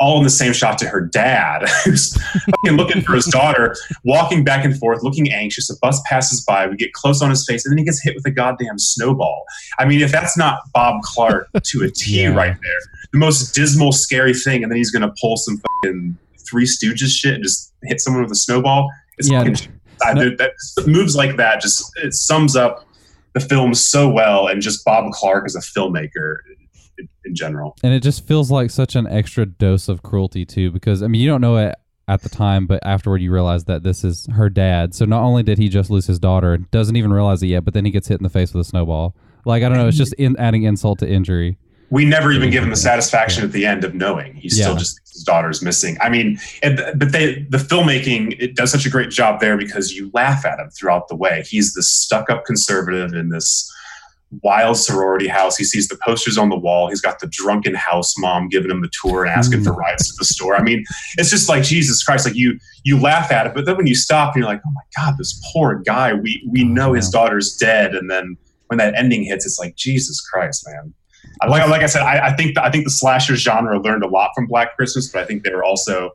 All 0.00 0.18
in 0.18 0.24
the 0.24 0.30
same 0.30 0.52
shot 0.52 0.76
to 0.78 0.86
her 0.88 1.00
dad, 1.00 1.68
who's 1.84 2.16
looking 2.64 3.00
for 3.02 3.14
his 3.14 3.26
daughter, 3.26 3.76
walking 4.04 4.42
back 4.44 4.64
and 4.64 4.76
forth, 4.78 5.02
looking 5.02 5.32
anxious. 5.32 5.70
A 5.70 5.74
bus 5.80 6.00
passes 6.06 6.44
by. 6.44 6.66
We 6.66 6.76
get 6.76 6.92
close 6.92 7.22
on 7.22 7.30
his 7.30 7.44
face, 7.48 7.64
and 7.64 7.72
then 7.72 7.78
he 7.78 7.84
gets 7.84 8.02
hit 8.02 8.14
with 8.14 8.26
a 8.26 8.30
goddamn 8.30 8.78
snowball. 8.78 9.44
I 9.78 9.84
mean, 9.84 10.00
if 10.00 10.12
that's 10.12 10.36
not 10.36 10.58
Bob 10.72 11.02
Clark 11.02 11.48
to 11.52 11.82
a 11.82 11.90
T 11.90 12.22
Yeah. 12.22 12.34
right 12.34 12.54
there, 12.62 12.80
the 13.12 13.18
most 13.18 13.52
dismal, 13.54 13.92
scary 13.92 14.34
thing, 14.34 14.62
and 14.62 14.70
then 14.70 14.76
he's 14.76 14.90
going 14.90 15.02
to 15.02 15.14
pull 15.20 15.36
some 15.36 15.60
fucking 15.82 16.18
Three 16.48 16.66
Stooges 16.66 17.10
shit 17.10 17.34
and 17.34 17.42
just 17.42 17.72
hit 17.84 18.00
someone 18.00 18.22
with 18.22 18.32
a 18.32 18.36
snowball. 18.36 18.90
It's 19.18 19.30
Yeah. 19.30 19.44
fucking 19.44 19.56
I, 20.04 20.14
dude, 20.14 20.38
that 20.38 20.52
moves 20.86 21.14
like 21.16 21.36
that 21.36 21.60
just 21.60 21.90
it 22.02 22.12
sums 22.14 22.56
up 22.56 22.84
the 23.32 23.40
film 23.40 23.74
so 23.74 24.08
well, 24.08 24.48
and 24.48 24.60
just 24.60 24.84
Bob 24.84 25.12
Clark 25.12 25.44
as 25.46 25.54
a 25.56 25.60
filmmaker 25.60 26.36
in, 26.98 27.08
in 27.24 27.34
general. 27.34 27.76
and 27.82 27.92
it 27.94 28.00
just 28.02 28.26
feels 28.26 28.50
like 28.50 28.70
such 28.70 28.94
an 28.96 29.06
extra 29.06 29.46
dose 29.46 29.88
of 29.88 30.02
cruelty 30.02 30.44
too 30.44 30.70
because 30.70 31.02
i 31.02 31.08
mean 31.08 31.20
you 31.20 31.28
don't 31.28 31.40
know 31.40 31.56
it 31.56 31.74
at 32.06 32.22
the 32.22 32.28
time 32.28 32.66
but 32.66 32.78
afterward 32.86 33.20
you 33.22 33.32
realize 33.32 33.64
that 33.64 33.82
this 33.82 34.04
is 34.04 34.26
her 34.32 34.48
dad. 34.50 34.94
So 34.94 35.04
not 35.06 35.22
only 35.22 35.42
did 35.42 35.56
he 35.58 35.68
just 35.68 35.90
lose 35.90 36.06
his 36.06 36.18
daughter 36.20 36.58
doesn't 36.58 36.94
even 36.96 37.12
realize 37.12 37.42
it 37.42 37.46
yet 37.48 37.64
but 37.64 37.72
then 37.74 37.84
he 37.84 37.90
gets 37.90 38.06
hit 38.08 38.18
in 38.20 38.22
the 38.24 38.28
face 38.28 38.52
with 38.54 38.60
a 38.66 38.68
snowball. 38.68 39.16
Like 39.44 39.62
i 39.62 39.68
don't 39.68 39.78
know 39.78 39.88
it's 39.88 39.96
just 39.96 40.12
in 40.14 40.36
adding 40.38 40.64
insult 40.64 40.98
to 41.00 41.08
injury. 41.08 41.56
We 41.90 42.04
never 42.04 42.30
even 42.32 42.50
give 42.50 42.62
him 42.64 42.70
the 42.70 42.76
satisfaction 42.76 43.42
at 43.44 43.52
the 43.52 43.64
end 43.66 43.84
of 43.84 43.94
knowing. 43.94 44.34
He 44.34 44.48
still 44.48 44.74
just 44.76 44.96
thinks 44.96 45.03
his 45.03 45.03
daughter's 45.24 45.62
missing. 45.62 45.96
I 46.00 46.08
mean, 46.08 46.38
and, 46.62 46.80
but 46.96 47.12
they 47.12 47.46
the 47.50 47.58
filmmaking 47.58 48.36
it 48.40 48.54
does 48.54 48.70
such 48.70 48.86
a 48.86 48.90
great 48.90 49.10
job 49.10 49.40
there 49.40 49.56
because 49.56 49.92
you 49.92 50.10
laugh 50.14 50.44
at 50.44 50.58
him 50.58 50.70
throughout 50.70 51.08
the 51.08 51.16
way. 51.16 51.44
He's 51.46 51.74
this 51.74 51.88
stuck 51.88 52.30
up 52.30 52.44
conservative 52.44 53.12
in 53.12 53.30
this 53.30 53.70
wild 54.42 54.76
sorority 54.76 55.28
house. 55.28 55.56
He 55.56 55.64
sees 55.64 55.88
the 55.88 55.98
posters 56.04 56.38
on 56.38 56.48
the 56.48 56.56
wall. 56.56 56.88
He's 56.88 57.00
got 57.00 57.20
the 57.20 57.26
drunken 57.26 57.74
house 57.74 58.16
mom 58.18 58.48
giving 58.48 58.70
him 58.70 58.80
the 58.80 58.90
tour 59.02 59.24
and 59.24 59.32
asking 59.32 59.62
for 59.62 59.72
hmm. 59.72 59.80
rides 59.80 60.08
to 60.08 60.14
the 60.18 60.24
store. 60.24 60.56
I 60.56 60.62
mean, 60.62 60.84
it's 61.18 61.30
just 61.30 61.48
like 61.48 61.62
Jesus 61.62 62.02
Christ. 62.02 62.26
Like 62.26 62.34
you, 62.34 62.58
you 62.84 63.00
laugh 63.00 63.30
at 63.30 63.46
it, 63.46 63.54
but 63.54 63.66
then 63.66 63.76
when 63.76 63.86
you 63.86 63.94
stop, 63.94 64.36
you're 64.36 64.46
like, 64.46 64.60
oh 64.66 64.72
my 64.72 64.82
God, 64.96 65.14
this 65.18 65.40
poor 65.52 65.76
guy. 65.76 66.12
We 66.12 66.46
we 66.50 66.64
know 66.64 66.92
his 66.92 67.08
daughter's 67.08 67.56
dead, 67.56 67.94
and 67.94 68.10
then 68.10 68.36
when 68.68 68.78
that 68.78 68.94
ending 68.94 69.24
hits, 69.24 69.46
it's 69.46 69.58
like 69.58 69.76
Jesus 69.76 70.20
Christ, 70.20 70.66
man. 70.66 70.94
I- 71.42 71.46
Like, 71.48 71.68
like 71.68 71.82
I 71.82 71.86
said, 71.86 72.02
I, 72.02 72.28
I 72.28 72.36
think 72.36 72.56
I 72.58 72.70
think 72.70 72.84
the 72.84 72.90
slasher 72.90 73.36
genre 73.36 73.80
learned 73.80 74.02
a 74.04 74.08
lot 74.08 74.30
from 74.34 74.46
Black 74.46 74.76
Christmas, 74.76 75.10
but 75.12 75.22
I 75.22 75.26
think 75.26 75.42
they 75.44 75.50
were 75.52 75.64
also 75.64 76.10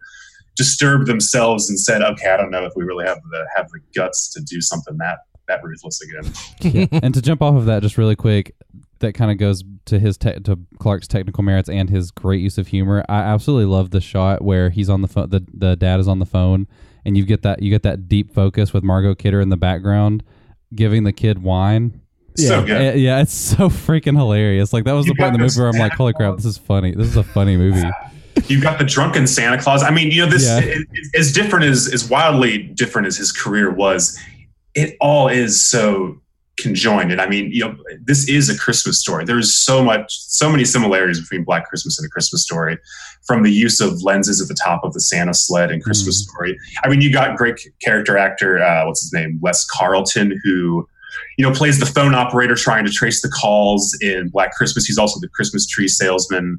disturbed 0.56 1.08
themselves 1.08 1.70
and 1.70 1.80
said, 1.80 2.02
okay, 2.02 2.30
I 2.30 2.38
don't 2.38 2.52
know 2.52 2.66
if 2.66 2.74
we 2.76 2.84
really 2.84 3.06
have 3.06 3.20
the 3.32 3.46
have 3.56 3.70
the 3.70 3.80
guts 3.96 4.30
to 4.34 4.42
do 4.42 4.62
something 4.62 4.98
that 4.98 5.20
that 5.48 5.64
ruthless 5.64 6.02
again. 6.02 6.90
and 7.04 7.14
to 7.14 7.22
jump 7.22 7.42
off 7.42 7.56
of 7.56 7.66
that 7.66 7.82
just 7.82 7.98
really 7.98 8.16
quick 8.16 8.56
that 9.00 9.14
kind 9.14 9.32
of 9.32 9.38
goes 9.38 9.64
to 9.86 9.98
his 9.98 10.18
te- 10.18 10.40
to 10.42 10.60
Clark's 10.78 11.08
technical 11.08 11.42
merits 11.42 11.70
and 11.70 11.90
his 11.90 12.12
great 12.12 12.42
use 12.42 12.58
of 12.58 12.68
humor. 12.68 13.04
I 13.08 13.20
absolutely 13.22 13.66
love 13.74 13.92
the 13.92 14.02
shot 14.02 14.42
where 14.44 14.70
he's 14.70 14.90
on 14.90 15.02
the 15.02 15.08
phone. 15.08 15.30
The, 15.30 15.46
the 15.54 15.76
dad 15.78 16.02
is 16.02 16.08
on 16.10 16.20
the 16.20 16.26
phone, 16.26 16.68
and 17.06 17.16
you 17.18 17.26
get 17.26 17.42
that 17.44 17.64
you 17.64 17.70
get 17.70 17.84
that 17.84 18.10
deep 18.10 18.34
focus 18.34 18.74
with 18.74 18.84
Margot 18.84 19.16
Kidder 19.16 19.40
in 19.40 19.48
the 19.50 19.58
background, 19.58 20.24
giving 20.76 21.04
the 21.06 21.14
kid 21.14 21.42
wine. 21.42 22.02
So 22.48 22.60
Yeah. 22.60 22.66
good. 22.66 22.94
Uh, 22.94 22.98
yeah, 22.98 23.22
it's 23.22 23.34
so 23.34 23.70
freaking 23.70 24.16
hilarious. 24.18 24.74
Like 24.74 24.84
that 24.86 24.94
was 24.94 25.06
You 25.06 25.14
the 25.14 25.18
point 25.18 25.34
in 25.36 25.40
the 25.40 25.46
movie 25.46 25.60
where 25.60 25.70
I'm 25.70 25.78
like, 25.80 25.94
"Holy 25.94 26.14
crap, 26.14 26.36
this 26.38 26.46
is 26.46 26.58
funny! 26.58 26.94
This 26.96 27.08
is 27.08 27.18
a 27.18 27.24
funny 27.24 27.58
movie." 27.58 27.90
You've 28.48 28.64
got 28.64 28.80
the 28.80 28.86
drunken 28.86 29.28
Santa 29.28 29.62
Claus. 29.62 29.84
I 29.84 29.90
mean, 29.92 30.12
you 30.12 30.24
know, 30.26 30.30
this 30.32 30.46
Yeah. 30.46 30.60
it- 30.60 30.88
it- 30.94 31.08
as 31.20 31.32
different 31.34 31.66
as 31.66 31.88
as 31.94 32.10
wildly 32.10 32.58
different 32.64 33.08
as 33.08 33.18
his 33.18 33.32
career 33.32 33.70
was. 33.72 34.18
It 34.76 34.96
all 35.02 35.28
is 35.28 35.62
so 35.62 36.22
conjoined, 36.58 37.12
and 37.12 37.20
I 37.22 37.28
mean, 37.28 37.52
you 37.52 37.62
know, 37.62 37.76
this 38.04 38.28
is 38.30 38.50
a 38.50 38.58
Christmas 38.58 39.00
story. 39.00 39.24
There's 39.26 39.54
so 39.56 39.84
much, 39.84 40.08
so 40.20 40.50
many 40.50 40.66
similarities 40.66 41.20
between 41.20 41.44
Black 41.44 41.68
Christmas 41.70 41.98
and 41.98 42.06
a 42.06 42.10
Christmas 42.10 42.44
story, 42.44 42.78
from 43.26 43.44
the 43.44 43.52
use 43.52 43.80
of 43.80 44.04
lenses 44.04 44.42
at 44.42 44.48
the 44.50 44.54
top 44.62 44.82
of 44.84 44.94
the 44.94 45.00
Santa 45.00 45.34
sled 45.34 45.72
in 45.72 45.80
Christmas 45.82 46.22
Story. 46.24 46.58
I 46.84 46.90
mean, 46.90 47.00
you 47.02 47.12
got 47.14 47.38
great 47.38 47.60
character 47.84 48.18
actor, 48.18 48.62
uh, 48.62 48.86
what's 48.86 49.02
his 49.02 49.14
name, 49.14 49.40
Les 49.42 49.66
Carlson, 49.66 50.40
who 50.44 50.86
you 51.38 51.46
know 51.48 51.54
plays 51.54 51.80
the 51.80 51.86
phone 51.86 52.14
operator 52.16 52.56
trying 52.56 52.86
to 52.86 52.92
trace 52.92 53.22
the 53.22 53.30
calls 53.30 53.98
in 54.02 54.30
Black 54.30 54.52
Christmas. 54.54 54.86
He's 54.86 54.98
also 54.98 55.20
the 55.20 55.30
Christmas 55.30 55.66
tree 55.68 55.88
salesman 55.88 56.58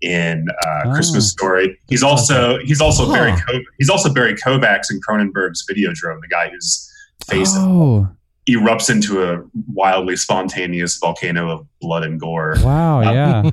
in 0.00 0.46
uh, 0.66 0.82
Oh. 0.86 0.92
Christmas 0.94 1.30
Story. 1.30 1.78
He's 1.88 2.02
also 2.02 2.58
he's 2.64 2.80
also 2.80 3.06
Huh. 3.06 3.12
Barry 3.14 3.32
Ko- 3.32 3.60
he's 3.78 3.88
also 3.90 4.12
Barry 4.12 4.36
Convex 4.36 4.90
in 4.90 5.00
Cronenberg's 5.08 5.64
Videodrome, 5.70 6.20
the 6.20 6.28
guy 6.30 6.48
whose 6.50 6.90
face 7.28 7.52
Oh, 7.56 8.08
erupts 8.50 8.90
into 8.90 9.22
a 9.22 9.40
wildly 9.72 10.16
spontaneous 10.16 10.98
volcano 10.98 11.48
of 11.50 11.66
blood 11.80 12.02
and 12.02 12.18
gore. 12.18 12.56
wow, 12.64 12.98
Um, 13.02 13.14
yeah. 13.14 13.50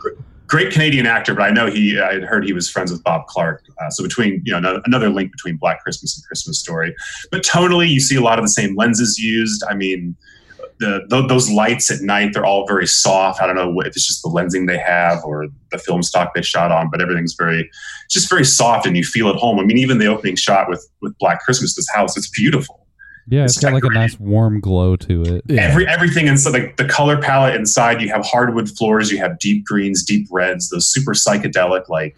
Great 0.50 0.74
Canadian 0.74 1.06
actor, 1.06 1.36
but 1.36 1.44
I 1.44 1.52
know 1.52 1.68
he 1.68 2.00
I 2.00 2.14
had 2.14 2.24
heard 2.24 2.44
he 2.44 2.54
was 2.54 2.70
friends 2.70 2.92
with 2.92 3.04
Bob 3.04 3.28
Clark. 3.28 3.64
Uh, 3.80 3.90
so 3.92 4.04
between 4.04 4.42
you 4.44 4.52
know 4.52 4.58
ano- 4.58 4.82
another 4.86 5.10
link 5.10 5.32
between 5.32 5.58
Black 5.58 5.82
Christmas 5.84 6.18
and 6.18 6.26
Christmas 6.26 6.60
Story, 6.60 6.94
but 7.32 7.44
tonally 7.44 7.88
you 7.88 8.00
see 8.00 8.16
a 8.16 8.22
lot 8.22 8.40
of 8.40 8.44
the 8.44 8.50
same 8.50 8.76
lenses 8.76 9.18
used. 9.18 9.64
I 9.70 9.76
mean. 9.76 10.16
The, 10.82 11.06
th- 11.10 11.28
those 11.28 11.52
lights 11.52 11.92
at 11.92 12.00
night, 12.00 12.32
they're 12.34 12.46
all 12.46 12.66
very 12.66 12.88
soft. 12.88 13.42
I 13.42 13.48
don't 13.48 13.58
know 13.58 13.82
if 13.82 13.88
it's 13.88 14.08
just 14.08 14.22
the 14.22 14.30
lensing 14.30 14.66
they 14.66 14.78
have 14.78 15.22
or 15.26 15.48
the 15.74 15.78
film 15.78 16.02
stock 16.02 16.34
they 16.34 16.42
shot 16.42 16.72
on, 16.72 16.90
but 16.90 17.02
everything's 17.02 17.34
very, 17.34 17.70
just 18.10 18.30
very 18.30 18.46
soft 18.46 18.88
and 18.88 18.96
you 18.96 19.04
feel 19.04 19.28
at 19.28 19.36
home. 19.36 19.60
I 19.60 19.64
mean, 19.64 19.78
even 19.78 19.98
the 19.98 20.06
opening 20.06 20.38
shot 20.38 20.70
with, 20.70 20.90
with 21.02 21.18
Black 21.18 21.42
Christmas, 21.44 21.76
this 21.76 21.90
house, 21.94 22.16
it's 22.16 22.30
beautiful. 22.30 22.88
Yeah, 23.30 23.44
It's 23.44 23.56
it's 23.56 23.64
got 23.64 23.74
like 23.74 23.84
a 23.84 23.90
nice 23.90 24.20
warm 24.20 24.60
glow 24.60 24.96
to 24.98 25.22
it. 25.24 25.44
Yeah. 25.48 25.62
Every 25.62 25.88
everything 25.88 26.28
inside, 26.28 26.52
like 26.52 26.78
the 26.78 26.86
color 26.86 27.22
palette 27.22 27.56
inside, 27.56 28.02
you 28.02 28.10
have 28.10 28.26
hardwood 28.26 28.70
floors, 28.70 29.12
you 29.12 29.20
have 29.20 29.38
deep 29.40 29.66
greens, 29.66 30.04
deep 30.04 30.28
reds, 30.32 30.70
those 30.70 30.92
super 30.92 31.14
psychedelic, 31.14 31.90
like 31.90 32.18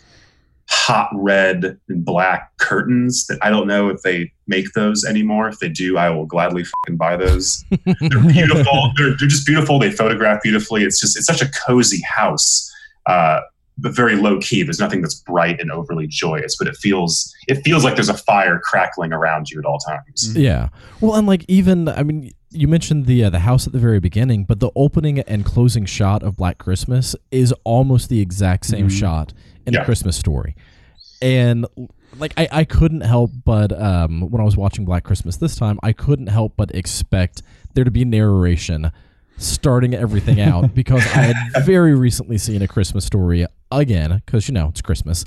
hot 0.70 1.10
red 1.14 1.78
and 1.90 2.06
black 2.06 2.56
curtains 2.58 3.28
that 3.28 3.38
I 3.42 3.50
don't 3.50 3.68
know 3.68 3.90
if 3.90 4.04
they 4.04 4.32
make 4.48 4.72
those 4.74 5.04
anymore. 5.04 5.50
If 5.50 5.60
they 5.60 5.68
do, 5.68 5.98
I 5.98 6.10
will 6.10 6.26
gladly 6.26 6.64
fucking 6.64 6.96
buy 6.96 7.18
those. 7.18 7.66
They're 7.86 8.24
beautiful. 8.24 8.92
they're, 8.96 9.10
they're 9.18 9.28
just 9.28 9.46
beautiful. 9.46 9.80
They 9.80 9.92
photograph 9.92 10.42
beautifully. 10.42 10.84
It's 10.84 11.00
just 11.02 11.18
it's 11.18 11.26
such 11.28 11.42
a 11.42 11.50
cozy 11.52 12.02
house, 12.04 12.72
uh, 13.06 13.42
but 13.78 13.96
very 13.96 14.16
low 14.16 14.40
key. 14.40 14.64
There's 14.64 14.80
nothing 14.80 15.02
that's 15.02 15.16
bright 15.16 15.60
and 15.60 15.72
overly 15.72 16.08
joyous, 16.08 16.56
but 16.58 16.68
it 16.68 16.76
feels 16.78 17.34
it 17.48 17.56
feels 17.64 17.84
like 17.84 17.96
there's 17.96 18.10
a 18.10 18.18
fire 18.18 18.60
crackling 18.64 19.12
around 19.14 19.50
you 19.50 19.60
at 19.60 19.66
all 19.66 19.80
times. 19.80 20.36
Yeah. 20.38 20.70
Well, 21.00 21.16
and 21.16 21.26
like 21.28 21.46
even 21.48 21.88
I 21.88 22.04
mean, 22.04 22.32
you 22.52 22.68
mentioned 22.68 23.06
the 23.06 23.24
uh, 23.24 23.30
the 23.30 23.40
house 23.40 23.66
at 23.66 23.74
the 23.74 23.80
very 23.80 24.00
beginning, 24.00 24.44
but 24.44 24.60
the 24.60 24.72
opening 24.76 25.20
and 25.20 25.46
closing 25.46 25.86
shot 25.86 26.22
of 26.22 26.36
Black 26.38 26.58
Christmas 26.58 27.16
is 27.32 27.54
almost 27.64 28.10
the 28.10 28.20
exact 28.20 28.66
same 28.66 28.88
Mhm. 28.88 29.00
shot 29.00 29.34
in 29.66 29.74
Yeah. 29.74 29.82
a 29.82 29.86
Christmas 29.86 30.16
story. 30.18 30.56
And 31.22 31.66
like 32.20 32.34
I, 32.36 32.48
I 32.52 32.64
couldn't 32.66 33.02
help 33.02 33.32
but 33.46 33.72
um 33.82 34.30
when 34.30 34.42
I 34.42 34.44
was 34.46 34.58
watching 34.58 34.84
Black 34.86 35.04
Christmas 35.04 35.38
this 35.38 35.56
time, 35.56 35.80
I 35.82 35.94
couldn't 35.94 36.28
help 36.28 36.54
but 36.58 36.72
expect 36.76 37.42
there 37.74 37.84
to 37.86 37.92
be 37.92 38.04
narration 38.04 38.92
starting 39.38 39.94
everything 39.96 40.40
out 40.42 40.76
because 40.76 41.02
I 41.16 41.22
had 41.34 41.66
very 41.66 41.96
recently 41.96 42.38
seen 42.38 42.62
a 42.62 42.68
Christmas 42.68 43.06
story 43.06 43.46
again 43.72 44.22
because 44.26 44.48
you 44.48 44.54
know 44.54 44.70
it's 44.70 44.82
Christmas. 44.82 45.26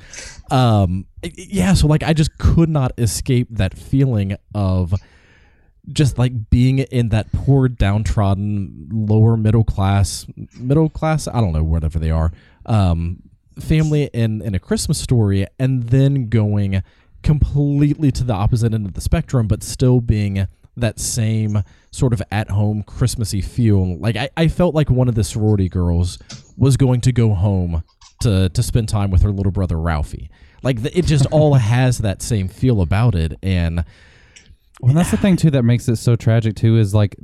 Um, 0.51 1.07
yeah, 1.23 1.75
so 1.75 1.87
like 1.87 2.03
I 2.03 2.13
just 2.13 2.37
could 2.39 2.69
not 2.69 2.93
escape 2.99 3.49
that 3.51 3.77
feeling 3.77 4.37
of 4.55 4.95
just 5.93 6.19
like 6.19 6.51
being 6.51 6.79
in 6.79 7.11
that 7.11 7.31
poor 7.33 7.69
downtrodden 7.69 8.89
lower 8.91 9.37
middle 9.37 9.65
class 9.65 10.27
middle 10.59 10.89
class 10.89 11.29
I 11.29 11.41
don't 11.41 11.53
know 11.53 11.65
whatever 11.65 11.99
they 11.99 12.11
are 12.11 12.33
um, 12.67 13.23
family 13.59 14.05
in 14.13 14.41
in 14.43 14.55
a 14.55 14.59
Christmas 14.59 14.99
story 14.99 15.47
and 15.59 15.85
then 15.85 16.29
going 16.29 16.83
completely 17.23 18.11
to 18.13 18.25
the 18.25 18.33
opposite 18.33 18.73
end 18.73 18.87
of 18.87 18.95
the 18.95 19.01
spectrum 19.01 19.47
but 19.47 19.63
still 19.63 20.01
being 20.01 20.47
that 20.77 20.99
same 20.99 21.63
sort 21.91 22.13
of 22.13 22.23
at 22.33 22.51
home 22.51 22.83
Christmassy 22.83 23.41
feel 23.41 23.99
like 23.99 24.17
I, 24.17 24.29
I 24.37 24.49
felt 24.49 24.75
like 24.75 24.91
one 24.91 25.09
of 25.09 25.15
the 25.15 25.25
sorority 25.25 25.69
girls 25.69 26.19
was 26.57 26.77
going 26.77 27.01
to 27.03 27.13
go 27.13 27.35
home 27.35 27.85
to 28.21 28.49
to 28.49 28.63
spend 28.63 28.89
time 28.89 29.11
with 29.11 29.23
her 29.23 29.31
little 29.31 29.53
brother 29.53 29.79
Ralphie 29.79 30.31
like 30.63 30.83
the, 30.83 30.97
it 30.99 31.05
just 31.05 31.27
all 31.27 31.55
has 31.55 31.99
that 31.99 32.23
same 32.23 32.49
feel 32.49 32.81
about 32.81 33.15
it 33.15 33.39
and 33.43 33.85
Well, 34.81 34.95
that's 34.95 35.11
the 35.11 35.17
thing 35.17 35.37
too 35.37 35.51
that 35.53 35.63
makes 35.63 35.89
it 35.89 35.97
so 35.97 36.17
tragic 36.17 36.57
too 36.57 36.77
is 36.79 36.95
like 36.95 37.17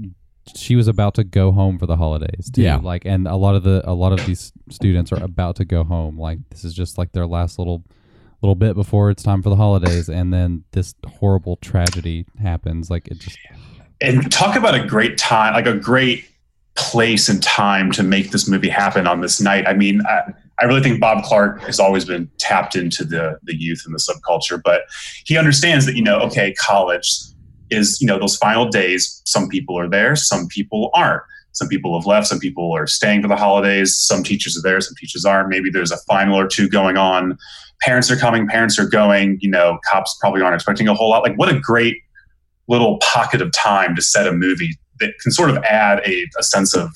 she 0.55 0.77
was 0.77 0.89
about 0.89 1.15
to 1.15 1.25
go 1.25 1.53
home 1.53 1.79
for 1.79 1.87
the 1.87 1.97
holidays 1.97 2.51
too. 2.53 2.63
Yeah. 2.63 2.77
Like 2.77 3.05
and 3.05 3.27
a 3.27 3.37
lot 3.37 3.55
of 3.55 3.63
the 3.63 3.83
a 3.85 3.95
lot 3.95 4.13
of 4.13 4.25
these 4.27 4.53
students 4.69 5.13
are 5.13 5.23
about 5.23 5.57
to 5.57 5.65
go 5.65 5.85
home. 5.85 6.19
Like 6.19 6.39
this 6.51 6.65
is 6.65 6.75
just 6.75 6.99
like 6.99 7.13
their 7.13 7.27
last 7.27 7.59
little 7.59 7.85
little 8.43 8.55
bit 8.55 8.75
before 8.75 9.11
it's 9.11 9.23
time 9.23 9.43
for 9.43 9.51
the 9.51 9.57
holidays 9.57 10.09
and 10.09 10.33
then 10.33 10.65
this 10.73 10.95
horrible 11.07 11.57
tragedy 11.57 12.27
happens. 12.41 12.91
Like 12.91 13.09
it 13.09 13.19
just 13.19 13.39
and 14.01 14.31
talk 14.33 14.57
about 14.57 14.75
a 14.75 14.87
great 14.87 15.19
time, 15.19 15.53
like 15.53 15.67
a 15.67 15.75
great 15.75 16.25
place 16.75 17.29
and 17.29 17.43
time 17.43 17.93
to 17.93 18.03
make 18.03 18.31
this 18.31 18.49
movie 18.49 18.69
happen 18.69 19.07
on 19.07 19.21
this 19.21 19.41
night. 19.41 19.67
I 19.67 19.75
mean, 19.75 20.01
I, 20.07 20.33
I 20.61 20.67
really 20.67 20.83
think 20.83 21.01
Bob 21.01 21.25
Clark 21.25 21.63
has 21.63 21.81
always 21.81 22.05
been 22.05 22.31
tapped 22.39 22.77
into 22.77 23.05
the 23.05 23.39
the 23.43 23.57
youth 23.57 23.83
and 23.87 23.95
the 23.95 23.99
subculture, 23.99 24.61
but 24.63 24.83
he 25.25 25.39
understands 25.39 25.87
that 25.87 25.97
you 25.97 26.03
know, 26.03 26.21
okay, 26.21 26.55
college 26.55 27.11
is 27.71 27.99
you 28.01 28.07
know 28.07 28.19
those 28.19 28.37
final 28.37 28.69
days. 28.69 29.23
Some 29.25 29.49
people 29.49 29.79
are 29.79 29.89
there, 29.89 30.17
some 30.17 30.47
people 30.49 30.91
aren't. 30.95 31.23
Some 31.53 31.69
people 31.69 31.99
have 31.99 32.07
left. 32.07 32.29
Some 32.29 32.39
people 32.39 32.73
are 32.73 32.87
staying 32.87 33.23
for 33.23 33.29
the 33.29 33.37
holidays. 33.37 33.99
Some 33.99 34.23
teachers 34.23 34.57
are 34.57 34.63
there. 34.63 34.81
Some 34.81 34.95
teachers 34.97 35.25
aren't. 35.25 35.49
Maybe 35.49 35.69
there's 35.69 35.91
a 35.91 35.97
final 36.09 36.39
or 36.39 36.47
two 36.47 36.69
going 36.69 36.97
on. 36.97 37.37
Parents 37.81 38.11
are 38.11 38.17
coming. 38.17 38.47
Parents 38.47 38.79
are 38.79 38.87
going. 38.87 39.39
You 39.41 39.51
know, 39.51 39.79
cops 39.91 40.17
probably 40.21 40.43
aren't 40.43 40.55
expecting 40.55 40.87
a 40.89 40.95
whole 40.95 41.11
lot. 41.11 41.23
Like, 41.23 41.37
what 41.37 41.49
a 41.49 41.59
great 41.59 41.97
little 42.69 42.99
pocket 42.99 43.43
of 43.43 43.51
time 43.53 43.97
to 43.97 44.03
set 44.03 44.29
a 44.29 44.33
movie 44.33 44.79
that 45.01 45.13
can 45.23 45.33
sort 45.33 45.51
of 45.51 45.57
add 45.65 46.01
a, 46.07 46.27
a 46.39 46.43
sense 46.43 46.75
of 46.75 46.91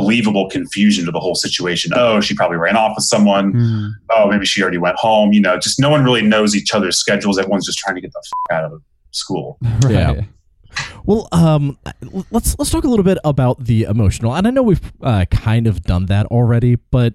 believable 0.00 0.48
confusion 0.48 1.04
to 1.04 1.12
the 1.12 1.20
whole 1.20 1.34
situation. 1.34 1.92
Oh, 1.94 2.20
she 2.20 2.34
probably 2.34 2.56
ran 2.56 2.76
off 2.76 2.92
with 2.96 3.04
someone. 3.04 3.94
Oh, 4.10 4.28
maybe 4.28 4.46
she 4.46 4.62
already 4.62 4.78
went 4.78 4.96
home. 4.96 5.32
You 5.32 5.40
know, 5.40 5.58
just 5.58 5.78
no 5.78 5.90
one 5.90 6.04
really 6.04 6.22
knows 6.22 6.56
each 6.56 6.74
other's 6.74 6.96
schedules. 6.96 7.38
Everyone's 7.38 7.66
just 7.66 7.78
trying 7.78 7.96
to 7.96 8.00
get 8.00 8.12
the 8.12 8.22
f- 8.24 8.56
out 8.56 8.72
of 8.72 8.82
school. 9.10 9.58
right. 9.82 9.92
Yeah. 9.92 10.22
Well, 11.04 11.28
um, 11.32 11.76
let's 12.30 12.56
let's 12.58 12.70
talk 12.70 12.84
a 12.84 12.88
little 12.88 13.04
bit 13.04 13.18
about 13.24 13.64
the 13.64 13.82
emotional, 13.82 14.34
and 14.34 14.46
I 14.46 14.50
know 14.50 14.62
we've 14.62 14.92
uh, 15.02 15.24
kind 15.30 15.66
of 15.66 15.82
done 15.82 16.06
that 16.06 16.26
already, 16.26 16.76
but 16.76 17.14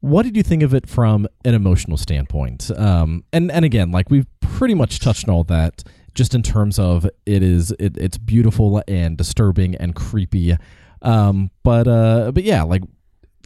what 0.00 0.24
did 0.24 0.36
you 0.36 0.42
think 0.42 0.62
of 0.62 0.74
it 0.74 0.88
from 0.88 1.26
an 1.44 1.54
emotional 1.54 1.96
standpoint? 1.96 2.70
Um, 2.76 3.24
and 3.32 3.50
and 3.50 3.64
again, 3.64 3.92
like 3.92 4.10
we've 4.10 4.26
pretty 4.40 4.74
much 4.74 4.98
touched 4.98 5.28
on 5.28 5.34
all 5.34 5.44
that, 5.44 5.84
just 6.14 6.34
in 6.34 6.42
terms 6.42 6.78
of 6.78 7.08
it 7.26 7.42
is 7.42 7.70
it, 7.78 7.96
it's 7.96 8.18
beautiful 8.18 8.82
and 8.88 9.16
disturbing 9.16 9.76
and 9.76 9.94
creepy, 9.94 10.56
um, 11.02 11.50
but 11.62 11.86
uh, 11.88 12.32
but 12.32 12.44
yeah, 12.44 12.62
like 12.62 12.82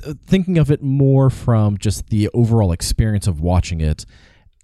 uh, 0.06 0.14
thinking 0.26 0.58
of 0.58 0.70
it 0.70 0.82
more 0.82 1.30
from 1.30 1.78
just 1.78 2.08
the 2.08 2.28
overall 2.34 2.72
experience 2.72 3.26
of 3.26 3.40
watching 3.40 3.80
it 3.80 4.06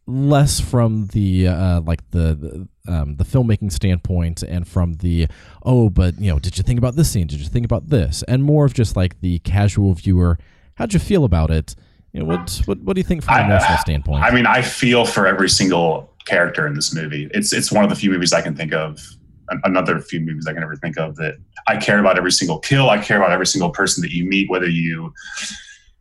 less 0.09 0.61
from 0.61 1.09
the 1.09 1.49
uh, 1.49 1.81
like 1.81 2.09
the 2.11 2.69
the, 2.85 2.93
um, 2.93 3.17
the 3.17 3.25
filmmaking 3.25 3.73
standpoint 3.73 4.43
and 4.43 4.69
from 4.69 4.95
the 4.95 5.27
oh 5.65 5.91
but 5.91 6.21
you 6.21 6.31
know 6.31 6.39
did 6.39 6.57
you 6.57 6.63
think 6.63 6.79
about 6.79 6.95
this 6.95 7.11
scene 7.11 7.27
did 7.27 7.41
you 7.41 7.47
think 7.47 7.65
about 7.65 7.89
this 7.89 8.23
and 8.29 8.45
more 8.45 8.65
of 8.65 8.73
just 8.73 8.95
like 8.95 9.21
the 9.21 9.41
casual 9.41 9.95
viewer 9.95 10.39
how'd 10.77 10.93
you 10.93 11.01
feel 11.01 11.25
about 11.25 11.51
it 11.51 11.75
you 12.13 12.21
know 12.21 12.27
what 12.27 12.63
what, 12.67 12.79
what 12.83 12.95
do 12.95 13.01
you 13.01 13.05
think 13.05 13.25
from 13.25 13.35
an 13.35 13.47
emotional 13.47 13.79
standpoint 13.79 14.23
I 14.23 14.31
mean, 14.31 14.47
I 14.47 14.63
feel 14.63 15.05
for 15.05 15.27
every 15.27 15.49
single 15.49 16.09
character 16.27 16.67
in 16.67 16.75
this 16.75 16.95
movie. 16.95 17.29
It's 17.33 17.53
it's 17.53 17.73
one 17.73 17.85
of 17.85 17.91
the 17.91 17.97
few 17.97 18.11
movies 18.11 18.33
I 18.33 18.43
can 18.43 18.55
think 18.55 18.75
of. 18.75 19.01
An- 19.51 19.61
Another 19.65 20.01
few 20.01 20.21
movies 20.21 20.47
I 20.47 20.53
can 20.53 20.63
ever 20.63 20.77
think 20.77 20.99
of 20.99 21.17
that 21.17 21.35
I 21.67 21.77
care 21.77 21.99
about 21.99 22.19
every 22.19 22.33
single 22.33 22.59
kill. 22.59 22.91
I 22.91 22.99
care 22.99 23.17
about 23.17 23.33
every 23.33 23.47
single 23.47 23.71
person 23.71 24.03
that 24.03 24.13
you 24.13 24.25
meet, 24.25 24.49
whether 24.51 24.69
you, 24.69 25.13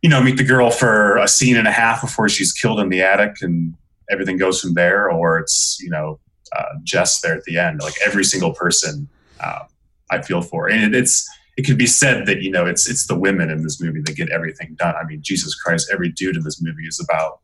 you 0.02 0.08
know, 0.08 0.22
meet 0.22 0.36
the 0.36 0.44
girl 0.44 0.70
for 0.70 1.16
a 1.18 1.28
scene 1.28 1.56
and 1.56 1.66
a 1.66 1.72
half 1.72 2.00
before 2.00 2.28
she's 2.28 2.52
killed 2.52 2.80
in 2.80 2.88
the 2.88 3.02
attic 3.02 3.36
and 3.42 3.74
everything 4.10 4.36
goes 4.36 4.60
from 4.60 4.74
there, 4.74 5.10
or 5.10 5.38
it's 5.38 5.78
you 5.80 5.90
know 5.90 6.18
uh, 6.54 6.64
Jess 6.82 7.20
there 7.20 7.34
at 7.34 7.44
the 7.44 7.58
end. 7.58 7.80
Like 7.80 7.94
every 8.04 8.24
single 8.24 8.52
person, 8.52 9.08
uh, 9.40 9.64
I 10.10 10.22
feel 10.22 10.42
for, 10.42 10.68
and 10.68 10.94
it, 10.94 10.98
it's 10.98 11.28
it 11.56 11.62
could 11.62 11.78
be 11.78 11.86
said 11.86 12.26
that 12.26 12.42
you 12.42 12.50
know 12.50 12.66
it's 12.66 12.88
it's 12.88 13.06
the 13.06 13.18
women 13.18 13.50
in 13.50 13.62
this 13.62 13.80
movie 13.80 14.00
that 14.02 14.16
get 14.16 14.30
everything 14.30 14.74
done. 14.78 14.94
I 14.94 15.04
mean, 15.04 15.22
Jesus 15.22 15.54
Christ, 15.54 15.90
every 15.92 16.10
dude 16.10 16.36
in 16.36 16.44
this 16.44 16.62
movie 16.62 16.86
is 16.86 17.00
about 17.00 17.40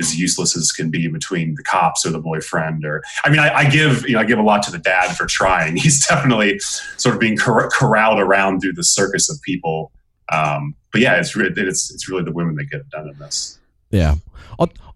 as 0.00 0.16
useless 0.18 0.56
as 0.56 0.72
can 0.72 0.90
be 0.90 1.06
between 1.06 1.54
the 1.54 1.62
cops 1.62 2.04
or 2.04 2.10
the 2.10 2.18
boyfriend 2.18 2.84
or 2.84 3.02
I 3.24 3.30
mean 3.30 3.38
I, 3.38 3.54
I 3.58 3.70
give 3.70 4.06
you 4.08 4.14
know 4.14 4.20
I 4.20 4.24
give 4.24 4.38
a 4.38 4.42
lot 4.42 4.62
to 4.64 4.72
the 4.72 4.78
dad 4.78 5.16
for 5.16 5.26
trying. 5.26 5.76
He's 5.84 6.04
definitely 6.06 6.58
sort 6.58 7.14
of 7.14 7.20
being 7.20 7.36
cor- 7.36 7.68
corralled 7.70 8.18
around 8.18 8.60
through 8.60 8.72
the 8.72 8.82
circus 8.84 9.30
of 9.30 9.40
people. 9.42 9.92
Um, 10.32 10.74
but 10.92 11.00
yeah 11.00 11.14
it's 11.20 11.36
re- 11.36 11.52
it's 11.56 11.92
it's 11.92 12.08
really 12.08 12.24
the 12.24 12.32
women 12.32 12.54
that 12.56 12.64
get 12.70 12.80
it 12.80 12.90
done 12.90 13.08
in 13.08 13.18
this. 13.18 13.58
Yeah. 13.90 14.16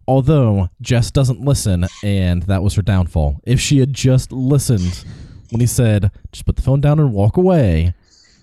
Although 0.06 0.70
jess 0.80 1.10
doesn't 1.10 1.40
listen 1.40 1.86
and 2.02 2.42
that 2.44 2.62
was 2.62 2.74
her 2.74 2.82
downfall. 2.82 3.40
If 3.44 3.60
she 3.60 3.78
had 3.78 3.92
just 3.92 4.32
listened 4.32 5.04
when 5.50 5.60
he 5.60 5.66
said 5.66 6.10
just 6.32 6.46
put 6.46 6.56
the 6.56 6.62
phone 6.62 6.80
down 6.80 6.98
and 6.98 7.12
walk 7.12 7.36
away 7.36 7.94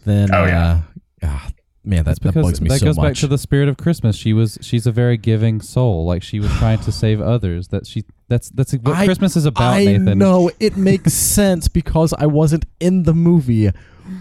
then 0.05 0.29
Oh, 0.33 0.45
yeah. 0.45 0.81
uh, 1.23 1.27
ah, 1.27 1.49
man 1.85 1.99
that, 1.99 2.05
That's 2.05 2.19
that 2.19 2.33
because 2.33 2.43
bugs 2.45 2.61
me 2.61 2.69
that 2.69 2.79
so 2.79 2.85
goes 2.87 2.97
back 2.97 3.15
to 3.15 3.27
the 3.27 3.37
spirit 3.37 3.69
of 3.69 3.77
Christmas. 3.77 4.15
She 4.15 4.33
was 4.33 4.57
she's 4.61 4.85
a 4.87 4.91
very 4.91 5.17
giving 5.17 5.61
soul. 5.61 6.05
Like 6.05 6.23
she 6.23 6.39
was 6.39 6.51
trying 6.57 6.79
to 6.79 6.91
save 6.91 7.21
others. 7.21 7.69
That 7.69 7.87
she 7.87 8.03
that's 8.27 8.49
that's 8.49 8.73
what 8.73 8.95
I- 8.95 9.05
Christmas 9.05 9.35
is 9.35 9.45
about, 9.45 9.73
I 9.73 9.85
Nathan. 9.85 10.17
know 10.17 10.51
it 10.59 10.77
makes 10.77 11.13
sense 11.35 11.67
because 11.67 12.13
I 12.13 12.25
wasn't 12.25 12.65
in 12.79 13.03
the 13.03 13.13
movie, 13.13 13.71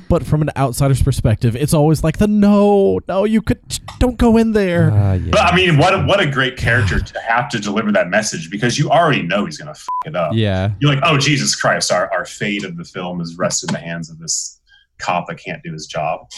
but 0.08 0.26
from 0.26 0.42
an 0.42 0.50
outsider's 0.56 1.02
perspective, 1.02 1.56
it's 1.56 1.74
always 1.74 2.04
like 2.04 2.18
the 2.18 2.26
no, 2.28 3.00
no, 3.08 3.24
you 3.24 3.40
could 3.42 3.60
don't 3.98 4.18
go 4.18 4.36
in 4.36 4.52
there. 4.52 4.90
Ah, 4.92 5.14
yeah. 5.14 5.30
but 5.30 5.40
I 5.40 5.56
mean 5.56 5.78
what 5.78 5.94
a, 5.94 6.02
what 6.02 6.20
a 6.20 6.26
great 6.30 6.56
character 6.56 7.00
to 7.00 7.20
have 7.20 7.48
to 7.50 7.58
deliver 7.58 7.92
that 7.92 8.08
message 8.08 8.50
because 8.50 8.78
you 8.78 8.90
already 8.90 9.22
know 9.22 9.44
he's 9.44 9.58
gonna 9.58 9.70
f- 9.70 9.86
it 10.04 10.14
up 10.16 10.32
yeah. 10.34 10.70
you're 10.80 10.94
like 10.94 11.02
oh 11.04 11.16
Jesus 11.16 11.54
Christ 11.54 11.90
our, 11.90 12.12
our 12.12 12.24
fate 12.24 12.64
of 12.64 12.76
the 12.76 12.84
film 12.84 13.20
is 13.20 13.36
rested 13.36 13.70
in 13.70 13.74
the 13.74 13.80
hands 13.80 14.10
of 14.10 14.18
this 14.18 14.60
cop 14.98 15.26
that 15.28 15.36
can't 15.36 15.62
do 15.62 15.72
his 15.72 15.86
job 15.86 16.28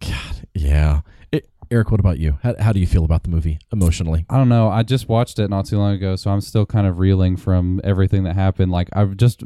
God, 0.00 0.46
yeah. 0.54 1.00
It, 1.32 1.48
Eric, 1.70 1.90
what 1.90 2.00
about 2.00 2.18
you? 2.18 2.38
How, 2.42 2.54
how 2.58 2.72
do 2.72 2.80
you 2.80 2.86
feel 2.86 3.04
about 3.04 3.22
the 3.24 3.30
movie 3.30 3.58
emotionally? 3.72 4.24
I 4.30 4.36
don't 4.36 4.48
know. 4.48 4.68
I 4.68 4.82
just 4.82 5.08
watched 5.08 5.38
it 5.38 5.48
not 5.50 5.66
too 5.66 5.78
long 5.78 5.92
ago, 5.94 6.16
so 6.16 6.30
I'm 6.30 6.40
still 6.40 6.64
kind 6.66 6.86
of 6.86 6.98
reeling 6.98 7.36
from 7.36 7.80
everything 7.84 8.24
that 8.24 8.34
happened. 8.34 8.70
Like 8.72 8.88
I've 8.94 9.16
just 9.16 9.42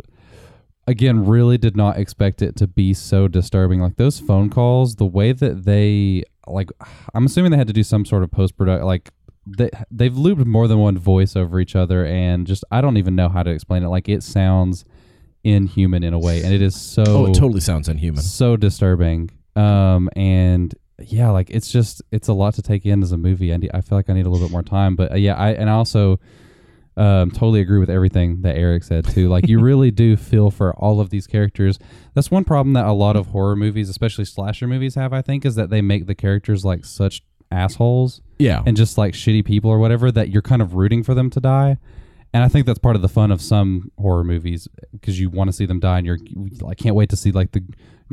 again 0.88 1.24
really 1.26 1.58
did 1.58 1.76
not 1.76 1.96
expect 1.98 2.42
it 2.42 2.56
to 2.56 2.66
be 2.66 2.94
so 2.94 3.28
disturbing. 3.28 3.80
Like 3.80 3.96
those 3.96 4.20
phone 4.20 4.50
calls, 4.50 4.96
the 4.96 5.06
way 5.06 5.32
that 5.32 5.64
they 5.64 6.24
like 6.46 6.70
I'm 7.14 7.26
assuming 7.26 7.50
they 7.52 7.56
had 7.56 7.66
to 7.68 7.72
do 7.72 7.82
some 7.84 8.04
sort 8.04 8.22
of 8.22 8.30
post 8.30 8.56
production 8.56 8.86
like 8.86 9.10
they 9.46 9.70
they've 9.90 10.16
looped 10.16 10.44
more 10.46 10.68
than 10.68 10.78
one 10.78 10.96
voice 10.98 11.34
over 11.34 11.58
each 11.58 11.74
other 11.74 12.04
and 12.06 12.46
just 12.46 12.64
I 12.70 12.80
don't 12.80 12.96
even 12.96 13.16
know 13.16 13.28
how 13.28 13.42
to 13.42 13.50
explain 13.50 13.82
it. 13.82 13.88
Like 13.88 14.08
it 14.08 14.22
sounds 14.22 14.84
inhuman 15.44 16.04
in 16.04 16.14
a 16.14 16.18
way, 16.20 16.42
and 16.44 16.54
it 16.54 16.62
is 16.62 16.80
so 16.80 17.02
Oh, 17.06 17.26
it 17.26 17.34
totally 17.34 17.60
sounds 17.60 17.88
inhuman. 17.88 18.22
so 18.22 18.56
disturbing. 18.56 19.30
Um, 19.56 20.08
and 20.16 20.74
yeah, 21.04 21.30
like 21.30 21.50
it's 21.50 21.70
just 21.70 22.02
it's 22.12 22.28
a 22.28 22.32
lot 22.32 22.54
to 22.54 22.62
take 22.62 22.86
in 22.86 23.02
as 23.02 23.12
a 23.12 23.18
movie. 23.18 23.52
I, 23.52 23.56
need, 23.56 23.70
I 23.74 23.80
feel 23.80 23.98
like 23.98 24.08
I 24.08 24.12
need 24.12 24.26
a 24.26 24.30
little 24.30 24.46
bit 24.46 24.52
more 24.52 24.62
time, 24.62 24.96
but 24.96 25.12
uh, 25.12 25.16
yeah, 25.16 25.34
I 25.34 25.50
and 25.52 25.68
I 25.68 25.74
also 25.74 26.20
um, 26.96 27.30
totally 27.30 27.60
agree 27.60 27.78
with 27.78 27.90
everything 27.90 28.42
that 28.42 28.56
Eric 28.56 28.84
said 28.84 29.06
too. 29.06 29.28
Like 29.28 29.48
you 29.48 29.60
really 29.60 29.90
do 29.90 30.16
feel 30.16 30.50
for 30.50 30.74
all 30.74 31.00
of 31.00 31.10
these 31.10 31.26
characters. 31.26 31.78
That's 32.14 32.30
one 32.30 32.44
problem 32.44 32.74
that 32.74 32.84
a 32.86 32.92
lot 32.92 33.16
of 33.16 33.28
horror 33.28 33.56
movies, 33.56 33.88
especially 33.88 34.26
slasher 34.26 34.66
movies, 34.68 34.94
have. 34.94 35.12
I 35.12 35.22
think 35.22 35.44
is 35.44 35.54
that 35.54 35.70
they 35.70 35.80
make 35.80 36.06
the 36.06 36.14
characters 36.14 36.64
like 36.64 36.84
such 36.84 37.22
assholes 37.50 38.22
Yeah. 38.38 38.62
and 38.64 38.76
just 38.76 38.96
like 38.96 39.12
shitty 39.14 39.44
people 39.44 39.70
or 39.70 39.78
whatever 39.78 40.10
that 40.12 40.30
you're 40.30 40.40
kind 40.42 40.62
of 40.62 40.74
rooting 40.74 41.02
for 41.02 41.14
them 41.14 41.28
to 41.30 41.40
die. 41.40 41.76
And 42.34 42.42
I 42.42 42.48
think 42.48 42.66
that's 42.66 42.78
part 42.78 42.96
of 42.96 43.02
the 43.02 43.08
fun 43.08 43.30
of 43.30 43.42
some 43.42 43.90
horror 43.98 44.24
movies 44.24 44.66
because 44.92 45.20
you 45.20 45.28
want 45.28 45.48
to 45.48 45.52
see 45.52 45.66
them 45.66 45.80
die 45.80 45.98
and 45.98 46.06
you're 46.06 46.18
I 46.66 46.74
can't 46.74 46.94
wait 46.94 47.10
to 47.10 47.16
see 47.16 47.30
like 47.30 47.52
the 47.52 47.62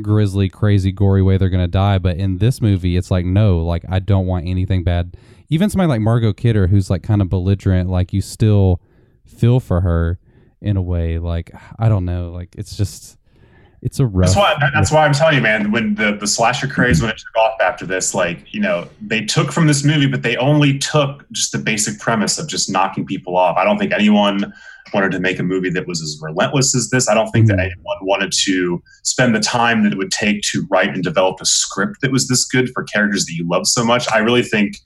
grisly, 0.02 0.48
crazy, 0.48 0.92
gory 0.92 1.22
way 1.22 1.38
they're 1.38 1.48
gonna 1.48 1.68
die. 1.68 1.98
But 1.98 2.16
in 2.16 2.38
this 2.38 2.60
movie, 2.60 2.96
it's 2.96 3.10
like 3.10 3.24
no, 3.24 3.60
like 3.60 3.84
I 3.88 3.98
don't 3.98 4.26
want 4.26 4.46
anything 4.46 4.84
bad. 4.84 5.16
Even 5.48 5.70
somebody 5.70 5.88
like 5.88 6.00
Margot 6.00 6.32
Kidder, 6.32 6.66
who's 6.66 6.90
like 6.90 7.02
kind 7.02 7.22
of 7.22 7.28
belligerent, 7.28 7.88
like 7.88 8.12
you 8.12 8.20
still 8.20 8.80
feel 9.24 9.58
for 9.58 9.80
her 9.80 10.18
in 10.60 10.76
a 10.76 10.82
way. 10.82 11.18
Like 11.18 11.50
I 11.78 11.88
don't 11.88 12.04
know, 12.04 12.30
like 12.30 12.54
it's 12.56 12.76
just 12.76 13.16
it's 13.82 13.98
a 13.98 14.06
rough. 14.06 14.26
That's 14.26 14.36
why. 14.36 14.54
that- 14.60 14.70
That's 14.74 14.90
why 14.92 15.04
I'm 15.06 15.12
telling 15.12 15.36
you, 15.36 15.40
man. 15.40 15.70
When 15.72 15.94
the 15.94 16.12
the 16.16 16.26
slasher 16.26 16.66
craze 16.68 17.00
when 17.00 17.10
it 17.10 17.18
took 17.18 17.36
off 17.36 17.54
after 17.60 17.86
this, 17.86 18.14
like 18.14 18.52
you 18.52 18.60
know, 18.60 18.88
they 19.00 19.24
took 19.24 19.52
from 19.52 19.66
this 19.66 19.84
movie, 19.84 20.06
but 20.06 20.22
they 20.22 20.36
only 20.36 20.78
took 20.78 21.24
just 21.32 21.52
the 21.52 21.58
basic 21.58 21.98
premise 21.98 22.38
of 22.38 22.46
just 22.48 22.70
knocking 22.70 23.06
people 23.06 23.36
off. 23.36 23.56
I 23.56 23.64
don't 23.64 23.78
think 23.78 23.92
anyone 23.92 24.52
wanted 24.92 25.12
to 25.12 25.20
make 25.20 25.38
a 25.38 25.42
movie 25.42 25.70
that 25.70 25.86
was 25.86 26.02
as 26.02 26.18
relentless 26.20 26.74
as 26.74 26.90
this. 26.90 27.08
I 27.08 27.14
don't 27.14 27.30
think 27.30 27.46
that 27.46 27.58
Mhm. 27.58 27.70
anyone 27.72 27.96
wanted 28.02 28.32
to 28.44 28.82
spend 29.04 29.34
the 29.34 29.40
time 29.40 29.84
that 29.84 29.92
it 29.92 29.98
would 29.98 30.10
take 30.10 30.42
to 30.50 30.66
write 30.70 30.88
and 30.94 31.02
develop 31.02 31.40
a 31.40 31.44
script 31.46 32.00
that 32.02 32.10
was 32.10 32.26
this 32.28 32.44
good 32.44 32.70
for 32.74 32.82
characters 32.82 33.24
that 33.26 33.34
you 33.34 33.46
love 33.48 33.66
so 33.66 33.84
much. 33.84 34.06
I 34.12 34.18
really 34.18 34.42
think. 34.42 34.76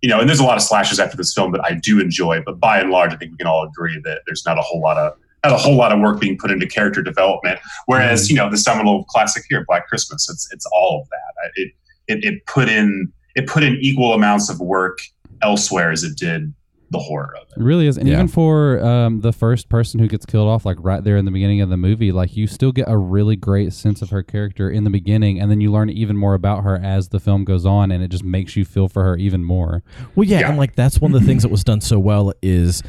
You 0.00 0.08
know, 0.08 0.20
and 0.20 0.28
there's 0.28 0.38
a 0.38 0.44
lot 0.44 0.56
of 0.56 0.62
slashers 0.62 1.00
after 1.00 1.16
this 1.16 1.34
film 1.34 1.50
that 1.50 1.60
I 1.64 1.72
do 1.74 1.98
enjoy, 2.00 2.40
but 2.46 2.60
by 2.60 2.78
and 2.78 2.92
large, 2.92 3.12
I 3.12 3.16
think 3.16 3.32
we 3.32 3.36
can 3.36 3.48
all 3.48 3.64
agree 3.66 4.00
that 4.04 4.20
there's 4.26 4.44
not 4.46 4.56
a 4.56 4.60
whole 4.60 4.80
lot 4.80 4.96
of 4.96 5.14
not 5.44 5.52
a 5.52 5.56
whole 5.56 5.76
lot 5.76 5.92
of 5.92 6.00
work 6.00 6.20
being 6.20 6.36
put 6.36 6.50
into 6.50 6.66
character 6.66 7.02
development. 7.02 7.58
Whereas, 7.86 8.28
you 8.30 8.36
know, 8.36 8.50
the 8.50 8.56
seminal 8.58 9.04
classic 9.04 9.44
here, 9.48 9.64
Black 9.66 9.86
Christmas, 9.88 10.28
it's 10.28 10.48
it's 10.52 10.66
all 10.72 11.02
of 11.02 11.08
that. 11.10 11.50
It 11.54 11.72
it, 12.08 12.24
it 12.24 12.46
put 12.46 12.68
in 12.68 13.12
it 13.36 13.46
put 13.46 13.62
in 13.62 13.76
equal 13.80 14.14
amounts 14.14 14.48
of 14.50 14.58
work 14.60 14.98
elsewhere 15.42 15.90
as 15.92 16.02
it 16.02 16.16
did 16.16 16.52
the 16.90 16.98
horror 16.98 17.36
of 17.36 17.46
It 17.54 17.60
it. 17.60 17.62
really 17.62 17.86
is, 17.86 17.98
and 17.98 18.08
Yeah. 18.08 18.14
even 18.14 18.28
for 18.28 18.82
um, 18.82 19.20
the 19.20 19.30
first 19.32 19.68
person 19.68 20.00
who 20.00 20.08
gets 20.08 20.24
killed 20.24 20.48
off, 20.48 20.64
like 20.64 20.78
right 20.80 21.04
there 21.04 21.18
in 21.18 21.26
the 21.26 21.30
beginning 21.30 21.60
of 21.60 21.68
the 21.68 21.76
movie, 21.76 22.12
like 22.12 22.34
you 22.34 22.46
still 22.46 22.72
get 22.72 22.88
a 22.88 22.96
really 22.96 23.36
great 23.36 23.74
sense 23.74 24.00
of 24.00 24.08
her 24.08 24.22
character 24.22 24.70
in 24.70 24.84
the 24.84 24.90
beginning, 24.90 25.38
and 25.38 25.50
then 25.50 25.60
you 25.60 25.70
learn 25.70 25.90
even 25.90 26.16
more 26.16 26.32
about 26.32 26.64
her 26.64 26.76
as 26.82 27.10
the 27.10 27.20
film 27.20 27.44
goes 27.44 27.66
on, 27.66 27.90
and 27.92 28.02
it 28.02 28.08
just 28.08 28.24
makes 28.24 28.56
you 28.56 28.64
feel 28.64 28.88
for 28.88 29.04
her 29.04 29.16
even 29.18 29.44
more. 29.44 29.82
Well, 30.16 30.24
yeah, 30.26 30.40
Yeah. 30.40 30.48
and 30.48 30.56
like 30.56 30.76
that's 30.76 30.98
one 30.98 31.14
of 31.14 31.20
the 31.20 31.26
things 31.26 31.42
that 31.42 31.50
was 31.50 31.62
done 31.62 31.82
so 31.82 31.98
well 31.98 32.32
is 32.40 32.82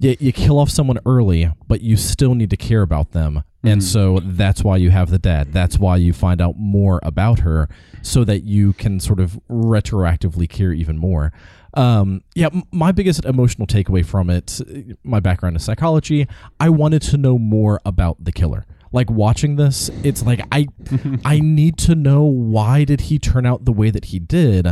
you, 0.00 0.16
you 0.18 0.32
kill 0.32 0.58
off 0.58 0.70
someone 0.70 0.98
early, 1.06 1.52
but 1.68 1.80
you 1.82 1.96
still 1.96 2.34
need 2.34 2.50
to 2.50 2.56
care 2.56 2.82
about 2.82 3.12
them, 3.12 3.42
and 3.62 3.80
Mhm. 3.80 3.84
so 3.84 4.20
that's 4.24 4.64
why 4.64 4.76
you 4.78 4.90
have 4.90 5.10
the 5.10 5.18
dad. 5.18 5.52
That's 5.52 5.78
why 5.78 5.96
you 5.96 6.12
find 6.12 6.40
out 6.40 6.56
more 6.58 6.98
about 7.04 7.40
her, 7.40 7.68
so 8.02 8.24
that 8.24 8.42
you 8.44 8.72
can 8.72 8.98
sort 8.98 9.20
of 9.20 9.38
retroactively 9.50 10.48
care 10.48 10.72
even 10.72 10.98
more. 10.98 11.32
Um, 11.74 12.22
yeah, 12.34 12.48
m- 12.52 12.64
my 12.72 12.90
biggest 12.92 13.24
emotional 13.24 13.66
takeaway 13.66 14.04
from 14.04 14.28
it, 14.30 14.60
my 15.04 15.20
background 15.20 15.56
is 15.56 15.62
psychology. 15.62 16.26
I 16.58 16.68
wanted 16.68 17.02
to 17.02 17.16
know 17.16 17.38
more 17.38 17.80
about 17.84 18.24
the 18.24 18.32
killer. 18.32 18.66
Like 18.92 19.08
watching 19.08 19.54
this, 19.56 19.88
it's 20.02 20.24
like 20.24 20.40
I, 20.50 20.66
I 21.24 21.38
need 21.38 21.76
to 21.78 21.94
know 21.94 22.24
why 22.24 22.84
did 22.84 23.02
he 23.02 23.18
turn 23.20 23.46
out 23.46 23.64
the 23.66 23.72
way 23.72 23.90
that 23.90 24.06
he 24.06 24.18
did, 24.18 24.66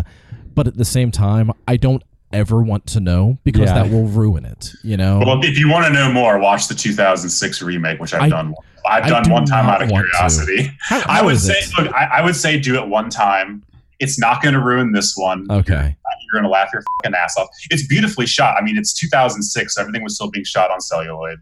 but 0.56 0.66
at 0.66 0.76
the 0.76 0.84
same 0.84 1.12
time, 1.12 1.52
I 1.68 1.76
don't 1.76 2.02
ever 2.32 2.62
want 2.62 2.86
to 2.88 3.00
know 3.00 3.38
because 3.44 3.68
Yeah. 3.70 3.82
that 3.82 3.90
will 3.90 4.06
ruin 4.06 4.44
it. 4.44 4.72
You 4.82 4.96
know. 4.96 5.18
Well, 5.24 5.44
if 5.44 5.58
you 5.58 5.68
want 5.68 5.86
to 5.86 5.92
know 5.92 6.10
more, 6.12 6.38
watch 6.38 6.68
the 6.68 6.74
2006 6.74 7.62
remake, 7.62 8.00
which 8.00 8.14
I've 8.14 8.22
I- 8.22 8.28
done. 8.28 8.54
I've 8.88 9.04
I 9.04 9.08
done 9.08 9.22
do 9.24 9.32
one 9.32 9.44
time 9.44 9.66
out 9.66 9.82
of 9.82 9.88
curiosity. 9.90 10.70
How- 10.80 11.02
I 11.08 11.22
would 11.22 11.38
say, 11.38 11.54
it? 11.58 11.70
look, 11.78 11.92
I, 11.92 12.04
I 12.18 12.24
would 12.24 12.36
say 12.36 12.58
do 12.58 12.76
it 12.76 12.88
one 12.88 13.10
time. 13.10 13.62
It's 13.98 14.18
not 14.18 14.40
going 14.42 14.54
to 14.54 14.60
ruin 14.60 14.92
this 14.92 15.14
one. 15.16 15.46
Okay. 15.50 15.96
You're 16.32 16.40
going 16.40 16.44
to 16.44 16.48
laugh 16.50 16.70
your 16.72 16.82
fucking 17.02 17.14
ass 17.14 17.36
off. 17.36 17.48
It's 17.70 17.86
beautifully 17.86 18.26
shot. 18.26 18.56
I 18.58 18.64
mean, 18.64 18.78
it's 18.78 18.92
2006. 18.94 19.74
So 19.74 19.80
everything 19.80 20.02
was 20.04 20.14
still 20.14 20.30
being 20.30 20.44
shot 20.44 20.70
on 20.70 20.80
celluloid. 20.80 21.38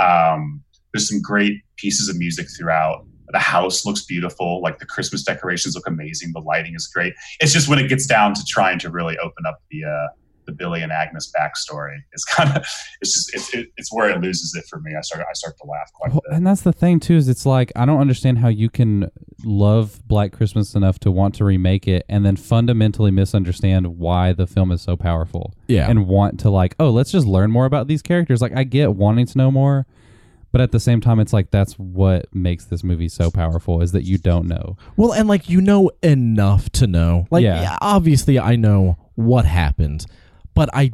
Um, 0.00 0.62
there's 0.92 1.08
some 1.08 1.20
great 1.20 1.60
pieces 1.76 2.08
of 2.08 2.16
music 2.16 2.46
throughout. 2.56 3.04
The 3.32 3.38
house 3.38 3.84
looks 3.86 4.04
beautiful. 4.04 4.60
Like 4.62 4.78
the 4.78 4.86
Christmas 4.86 5.22
decorations 5.22 5.74
look 5.74 5.86
amazing. 5.86 6.32
The 6.32 6.40
lighting 6.40 6.74
is 6.74 6.86
great. 6.86 7.14
It's 7.40 7.52
just 7.52 7.68
when 7.68 7.78
it 7.78 7.88
gets 7.88 8.06
down 8.06 8.34
to 8.34 8.40
trying 8.48 8.78
to 8.80 8.90
really 8.90 9.16
open 9.18 9.44
up 9.46 9.60
the 9.70 9.84
uh, 9.84 10.06
the 10.46 10.52
Billy 10.52 10.80
and 10.82 10.90
Agnes 10.90 11.30
backstory, 11.38 11.98
it's 12.12 12.24
kind 12.24 12.56
of 12.56 12.64
it's 13.02 13.12
just 13.12 13.34
it's 13.34 13.54
it, 13.54 13.68
it's 13.76 13.92
where 13.92 14.10
it 14.10 14.20
loses 14.20 14.54
it 14.56 14.64
for 14.68 14.80
me. 14.80 14.94
I 14.96 15.02
start 15.02 15.22
I 15.28 15.32
start 15.34 15.56
to 15.58 15.66
laugh 15.66 15.92
quite 15.94 16.10
a 16.10 16.14
Well, 16.14 16.22
bit. 16.28 16.36
and 16.36 16.46
that's 16.46 16.62
the 16.62 16.72
thing 16.72 16.98
too 16.98 17.14
is 17.14 17.28
it's 17.28 17.44
like 17.46 17.70
I 17.76 17.84
don't 17.84 18.00
understand 18.00 18.38
how 18.38 18.48
you 18.48 18.68
can 18.70 19.10
love 19.44 20.00
Black 20.08 20.32
Christmas 20.32 20.74
enough 20.74 20.98
to 21.00 21.10
want 21.10 21.34
to 21.36 21.44
remake 21.44 21.86
it 21.86 22.04
and 22.08 22.24
then 22.26 22.36
fundamentally 22.36 23.10
misunderstand 23.10 23.98
why 23.98 24.32
the 24.32 24.46
film 24.46 24.72
is 24.72 24.82
so 24.82 24.96
powerful 24.96 25.54
Yeah. 25.68 25.88
and 25.88 26.06
want 26.06 26.40
to 26.40 26.50
like 26.50 26.74
oh 26.80 26.90
let's 26.90 27.12
just 27.12 27.26
learn 27.26 27.50
more 27.50 27.66
about 27.66 27.86
these 27.86 28.02
characters 28.02 28.40
like 28.42 28.56
I 28.56 28.64
get 28.64 28.94
wanting 28.94 29.26
to 29.26 29.38
know 29.38 29.50
more 29.50 29.86
but 30.52 30.60
at 30.60 30.72
the 30.72 30.80
same 30.80 31.00
time 31.00 31.20
it's 31.20 31.32
like 31.32 31.50
that's 31.50 31.74
what 31.74 32.26
makes 32.34 32.64
this 32.66 32.82
movie 32.84 33.08
so 33.08 33.30
powerful 33.30 33.80
is 33.82 33.92
that 33.92 34.02
you 34.04 34.18
don't 34.18 34.46
know 34.46 34.76
Well, 34.96 35.12
and 35.12 35.28
like 35.28 35.48
you 35.48 35.60
know 35.60 35.90
enough 36.02 36.68
to 36.70 36.86
know. 36.86 37.26
Like, 37.30 37.42
Yeah. 37.44 37.62
yeah, 37.62 37.78
obviously, 37.80 38.38
I 38.38 38.56
know 38.56 38.96
what 39.14 39.44
happened, 39.44 40.06
but 40.54 40.68
I 40.72 40.90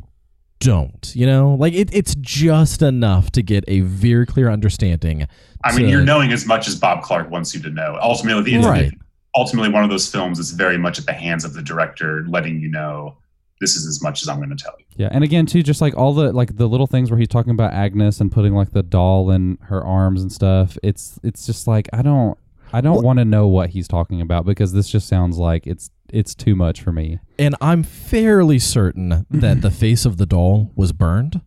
don't. 0.60 1.12
You 1.14 1.26
know, 1.26 1.54
like 1.54 1.74
it, 1.74 1.90
it's 1.92 2.14
just 2.16 2.82
enough 2.82 3.30
to 3.32 3.42
get 3.42 3.64
a 3.68 3.80
very 3.80 4.26
clear 4.26 4.50
understanding. 4.50 5.26
I 5.64 5.76
mean, 5.76 5.88
you're 5.88 6.02
knowing 6.04 6.32
as 6.32 6.46
much 6.46 6.66
as 6.68 6.74
Bob 6.76 7.02
Clark 7.02 7.30
wants 7.30 7.54
you 7.54 7.60
to 7.62 7.70
know. 7.70 7.98
Ultimately, 8.00 8.56
the 8.56 8.66
Right. 8.66 8.92
ultimately 9.34 9.70
one 9.70 9.84
of 9.84 9.90
those 9.90 10.08
films 10.10 10.38
is 10.38 10.52
very 10.52 10.78
much 10.78 10.98
at 10.98 11.06
the 11.06 11.12
hands 11.12 11.44
of 11.44 11.52
the 11.54 11.62
director, 11.62 12.24
letting 12.28 12.60
you 12.60 12.68
know 12.68 13.16
this 13.60 13.74
is 13.76 13.86
as 13.86 14.02
much 14.02 14.22
as 14.22 14.28
I'm 14.28 14.36
going 14.36 14.50
to 14.50 14.56
tell 14.62 14.74
you. 14.78 14.84
yeah 14.96 15.08
and 15.10 15.24
again 15.24 15.46
too 15.46 15.62
just 15.62 15.80
like 15.80 15.96
all 15.96 16.12
the 16.14 16.32
like 16.32 16.56
the 16.56 16.66
little 16.68 16.86
things 16.86 17.10
where 17.10 17.18
he's 17.18 17.28
talking 17.28 17.52
about 17.52 17.72
Agnes 17.72 18.20
and 18.20 18.30
putting 18.30 18.54
like 18.54 18.72
the 18.72 18.82
doll 18.82 19.30
in 19.30 19.58
her 19.62 19.82
arms 19.84 20.20
and 20.22 20.30
stuff 20.30 20.76
it's 20.82 21.18
it's 21.22 21.46
just 21.46 21.66
like 21.66 21.88
I 21.92 22.02
don't 22.02 22.36
I 22.72 22.80
don't 22.80 22.94
Well- 22.96 23.02
want 23.02 23.18
to 23.20 23.24
know 23.24 23.46
what 23.46 23.70
he's 23.70 23.88
talking 23.88 24.20
about 24.20 24.44
because 24.44 24.72
this 24.72 24.88
just 24.88 25.08
sounds 25.08 25.38
like 25.38 25.66
it's 25.66 25.90
it's 26.12 26.34
too 26.34 26.54
much 26.54 26.82
for 26.82 26.92
me 26.92 27.18
and 27.38 27.54
I'm 27.60 27.82
fairly 27.82 28.58
certain 28.58 29.26
that 29.30 29.60
the 29.62 29.70
face 29.70 30.04
of 30.04 30.16
the 30.18 30.26
doll 30.26 30.72
was 30.76 30.92
burned. 30.92 31.40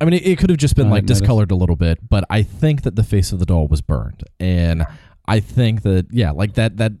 I 0.00 0.04
mean, 0.04 0.14
it, 0.14 0.26
it 0.26 0.38
could 0.38 0.50
have 0.50 0.58
just 0.58 0.74
been 0.74 0.88
I 0.88 0.90
like 0.90 1.02
didn't 1.02 1.10
notice. 1.10 1.20
discolored 1.20 1.50
a 1.52 1.54
little 1.54 1.76
bit, 1.76 2.08
but 2.08 2.24
I 2.28 2.42
think 2.42 2.82
that 2.82 2.96
the 2.96 3.04
face 3.04 3.30
of 3.30 3.38
the 3.38 3.46
doll 3.46 3.68
was 3.68 3.80
burned, 3.80 4.24
and 4.40 4.84
I 5.32 5.40
think 5.40 5.82
that 5.82 6.06
yeah, 6.10 6.30
like 6.30 6.54
that 6.54 6.76
that 6.76 6.92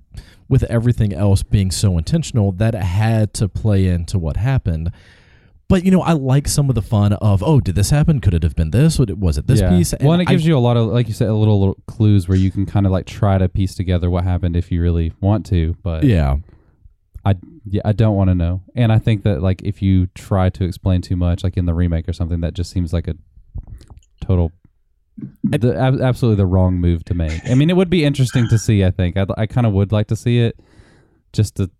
with 0.48 0.62
everything 0.64 1.12
else 1.12 1.42
being 1.42 1.70
so 1.70 1.96
intentional, 1.98 2.52
that 2.52 2.74
had 2.74 3.32
to 3.34 3.48
play 3.48 3.86
into 3.86 4.18
what 4.18 4.36
happened. 4.36 4.90
But 5.68 5.84
you 5.84 5.90
know, 5.90 6.02
I 6.02 6.12
like 6.12 6.48
some 6.48 6.68
of 6.68 6.74
the 6.74 6.82
fun 6.82 7.12
of 7.14 7.42
oh, 7.42 7.60
did 7.60 7.74
this 7.74 7.90
happen? 7.90 8.20
Could 8.20 8.34
it 8.34 8.42
have 8.42 8.54
been 8.56 8.70
this? 8.70 8.98
Was 8.98 9.38
it 9.38 9.46
this 9.46 9.60
Yeah. 9.60 9.70
piece? 9.70 9.94
well 10.00 10.12
and 10.12 10.22
it 10.22 10.28
I- 10.28 10.32
gives 10.32 10.46
you 10.46 10.56
a 10.56 10.60
lot 10.68 10.76
of 10.76 10.88
like 10.88 11.08
you 11.08 11.14
said 11.14 11.28
a 11.28 11.34
little, 11.34 11.58
little 11.60 11.78
clues 11.86 12.28
where 12.28 12.36
you 12.38 12.50
can 12.50 12.66
kind 12.66 12.84
of 12.86 12.92
like 12.92 13.06
try 13.06 13.38
to 13.38 13.48
piece 13.48 13.74
together 13.74 14.10
what 14.10 14.24
happened 14.24 14.54
if 14.56 14.70
you 14.72 14.82
really 14.82 15.12
want 15.20 15.46
to 15.46 15.74
but 15.82 16.04
yeah. 16.04 16.36
I 17.24 17.36
yeah, 17.64 17.82
I 17.84 17.92
don't 17.92 18.16
want 18.16 18.28
to 18.28 18.34
know. 18.34 18.62
And 18.74 18.92
I 18.92 18.98
think 18.98 19.22
that 19.22 19.40
like 19.40 19.62
if 19.62 19.80
you 19.80 20.08
try 20.08 20.50
to 20.50 20.64
explain 20.64 21.00
too 21.00 21.16
much, 21.16 21.44
like 21.44 21.56
in 21.56 21.66
the 21.66 21.74
remake 21.74 22.08
or 22.08 22.12
something, 22.12 22.40
that 22.40 22.54
just 22.54 22.70
seems 22.72 22.92
like 22.92 23.06
a 23.08 23.14
total, 24.20 24.50
the, 25.44 25.76
ab- 25.76 26.00
absolutely 26.00 26.36
the 26.36 26.46
wrong 26.46 26.76
move 26.76 27.04
to 27.04 27.14
make. 27.14 27.40
I 27.48 27.54
mean, 27.54 27.70
it 27.70 27.76
would 27.76 27.90
be 27.90 28.04
interesting 28.04 28.48
to 28.48 28.58
see. 28.58 28.84
I 28.84 28.90
think 28.90 29.16
I'd, 29.16 29.30
I 29.36 29.46
kind 29.46 29.66
of 29.66 29.72
would 29.72 29.92
like 29.92 30.08
to 30.08 30.16
see 30.16 30.38
it, 30.40 30.58
just 31.32 31.56
to 31.56 31.70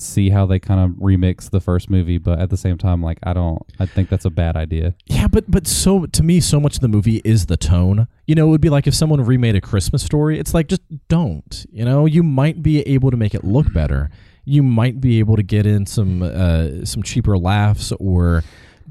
see 0.00 0.28
how 0.30 0.44
they 0.44 0.58
kind 0.58 0.80
of 0.80 0.90
remix 0.98 1.50
the 1.50 1.60
first 1.60 1.88
movie. 1.88 2.18
But 2.18 2.40
at 2.40 2.50
the 2.50 2.56
same 2.56 2.76
time, 2.78 3.02
like 3.02 3.18
I 3.22 3.32
don't, 3.32 3.62
I 3.78 3.86
think 3.86 4.08
that's 4.08 4.24
a 4.24 4.30
bad 4.30 4.56
idea. 4.56 4.94
Yeah, 5.06 5.28
but 5.28 5.50
but 5.50 5.66
so 5.66 6.06
to 6.06 6.22
me, 6.22 6.40
so 6.40 6.60
much 6.60 6.76
of 6.76 6.80
the 6.80 6.88
movie 6.88 7.20
is 7.24 7.46
the 7.46 7.56
tone. 7.56 8.08
You 8.26 8.34
know, 8.34 8.48
it 8.48 8.50
would 8.50 8.60
be 8.60 8.70
like 8.70 8.86
if 8.86 8.94
someone 8.94 9.24
remade 9.24 9.56
a 9.56 9.60
Christmas 9.60 10.02
story. 10.02 10.38
It's 10.38 10.54
like 10.54 10.68
just 10.68 10.82
don't. 11.08 11.66
You 11.72 11.84
know, 11.84 12.06
you 12.06 12.22
might 12.22 12.62
be 12.62 12.80
able 12.82 13.10
to 13.10 13.16
make 13.16 13.34
it 13.34 13.44
look 13.44 13.72
better. 13.72 14.10
You 14.44 14.62
might 14.62 15.00
be 15.00 15.20
able 15.20 15.36
to 15.36 15.42
get 15.42 15.64
in 15.64 15.86
some 15.86 16.22
uh, 16.22 16.84
some 16.84 17.02
cheaper 17.02 17.38
laughs 17.38 17.92
or 17.92 18.44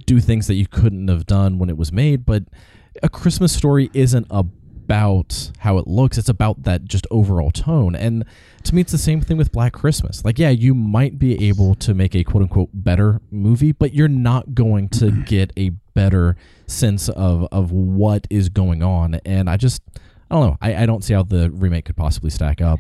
do 0.05 0.19
things 0.19 0.47
that 0.47 0.55
you 0.55 0.65
couldn't 0.65 1.07
have 1.07 1.27
done 1.27 1.59
when 1.59 1.69
it 1.69 1.77
was 1.77 1.91
made. 1.91 2.25
But 2.25 2.43
a 3.01 3.09
Christmas 3.09 3.53
story 3.53 3.89
isn't 3.93 4.27
about 4.29 5.51
how 5.59 5.77
it 5.77 5.87
looks. 5.87 6.17
It's 6.17 6.29
about 6.29 6.63
that 6.63 6.85
just 6.85 7.07
overall 7.09 7.51
tone. 7.51 7.95
And 7.95 8.25
to 8.63 8.75
me, 8.75 8.81
it's 8.81 8.91
the 8.91 8.97
same 8.97 9.21
thing 9.21 9.37
with 9.37 9.51
Black 9.51 9.73
Christmas. 9.73 10.23
Like, 10.23 10.37
yeah, 10.37 10.49
you 10.49 10.73
might 10.73 11.17
be 11.17 11.47
able 11.47 11.75
to 11.75 11.93
make 11.93 12.15
a 12.15 12.23
quote 12.23 12.43
unquote 12.43 12.69
better 12.73 13.21
movie, 13.31 13.71
but 13.71 13.93
you're 13.93 14.07
not 14.07 14.53
going 14.53 14.89
to 14.89 15.11
get 15.25 15.51
a 15.57 15.69
better 15.93 16.35
sense 16.65 17.09
of 17.09 17.47
of 17.51 17.71
what 17.71 18.27
is 18.29 18.49
going 18.49 18.83
on. 18.83 19.15
And 19.25 19.49
I 19.49 19.57
just, 19.57 19.81
I 20.29 20.35
don't 20.35 20.47
know. 20.47 20.57
I, 20.61 20.83
I 20.83 20.85
don't 20.85 21.03
see 21.03 21.13
how 21.13 21.23
the 21.23 21.49
remake 21.51 21.85
could 21.85 21.97
possibly 21.97 22.29
stack 22.29 22.61
up. 22.61 22.79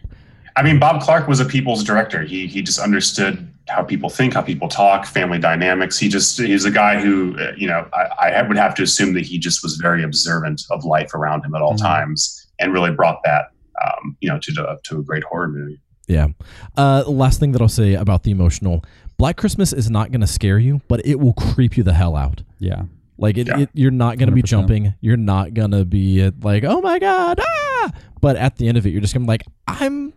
I 0.55 0.63
mean, 0.63 0.79
Bob 0.79 1.01
Clark 1.01 1.27
was 1.27 1.39
a 1.39 1.45
people's 1.45 1.83
director. 1.83 2.23
He 2.23 2.47
he 2.47 2.61
just 2.61 2.79
understood 2.79 3.52
how 3.69 3.81
people 3.83 4.09
think, 4.09 4.33
how 4.33 4.41
people 4.41 4.67
talk, 4.67 5.05
family 5.05 5.39
dynamics. 5.39 5.97
He 5.97 6.09
just 6.09 6.37
he's 6.39 6.65
a 6.65 6.71
guy 6.71 6.99
who 6.99 7.37
uh, 7.39 7.53
you 7.57 7.67
know 7.67 7.87
I, 7.93 8.31
I 8.31 8.41
would 8.47 8.57
have 8.57 8.75
to 8.75 8.83
assume 8.83 9.13
that 9.13 9.25
he 9.25 9.37
just 9.39 9.63
was 9.63 9.75
very 9.77 10.03
observant 10.03 10.61
of 10.71 10.83
life 10.85 11.13
around 11.13 11.45
him 11.45 11.55
at 11.55 11.61
all 11.61 11.73
Mhm. 11.73 11.81
times 11.81 12.47
and 12.59 12.73
really 12.73 12.91
brought 12.91 13.19
that 13.23 13.51
um, 13.83 14.17
you 14.21 14.29
know 14.29 14.39
to 14.39 14.77
to 14.83 14.99
a 14.99 15.03
great 15.03 15.23
horror 15.23 15.47
movie. 15.47 15.79
Yeah. 16.07 16.27
Uh, 16.75 17.03
last 17.07 17.39
thing 17.39 17.53
that 17.53 17.61
I'll 17.61 17.69
say 17.69 17.93
about 17.93 18.23
the 18.23 18.31
emotional 18.31 18.83
Black 19.17 19.37
Christmas 19.37 19.71
is 19.71 19.89
not 19.89 20.11
going 20.11 20.19
to 20.21 20.27
scare 20.27 20.59
you, 20.59 20.81
but 20.89 21.05
it 21.05 21.17
will 21.19 21.33
creep 21.33 21.77
you 21.77 21.83
the 21.83 21.93
hell 21.93 22.17
out. 22.17 22.43
Yeah. 22.59 22.83
Like 23.17 23.37
it, 23.37 23.47
Yeah. 23.47 23.59
it 23.59 23.69
you're 23.73 23.91
not 23.91 24.17
going 24.17 24.27
to 24.27 24.35
be 24.35 24.41
jumping. 24.41 24.95
You're 24.99 25.15
not 25.17 25.53
going 25.53 25.71
to 25.71 25.85
be 25.85 26.29
like, 26.41 26.65
oh 26.65 26.81
my 26.81 26.99
god, 26.99 27.39
ah! 27.39 27.91
But 28.19 28.35
at 28.35 28.57
the 28.57 28.67
end 28.67 28.77
of 28.77 28.85
it, 28.85 28.89
you're 28.89 28.99
just 29.01 29.13
going 29.13 29.21
to 29.23 29.27
be 29.27 29.31
like, 29.31 29.45
I'm 29.67 30.11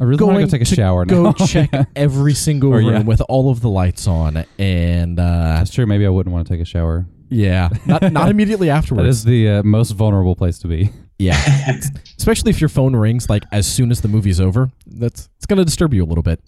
I 0.00 0.04
really 0.04 0.24
want 0.24 0.38
to 0.38 0.44
go 0.44 0.50
take 0.50 0.62
a 0.62 0.64
to 0.64 0.74
shower 0.74 1.04
go 1.04 1.22
now. 1.24 1.32
check 1.46 1.70
every 1.96 2.34
single 2.34 2.72
Or, 2.72 2.78
room 2.78 2.86
yeah. 2.92 3.02
with 3.02 3.20
all 3.28 3.50
of 3.50 3.60
the 3.60 3.68
lights 3.68 4.06
on, 4.06 4.44
and 4.58 5.18
uh, 5.18 5.22
That's 5.58 5.70
true. 5.72 5.86
Maybe 5.86 6.06
I 6.06 6.08
wouldn't 6.08 6.32
want 6.32 6.46
to 6.46 6.52
take 6.52 6.60
a 6.60 6.64
shower. 6.64 7.06
yeah, 7.28 7.68
not 7.86 8.12
not 8.12 8.28
immediately 8.28 8.68
That 8.68 8.78
afterwards. 8.78 9.08
is 9.08 9.24
the 9.24 9.48
uh, 9.48 9.62
most 9.62 9.90
vulnerable 9.92 10.36
place 10.36 10.58
to 10.60 10.68
be. 10.68 10.90
yeah, 11.18 11.38
especially 12.18 12.50
if 12.50 12.60
your 12.60 12.68
phone 12.68 12.94
rings 12.96 13.28
like 13.30 13.44
as 13.52 13.66
soon 13.66 13.90
as 13.90 14.00
the 14.00 14.08
movie's 14.08 14.40
over. 14.40 14.70
That's 14.86 15.28
it's 15.36 15.46
going 15.46 15.58
to 15.58 15.64
disturb 15.64 15.94
you 15.94 16.04
a 16.04 16.06
little 16.06 16.22
bit. 16.24 16.40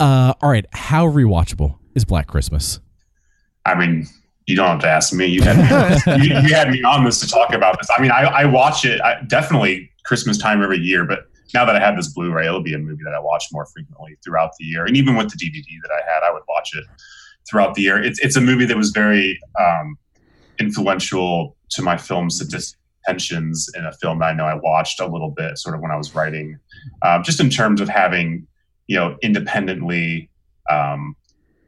uh, 0.00 0.34
all 0.40 0.50
right, 0.50 0.66
how 0.72 1.06
rewatchable 1.06 1.78
is 1.94 2.04
Black 2.04 2.26
Christmas? 2.26 2.80
I 3.66 3.74
mean, 3.74 4.06
you 4.46 4.56
don't 4.56 4.66
have 4.68 4.80
to 4.80 4.88
ask 4.88 5.12
me. 5.14 5.26
You 5.26 5.42
had 5.42 5.56
me, 6.18 6.24
you, 6.26 6.34
you 6.40 6.54
had 6.54 6.70
me 6.70 6.82
on 6.82 7.04
this 7.04 7.20
to 7.20 7.28
talk 7.28 7.52
about 7.54 7.78
this. 7.78 7.88
I 7.96 8.02
mean, 8.02 8.10
I, 8.10 8.22
I 8.24 8.44
watch 8.44 8.84
it 8.84 9.00
I, 9.00 9.22
definitely 9.26 9.90
Christmas 10.04 10.36
time 10.36 10.62
every 10.62 10.78
year, 10.78 11.04
but 11.06 11.28
now 11.52 11.64
that 11.64 11.76
I 11.76 11.80
have 11.80 11.96
this 11.96 12.08
Blu-ray, 12.08 12.46
it'll 12.46 12.62
be 12.62 12.74
a 12.74 12.78
movie 12.78 13.02
that 13.04 13.14
I 13.14 13.20
watch 13.20 13.46
more 13.52 13.66
frequently 13.66 14.16
throughout 14.24 14.52
the 14.58 14.64
year. 14.64 14.84
And 14.84 14.96
even 14.96 15.16
with 15.16 15.28
the 15.28 15.36
DVD 15.36 15.66
that 15.82 15.90
I 15.90 16.10
had, 16.10 16.22
I 16.22 16.32
would 16.32 16.42
watch 16.48 16.74
it 16.74 16.84
throughout 17.48 17.74
the 17.74 17.82
year. 17.82 18.02
It's 18.02 18.18
it's 18.20 18.36
a 18.36 18.40
movie 18.40 18.64
that 18.66 18.76
was 18.76 18.90
very 18.90 19.38
um, 19.60 19.98
influential 20.58 21.56
to 21.70 21.82
my 21.82 21.96
film 21.96 22.28
tensions 23.06 23.68
in 23.76 23.84
a 23.84 23.92
film 23.92 24.20
that 24.20 24.26
I 24.26 24.32
know 24.32 24.46
I 24.46 24.54
watched 24.54 25.00
a 25.00 25.06
little 25.06 25.30
bit, 25.30 25.58
sort 25.58 25.74
of 25.74 25.82
when 25.82 25.90
I 25.90 25.96
was 25.96 26.14
writing, 26.14 26.58
um, 27.02 27.22
just 27.22 27.40
in 27.40 27.50
terms 27.50 27.80
of 27.80 27.88
having 27.88 28.46
you 28.86 28.96
know 28.96 29.16
independently. 29.22 30.30
Um, 30.70 31.16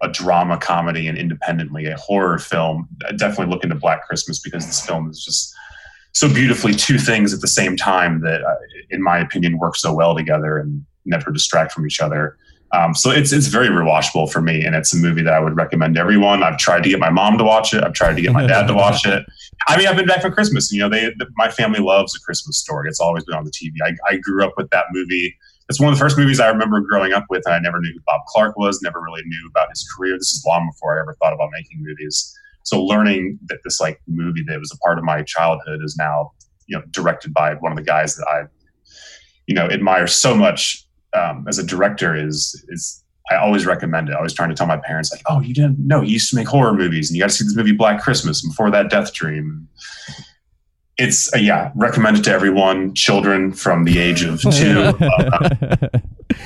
a 0.02 0.08
drama 0.08 0.58
comedy 0.58 1.08
and 1.08 1.16
independently 1.16 1.86
a 1.86 1.96
horror 1.96 2.38
film. 2.38 2.86
I 3.08 3.12
definitely 3.12 3.52
look 3.52 3.64
into 3.64 3.76
Black 3.76 4.06
Christmas 4.06 4.38
because 4.38 4.66
this 4.66 4.84
film 4.84 5.08
is 5.08 5.24
just 5.24 5.54
so 6.16 6.32
beautifully 6.32 6.72
two 6.72 6.98
things 6.98 7.34
at 7.34 7.42
the 7.42 7.48
same 7.48 7.76
time 7.76 8.22
that, 8.22 8.42
uh, 8.42 8.54
in 8.88 9.02
my 9.02 9.18
opinion, 9.18 9.58
work 9.58 9.76
so 9.76 9.92
well 9.92 10.16
together 10.16 10.56
and 10.56 10.82
never 11.04 11.30
distract 11.30 11.72
from 11.72 11.86
each 11.86 12.00
other. 12.00 12.38
Um, 12.72 12.94
so 12.94 13.10
it's 13.10 13.32
it's 13.32 13.48
very 13.48 13.68
rewatchable 13.68 14.32
for 14.32 14.40
me, 14.40 14.64
and 14.64 14.74
it's 14.74 14.94
a 14.94 14.96
movie 14.96 15.20
that 15.22 15.34
I 15.34 15.40
would 15.40 15.56
recommend 15.56 15.94
to 15.96 16.00
everyone. 16.00 16.42
I've 16.42 16.56
tried 16.56 16.84
to 16.84 16.88
get 16.88 16.98
my 16.98 17.10
mom 17.10 17.36
to 17.36 17.44
watch 17.44 17.74
it. 17.74 17.84
I've 17.84 17.92
tried 17.92 18.16
to 18.16 18.22
get 18.22 18.32
my 18.32 18.46
dad 18.46 18.66
to 18.66 18.74
watch 18.84 19.04
it. 19.04 19.26
I 19.68 19.76
mean, 19.76 19.86
I've 19.86 19.96
been 19.96 20.06
back 20.06 20.22
for 20.22 20.30
Christmas. 20.30 20.72
You 20.72 20.80
know, 20.80 20.88
they 20.88 21.12
my 21.36 21.50
family 21.50 21.80
loves 21.80 22.16
a 22.16 22.20
Christmas 22.20 22.58
story. 22.58 22.88
It's 22.88 22.98
always 22.98 23.24
been 23.24 23.36
on 23.36 23.44
the 23.44 23.50
TV. 23.50 23.72
I, 23.84 23.92
I 24.08 24.16
grew 24.16 24.42
up 24.42 24.54
with 24.56 24.70
that 24.70 24.86
movie. 24.92 25.36
It's 25.68 25.78
one 25.78 25.92
of 25.92 25.98
the 25.98 26.02
first 26.02 26.16
movies 26.16 26.40
I 26.40 26.48
remember 26.48 26.80
growing 26.80 27.12
up 27.12 27.26
with, 27.28 27.42
and 27.44 27.54
I 27.54 27.58
never 27.58 27.78
knew 27.78 27.92
who 27.92 28.00
Bob 28.06 28.22
Clark 28.28 28.56
was. 28.56 28.80
Never 28.82 29.02
really 29.02 29.22
knew 29.26 29.50
about 29.50 29.68
his 29.68 29.86
career. 29.94 30.14
This 30.14 30.32
is 30.32 30.42
long 30.46 30.66
before 30.72 30.96
I 30.96 31.02
ever 31.02 31.14
thought 31.20 31.34
about 31.34 31.50
making 31.52 31.82
movies. 31.82 32.34
So 32.66 32.82
learning 32.84 33.38
that 33.46 33.58
this 33.62 33.80
like 33.80 34.00
movie 34.08 34.42
that 34.48 34.58
was 34.58 34.72
a 34.72 34.78
part 34.78 34.98
of 34.98 35.04
my 35.04 35.22
childhood 35.22 35.80
is 35.84 35.96
now 35.96 36.32
you 36.66 36.76
know 36.76 36.82
directed 36.90 37.32
by 37.32 37.54
one 37.54 37.70
of 37.70 37.76
the 37.78 37.84
guys 37.84 38.16
that 38.16 38.26
I 38.26 38.42
you 39.46 39.54
know 39.54 39.68
admire 39.70 40.08
so 40.08 40.34
much 40.34 40.84
um, 41.12 41.44
as 41.48 41.58
a 41.58 41.64
director 41.64 42.16
is 42.16 42.64
is 42.68 43.04
I 43.30 43.36
always 43.36 43.66
recommend 43.66 44.08
it. 44.08 44.16
I 44.16 44.22
was 44.22 44.34
trying 44.34 44.48
to 44.48 44.54
tell 44.56 44.66
my 44.66 44.76
parents 44.76 45.12
like, 45.12 45.22
oh, 45.26 45.40
you 45.40 45.54
didn't 45.54 45.78
know 45.78 46.00
he 46.00 46.12
used 46.12 46.30
to 46.30 46.36
make 46.36 46.48
horror 46.48 46.74
movies, 46.74 47.08
and 47.08 47.16
you 47.16 47.22
got 47.22 47.30
to 47.30 47.36
see 47.36 47.44
this 47.44 47.56
movie 47.56 47.72
Black 47.72 48.02
Christmas, 48.02 48.42
and 48.42 48.50
before 48.50 48.70
that 48.72 48.90
Death 48.90 49.14
Dream. 49.14 49.68
It's 50.98 51.32
uh, 51.34 51.38
yeah, 51.38 51.70
recommend 51.76 52.16
it 52.16 52.24
to 52.24 52.32
everyone, 52.32 52.94
children 52.94 53.52
from 53.52 53.84
the 53.84 53.98
age 53.98 54.24
of 54.24 54.40
two. 54.50 54.80
Uh, 54.80 55.48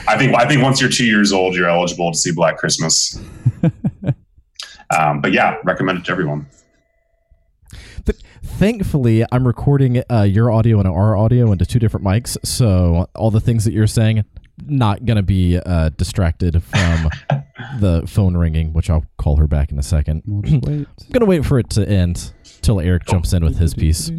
I 0.06 0.18
think 0.18 0.36
I 0.36 0.46
think 0.46 0.62
once 0.62 0.82
you're 0.82 0.90
two 0.90 1.06
years 1.06 1.32
old, 1.32 1.54
you're 1.54 1.68
eligible 1.68 2.12
to 2.12 2.18
see 2.18 2.32
Black 2.32 2.58
Christmas. 2.58 3.18
Um, 4.96 5.20
but 5.20 5.32
yeah, 5.32 5.56
recommend 5.64 5.98
it 5.98 6.04
to 6.06 6.12
everyone. 6.12 6.46
Thankfully, 8.42 9.24
I'm 9.30 9.46
recording 9.46 10.02
uh, 10.10 10.22
your 10.22 10.50
audio 10.50 10.78
and 10.78 10.88
our 10.88 11.16
audio 11.16 11.52
into 11.52 11.66
two 11.66 11.78
different 11.78 12.04
mics, 12.04 12.36
so 12.44 13.08
all 13.14 13.30
the 13.30 13.40
things 13.40 13.64
that 13.64 13.72
you're 13.72 13.86
saying 13.86 14.24
not 14.66 15.04
gonna 15.04 15.22
be 15.22 15.58
uh, 15.58 15.90
distracted 15.90 16.62
from 16.62 17.10
the 17.80 18.02
phone 18.06 18.36
ringing, 18.36 18.72
which 18.72 18.90
I'll 18.90 19.06
call 19.18 19.36
her 19.36 19.46
back 19.46 19.70
in 19.70 19.78
a 19.78 19.82
second. 19.82 20.22
We'll 20.26 20.60
wait. 20.60 20.86
I'm 20.86 20.86
gonna 21.12 21.26
wait 21.26 21.44
for 21.44 21.58
it 21.58 21.70
to 21.70 21.88
end 21.88 22.32
till 22.62 22.80
Eric 22.80 23.06
jumps 23.06 23.32
in 23.32 23.44
with 23.44 23.58
his 23.58 23.74
piece. 23.74 24.10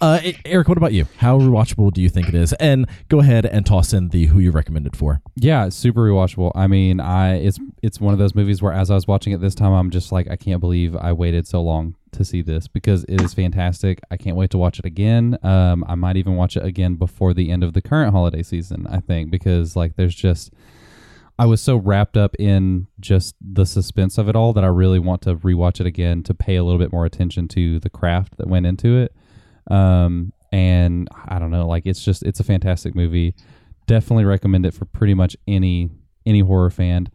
Uh, 0.00 0.20
Eric, 0.44 0.68
what 0.68 0.78
about 0.78 0.92
you? 0.92 1.06
How 1.18 1.38
rewatchable 1.38 1.92
do 1.92 2.00
you 2.00 2.08
think 2.08 2.28
it 2.28 2.34
is? 2.34 2.52
And 2.54 2.86
go 3.08 3.20
ahead 3.20 3.46
and 3.46 3.64
toss 3.64 3.92
in 3.92 4.08
the 4.08 4.26
who 4.26 4.38
you 4.38 4.50
recommended 4.50 4.96
for. 4.96 5.20
Yeah, 5.36 5.68
super 5.68 6.00
rewatchable. 6.00 6.52
I 6.54 6.66
mean, 6.66 7.00
I 7.00 7.34
it's 7.36 7.58
it's 7.82 8.00
one 8.00 8.12
of 8.12 8.18
those 8.18 8.34
movies 8.34 8.62
where 8.62 8.72
as 8.72 8.90
I 8.90 8.94
was 8.94 9.06
watching 9.06 9.32
it 9.32 9.40
this 9.40 9.54
time, 9.54 9.72
I'm 9.72 9.90
just 9.90 10.12
like, 10.12 10.30
I 10.30 10.36
can't 10.36 10.60
believe 10.60 10.96
I 10.96 11.12
waited 11.12 11.46
so 11.46 11.62
long 11.62 11.96
to 12.12 12.24
see 12.24 12.42
this 12.42 12.66
because 12.66 13.04
it 13.04 13.20
is 13.20 13.34
fantastic. 13.34 14.00
I 14.10 14.16
can't 14.16 14.36
wait 14.36 14.50
to 14.50 14.58
watch 14.58 14.78
it 14.78 14.84
again. 14.84 15.38
Um, 15.42 15.84
I 15.88 15.94
might 15.94 16.16
even 16.16 16.36
watch 16.36 16.56
it 16.56 16.64
again 16.64 16.96
before 16.96 17.34
the 17.34 17.50
end 17.50 17.62
of 17.62 17.72
the 17.72 17.82
current 17.82 18.12
holiday 18.12 18.42
season. 18.42 18.86
I 18.88 19.00
think 19.00 19.30
because 19.30 19.76
like 19.76 19.96
there's 19.96 20.14
just 20.14 20.52
I 21.38 21.46
was 21.46 21.62
so 21.62 21.76
wrapped 21.76 22.18
up 22.18 22.34
in 22.38 22.88
just 23.00 23.34
the 23.40 23.64
suspense 23.64 24.18
of 24.18 24.28
it 24.28 24.36
all 24.36 24.52
that 24.52 24.62
I 24.62 24.66
really 24.66 24.98
want 24.98 25.22
to 25.22 25.36
rewatch 25.36 25.80
it 25.80 25.86
again 25.86 26.22
to 26.24 26.34
pay 26.34 26.56
a 26.56 26.62
little 26.62 26.78
bit 26.78 26.92
more 26.92 27.06
attention 27.06 27.48
to 27.48 27.80
the 27.80 27.88
craft 27.88 28.36
that 28.36 28.46
went 28.46 28.66
into 28.66 28.98
it. 28.98 29.14
Um, 29.70 30.32
and 30.52 31.08
I 31.26 31.38
don't 31.38 31.50
know, 31.50 31.66
like 31.68 31.86
it's 31.86 32.02
just 32.04 32.22
it's 32.22 32.40
a 32.40 32.44
fantastic 32.44 32.94
movie. 32.94 33.34
Definitely 33.86 34.24
recommend 34.24 34.66
it 34.66 34.74
for 34.74 34.84
pretty 34.84 35.14
much 35.14 35.36
any 35.46 35.90
any 36.26 36.40
horror 36.40 36.70
fan. 36.70 37.08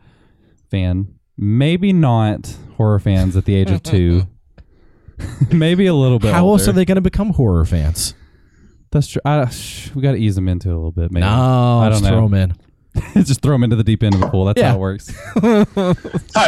Fan, 0.71 1.15
maybe 1.37 1.93
not 1.93 2.55
horror 2.77 2.99
fans 2.99 3.35
at 3.35 3.45
the 3.45 3.55
age 3.55 3.69
of 3.71 3.83
two. 3.83 4.23
maybe 5.51 5.85
a 5.85 5.93
little 5.93 6.19
bit. 6.19 6.33
How 6.33 6.47
else 6.49 6.67
are 6.67 6.73
they 6.73 6.83
going 6.83 6.95
to 6.97 7.01
become 7.01 7.29
horror 7.31 7.63
fans? 7.63 8.13
That's 8.91 9.07
true. 9.07 9.21
I, 9.23 9.45
sh- 9.47 9.91
we 9.95 10.01
got 10.01 10.11
to 10.11 10.17
ease 10.17 10.35
them 10.35 10.49
into 10.49 10.69
it 10.69 10.73
a 10.73 10.75
little 10.75 10.91
bit. 10.91 11.09
Maybe. 11.11 11.25
No, 11.25 11.79
I 11.79 11.83
don't 11.89 11.93
just 11.99 12.03
know. 12.03 12.09
throw 12.09 12.25
'em 12.25 12.33
in. 12.33 12.55
just 13.23 13.41
throw 13.41 13.53
them 13.53 13.63
into 13.63 13.75
the 13.77 13.83
deep 13.83 14.03
end 14.03 14.15
of 14.15 14.21
the 14.21 14.27
pool. 14.27 14.43
That's 14.45 14.59
Yeah. 14.59 14.69
how 14.71 14.75
it 14.75 14.79
works. 14.79 15.13
I 15.37 15.63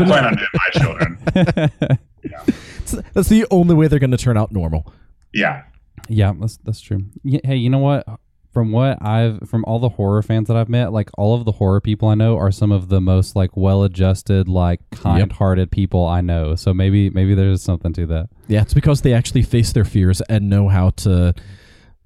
plan 0.06 0.26
on 0.26 0.36
doing 0.36 0.48
my 0.54 0.70
children. 0.74 1.18
That's- 1.34 3.04
That's 3.14 3.30
the 3.30 3.46
only 3.52 3.76
way 3.76 3.88
they're 3.88 4.00
going 4.00 4.12
to 4.12 4.18
turn 4.18 4.38
out 4.38 4.52
normal. 4.52 4.92
Yeah. 5.34 5.64
Yeah, 6.10 6.34
that's 6.40 6.58
that's 6.58 6.82
true. 6.82 7.06
Y- 7.24 7.42
Hey, 7.44 7.56
you 7.58 7.70
know 7.70 7.80
what? 7.80 8.06
From 8.54 8.72
what 8.72 8.98
I've 9.06 9.48
from 9.48 9.64
all 9.66 9.78
the 9.80 9.90
horror 9.90 10.24
fans 10.24 10.48
that 10.48 10.58
I've 10.58 10.70
met, 10.70 10.92
like 10.92 11.10
all 11.18 11.36
of 11.36 11.46
the 11.46 11.52
horror 11.52 11.80
people 11.80 12.08
I 12.10 12.16
know 12.16 12.38
are 12.38 12.52
some 12.52 12.72
of 12.72 12.90
the 12.90 13.00
most 13.00 13.36
like 13.36 13.56
well-adjusted, 13.56 14.48
like 14.48 14.80
kind-hearted 14.92 15.70
people 15.70 16.08
I 16.08 16.22
know. 16.22 16.56
So 16.56 16.74
maybe 16.74 17.10
maybe 17.12 17.36
there's 17.36 17.62
something 17.62 17.94
to 17.94 18.08
that. 18.08 18.30
Yeah, 18.48 18.62
it's 18.64 18.74
because 18.74 19.02
they 19.02 19.14
actually 19.14 19.44
face 19.44 19.74
their 19.74 19.86
fears 19.86 20.22
and 20.22 20.50
know 20.50 20.70
how 20.70 20.90
to 20.92 21.36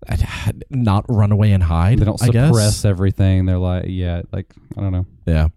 uh, 0.09 0.17
not 0.69 1.05
run 1.07 1.31
away 1.31 1.53
and 1.53 1.63
hide. 1.63 1.99
They 1.99 2.05
don't 2.05 2.21
I 2.21 2.27
guess. 2.29 2.47
suppress 2.49 2.83
everything. 2.85 3.45
They're 3.45 3.57
like, 3.57 3.85
yeah, 3.87 4.23
like 4.33 4.51
I 4.77 4.81
don't 4.81 4.91
know. 4.91 5.05
Yeah. 5.25 5.47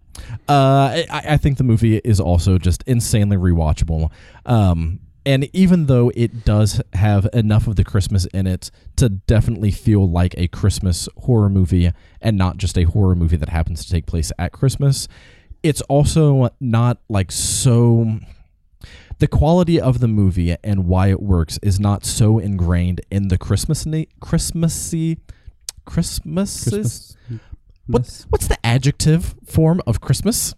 Uh, 0.47 1.03
I, 1.11 1.23
I 1.31 1.37
think 1.37 1.57
the 1.57 1.65
movie 1.65 1.97
is 1.97 2.21
also 2.21 2.57
just 2.57 2.83
insanely 2.87 3.35
rewatchable. 3.35 4.11
Um, 4.45 4.99
and 5.25 5.49
even 5.53 5.87
though 5.87 6.11
it 6.15 6.45
does 6.45 6.81
have 6.93 7.27
enough 7.33 7.67
of 7.67 7.75
the 7.75 7.83
Christmas 7.83 8.25
in 8.27 8.45
it 8.45 8.69
to 8.97 9.09
definitely 9.09 9.71
feel 9.71 10.09
like 10.09 10.35
a 10.37 10.47
Christmas 10.47 11.09
horror 11.17 11.49
movie 11.49 11.91
and 12.21 12.37
not 12.37 12.57
just 12.57 12.77
a 12.77 12.83
horror 12.83 13.15
movie 13.15 13.37
that 13.37 13.49
happens 13.49 13.83
to 13.83 13.91
take 13.91 14.05
place 14.05 14.31
at 14.37 14.51
Christmas, 14.51 15.07
it's 15.63 15.81
also 15.81 16.49
not 16.59 16.99
like 17.09 17.31
so. 17.31 18.19
The 19.17 19.27
quality 19.27 19.79
of 19.79 19.99
the 20.01 20.09
movie 20.09 20.55
and 20.63 20.87
why 20.87 21.07
it 21.07 21.21
works 21.21 21.57
is 21.63 21.79
not 21.79 22.05
so 22.05 22.37
ingrained 22.37 23.01
in 23.09 23.29
the 23.29 23.37
Christmas 23.37 23.85
Christmassy 24.19 25.17
Christmas. 25.85 26.63
Christmas. 26.63 27.17
What, 27.87 28.25
what's 28.29 28.47
the 28.47 28.63
adjective 28.65 29.35
form 29.45 29.81
of 29.87 30.01
Christmas? 30.01 30.53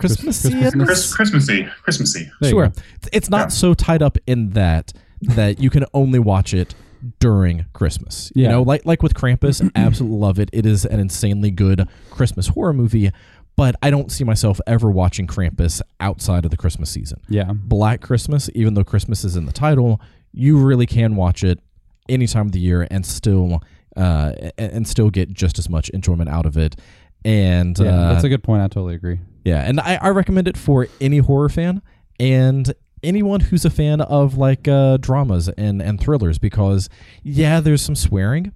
Christmassy. 0.00 0.50
Christmas- 0.60 0.86
Chris, 0.86 1.14
Christmassy. 1.14 1.68
Christmassy. 1.82 2.30
There 2.40 2.50
Sure. 2.50 2.72
It's 3.12 3.30
not 3.30 3.40
Yeah. 3.40 3.48
so 3.48 3.74
tied 3.74 4.02
up 4.02 4.18
in 4.26 4.50
that 4.50 4.92
that 5.22 5.60
you 5.60 5.68
can 5.70 5.84
only 5.94 6.18
watch 6.18 6.54
it 6.54 6.74
during 7.18 7.64
Christmas. 7.72 8.30
You 8.34 8.48
know, 8.48 8.62
like 8.62 8.84
like 8.86 9.02
with 9.02 9.14
Krampus, 9.14 9.68
absolutely 9.76 10.18
love 10.18 10.38
it. 10.38 10.50
It 10.52 10.66
is 10.66 10.84
an 10.84 11.00
insanely 11.00 11.50
good 11.50 11.86
Christmas 12.10 12.48
horror 12.48 12.72
movie, 12.72 13.10
but 13.56 13.74
I 13.82 13.90
don't 13.90 14.10
see 14.12 14.24
myself 14.24 14.60
ever 14.66 14.90
watching 14.90 15.26
Krampus 15.26 15.80
outside 16.00 16.44
of 16.44 16.50
the 16.50 16.56
Christmas 16.56 16.90
season. 16.90 17.20
Yeah. 17.28 17.52
Black 17.52 18.00
Christmas, 18.00 18.48
even 18.54 18.74
though 18.74 18.84
Christmas 18.84 19.24
is 19.24 19.36
in 19.36 19.44
the 19.46 19.52
title, 19.52 20.00
you 20.32 20.58
really 20.58 20.86
can 20.86 21.16
watch 21.16 21.42
it 21.44 21.60
any 22.08 22.26
time 22.26 22.46
of 22.46 22.52
the 22.52 22.60
year 22.60 22.86
and 22.90 23.04
still 23.06 23.62
uh, 23.96 24.32
and 24.58 24.72
and 24.72 24.88
still 24.88 25.10
get 25.10 25.32
just 25.32 25.58
as 25.58 25.68
much 25.68 25.88
enjoyment 25.90 26.30
out 26.30 26.46
of 26.46 26.56
it. 26.56 26.76
And 27.24 27.78
Yeah, 27.78 27.86
uh, 27.94 28.12
that's 28.12 28.24
a 28.24 28.28
good 28.28 28.42
point. 28.42 28.62
I 28.62 28.68
totally 28.68 28.94
agree. 28.94 29.20
Yeah, 29.44 29.62
and 29.62 29.80
I, 29.80 29.98
I 30.00 30.08
recommend 30.10 30.48
it 30.48 30.56
for 30.56 30.88
any 31.00 31.18
horror 31.18 31.48
fan 31.48 31.82
and 32.18 32.72
anyone 33.02 33.40
who's 33.40 33.64
a 33.64 33.70
fan 33.70 34.00
of 34.00 34.36
like 34.36 34.68
uh, 34.68 34.98
dramas 34.98 35.48
and 35.48 35.80
and 35.80 36.00
thrillers 36.00 36.38
because 36.38 36.88
yeah, 37.22 37.60
there's 37.60 37.82
some 37.82 37.96
swearing, 37.96 38.52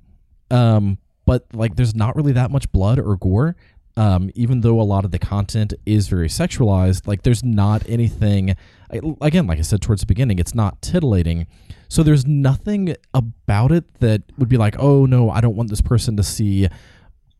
um, 0.50 0.98
but 1.26 1.46
like 1.52 1.76
there's 1.76 1.94
not 1.94 2.14
really 2.16 2.32
that 2.32 2.50
much 2.50 2.70
blood 2.72 2.98
or 2.98 3.16
gore. 3.16 3.56
Um, 3.96 4.30
even 4.34 4.62
though 4.62 4.80
a 4.80 4.82
lot 4.82 5.04
of 5.04 5.12
the 5.12 5.20
content 5.20 5.72
is 5.86 6.08
very 6.08 6.28
sexualized, 6.28 7.06
like 7.06 7.22
there's 7.22 7.44
not 7.44 7.88
anything. 7.88 8.56
Again, 9.20 9.46
like 9.46 9.58
I 9.58 9.62
said 9.62 9.82
towards 9.82 10.00
the 10.00 10.06
beginning, 10.06 10.40
it's 10.40 10.54
not 10.54 10.82
titillating. 10.82 11.46
So 11.88 12.02
there's 12.02 12.26
nothing 12.26 12.96
about 13.12 13.70
it 13.70 14.00
that 14.00 14.22
would 14.36 14.48
be 14.48 14.56
like, 14.56 14.74
oh 14.80 15.06
no, 15.06 15.30
I 15.30 15.40
don't 15.40 15.54
want 15.54 15.70
this 15.70 15.80
person 15.80 16.16
to 16.16 16.24
see 16.24 16.68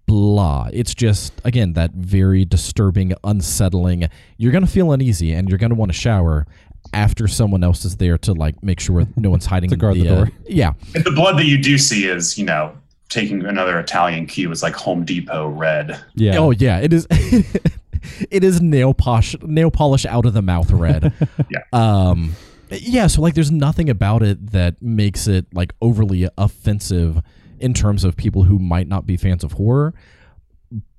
blah. 0.07 0.69
It's 0.73 0.95
just 0.95 1.33
again 1.45 1.73
that 1.75 1.93
very 1.93 2.45
disturbing, 2.45 3.15
unsettling. 3.25 4.09
You're 4.37 4.53
gonna 4.53 4.67
feel 4.67 4.93
uneasy, 4.93 5.33
and 5.33 5.49
you're 5.49 5.59
gonna 5.59 5.75
want 5.75 5.93
to 5.93 5.99
shower 5.99 6.47
after 6.93 7.27
someone 7.27 7.65
else 7.65 7.85
is 7.85 7.97
there 7.97 8.19
to 8.19 8.33
like 8.33 8.63
make 8.63 8.79
sure 8.79 9.07
no 9.17 9.31
one's 9.31 9.47
hiding 9.47 9.71
To 9.71 9.77
guard 9.77 9.97
the 9.97 10.09
uh, 10.09 10.15
door. 10.17 10.31
yeah, 10.47 10.73
And 10.95 11.03
the 11.05 11.11
blood 11.13 11.39
that 11.39 11.47
you 11.47 11.57
do 11.59 11.79
see 11.79 12.07
is, 12.07 12.37
you 12.39 12.45
know, 12.45 12.77
taking 13.09 13.45
another 13.47 13.79
Italian 13.81 14.27
cue 14.27 14.51
is 14.51 14.63
like 14.63 14.75
Home 14.75 15.05
Depot 15.05 15.49
red. 15.49 15.99
Yeah. 16.15 16.39
oh 16.39 16.51
yeah, 16.51 16.81
it 16.81 16.93
is. 16.93 17.07
it 17.11 18.45
is 18.45 18.61
nail 18.61 18.93
polish, 18.95 19.35
nail 19.43 19.71
polish 19.71 20.05
out 20.07 20.27
of 20.27 20.35
the 20.35 20.43
mouth 20.43 20.71
red. 20.71 21.13
Yeah. 21.51 21.61
Um. 21.73 22.35
Yeah. 22.71 23.07
So 23.07 23.23
like, 23.23 23.35
there's 23.35 23.51
nothing 23.51 23.89
about 23.89 24.23
it 24.23 24.51
that 24.53 24.81
makes 24.83 25.27
it 25.29 25.47
like 25.53 25.73
overly 25.81 26.29
offensive 26.37 27.23
in 27.65 27.75
terms 27.75 28.05
of 28.05 28.17
people 28.17 28.45
who 28.45 28.59
might 28.59 28.87
not 28.87 29.07
be 29.07 29.17
fans 29.17 29.43
of 29.43 29.53
horror. 29.53 29.95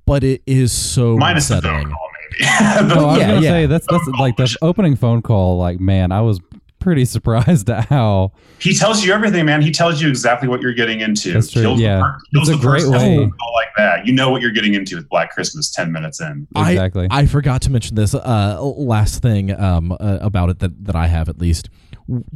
But 0.05 0.23
it 0.23 0.41
is 0.45 0.71
so 0.71 1.17
Minus 1.17 1.47
the 1.47 1.55
unsettling. 1.55 1.85
phone 1.87 1.93
call, 1.93 2.09
maybe. 2.11 2.89
The- 2.89 2.95
Oh, 2.99 3.05
I 3.05 3.11
was 3.11 3.19
yeah, 3.19 3.27
gonna 3.27 3.41
yeah. 3.41 3.49
say 3.49 3.65
that's 3.67 3.87
that's 3.89 4.07
like 4.19 4.35
the 4.37 4.57
opening 4.61 4.95
phone 4.95 5.21
call. 5.21 5.57
Like, 5.57 5.79
man, 5.79 6.11
I 6.11 6.21
was 6.21 6.39
pretty 6.79 7.05
surprised 7.15 7.67
at 7.71 7.85
how 7.85 8.31
he 8.59 8.73
tells 8.75 9.03
you 9.03 9.11
everything, 9.13 9.45
man. 9.47 9.61
He 9.63 9.71
tells 9.71 9.99
you 10.01 10.07
exactly 10.09 10.47
what 10.47 10.61
you're 10.61 10.73
getting 10.75 11.01
into. 11.01 11.33
That's 11.33 11.49
true, 11.51 11.63
Kills 11.63 11.79
yeah. 11.79 12.01
per- 12.01 12.17
It's 12.33 12.49
a 12.49 12.57
great 12.57 12.83
person 12.83 12.91
way- 12.93 13.17
call 13.39 13.53
like 13.55 13.69
that. 13.77 14.05
You 14.05 14.13
know 14.13 14.29
what 14.29 14.41
you're 14.43 14.51
getting 14.51 14.75
into 14.75 14.95
with 14.95 15.09
Black 15.09 15.31
Christmas 15.31 15.71
10 15.71 15.91
minutes 15.91 16.21
in. 16.21 16.47
Exactly. 16.55 17.07
I 17.09 17.25
forgot 17.25 17.61
to 17.63 17.71
mention 17.71 17.95
this 17.95 18.13
uh, 18.13 18.61
last 18.61 19.21
thing 19.23 19.59
um, 19.59 19.91
uh, 19.93 20.19
about 20.21 20.49
it 20.51 20.59
that, 20.59 20.85
that 20.85 20.95
I 20.95 21.07
have 21.07 21.27
at 21.29 21.39
least 21.39 21.69
W- 21.69 21.84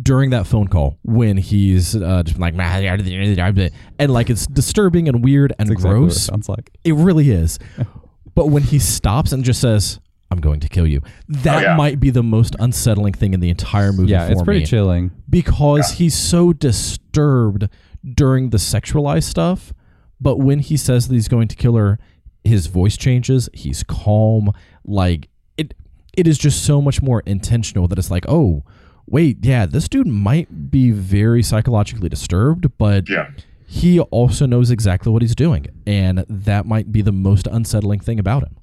during 0.02 0.32
that 0.32 0.48
phone 0.48 0.68
call 0.68 0.98
when 1.04 1.38
he's 1.38 1.96
uh, 1.96 2.24
just 2.24 2.40
like 2.40 2.56
and 2.58 4.12
like 4.12 4.30
it's 4.30 4.48
disturbing 4.48 5.08
and 5.08 5.24
weird 5.24 5.54
and 5.60 5.70
That's 5.70 5.74
exactly 5.74 6.00
what 6.00 6.06
it 6.06 6.08
gross. 6.10 6.22
sounds 6.24 6.50
like. 6.50 6.72
It 6.84 6.94
really 6.94 7.30
is. 7.30 7.60
but 8.36 8.48
when 8.48 8.64
he 8.64 8.80
stops 8.80 9.32
and 9.32 9.44
just 9.44 9.62
says, 9.62 10.00
"I'm 10.32 10.40
going 10.40 10.60
to 10.62 10.70
kill 10.70 10.88
you," 10.88 11.02
that 11.28 11.58
Oh, 11.60 11.62
yeah. 11.70 11.76
might 11.76 12.00
be 12.00 12.10
the 12.10 12.24
most 12.24 12.56
unsettling 12.60 13.14
thing 13.14 13.34
in 13.34 13.40
the 13.40 13.50
entire 13.50 13.94
movie. 13.94 14.12
Yeah, 14.12 14.26
for 14.28 14.32
it's 14.34 14.44
pretty 14.44 14.60
me 14.62 14.66
chilling. 14.66 15.12
because 15.30 15.92
he's 15.92 16.16
so 16.18 16.52
disturbed 16.54 17.70
during 18.16 18.50
the 18.50 18.58
sexualized 18.58 19.24
stuff. 19.24 19.74
But 20.22 20.38
when 20.38 20.60
he 20.60 20.76
says 20.78 21.08
that 21.08 21.14
he's 21.14 21.28
going 21.30 21.48
to 21.48 21.56
kill 21.56 21.76
her, 21.76 21.98
his 22.44 22.68
voice 22.68 22.98
changes. 22.98 23.50
He's 23.54 23.84
calm. 23.84 24.52
Like 24.84 25.30
it, 25.58 25.74
it 26.18 26.28
is 26.28 26.38
just 26.38 26.66
so 26.66 26.82
much 26.82 27.02
more 27.02 27.22
intentional 27.26 27.88
that 27.88 27.98
it's 27.98 28.12
like, 28.12 28.26
oh, 28.28 28.64
wait, 29.10 29.38
yeah, 29.42 29.66
this 29.66 29.88
dude 29.90 30.08
might 30.08 30.72
be 30.72 30.92
very 30.92 31.44
psychologically 31.44 32.10
disturbed, 32.10 32.68
but 32.78 33.10
Yeah. 33.10 33.30
he 33.66 34.00
also 34.00 34.46
knows 34.46 34.72
exactly 34.72 35.12
what 35.12 35.22
he's 35.22 35.36
doing, 35.36 35.68
and 35.86 36.26
that 36.30 36.66
might 36.66 36.92
be 36.92 37.02
the 37.02 37.12
most 37.12 37.48
unsettling 37.48 38.00
thing 38.00 38.20
about 38.20 38.44
him. 38.44 38.56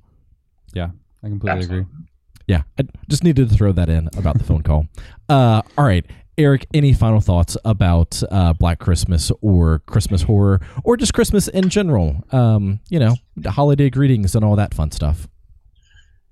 Yeah, 0.72 0.90
I 1.22 1.28
completely 1.28 1.50
Absolutely. 1.58 1.78
agree. 1.80 1.92
Yeah, 2.48 2.62
I 2.78 2.84
just 3.08 3.24
needed 3.24 3.48
to 3.48 3.54
throw 3.54 3.72
that 3.72 3.88
in 3.88 4.08
about 4.16 4.38
the 4.38 4.44
phone 4.44 4.62
call. 4.62 4.86
Uh, 5.28 5.62
all 5.76 5.84
right, 5.84 6.06
Eric, 6.38 6.66
any 6.74 6.92
final 6.92 7.20
thoughts 7.20 7.56
about 7.64 8.22
uh, 8.30 8.52
Black 8.52 8.78
Christmas 8.78 9.32
or 9.40 9.80
Christmas 9.86 10.22
horror 10.22 10.60
or 10.84 10.96
just 10.96 11.12
Christmas 11.14 11.48
in 11.48 11.70
general? 11.70 12.24
Um, 12.30 12.78
you 12.88 12.98
know, 13.00 13.16
holiday 13.46 13.90
greetings 13.90 14.34
and 14.36 14.44
all 14.44 14.54
that 14.56 14.74
fun 14.74 14.90
stuff. 14.92 15.26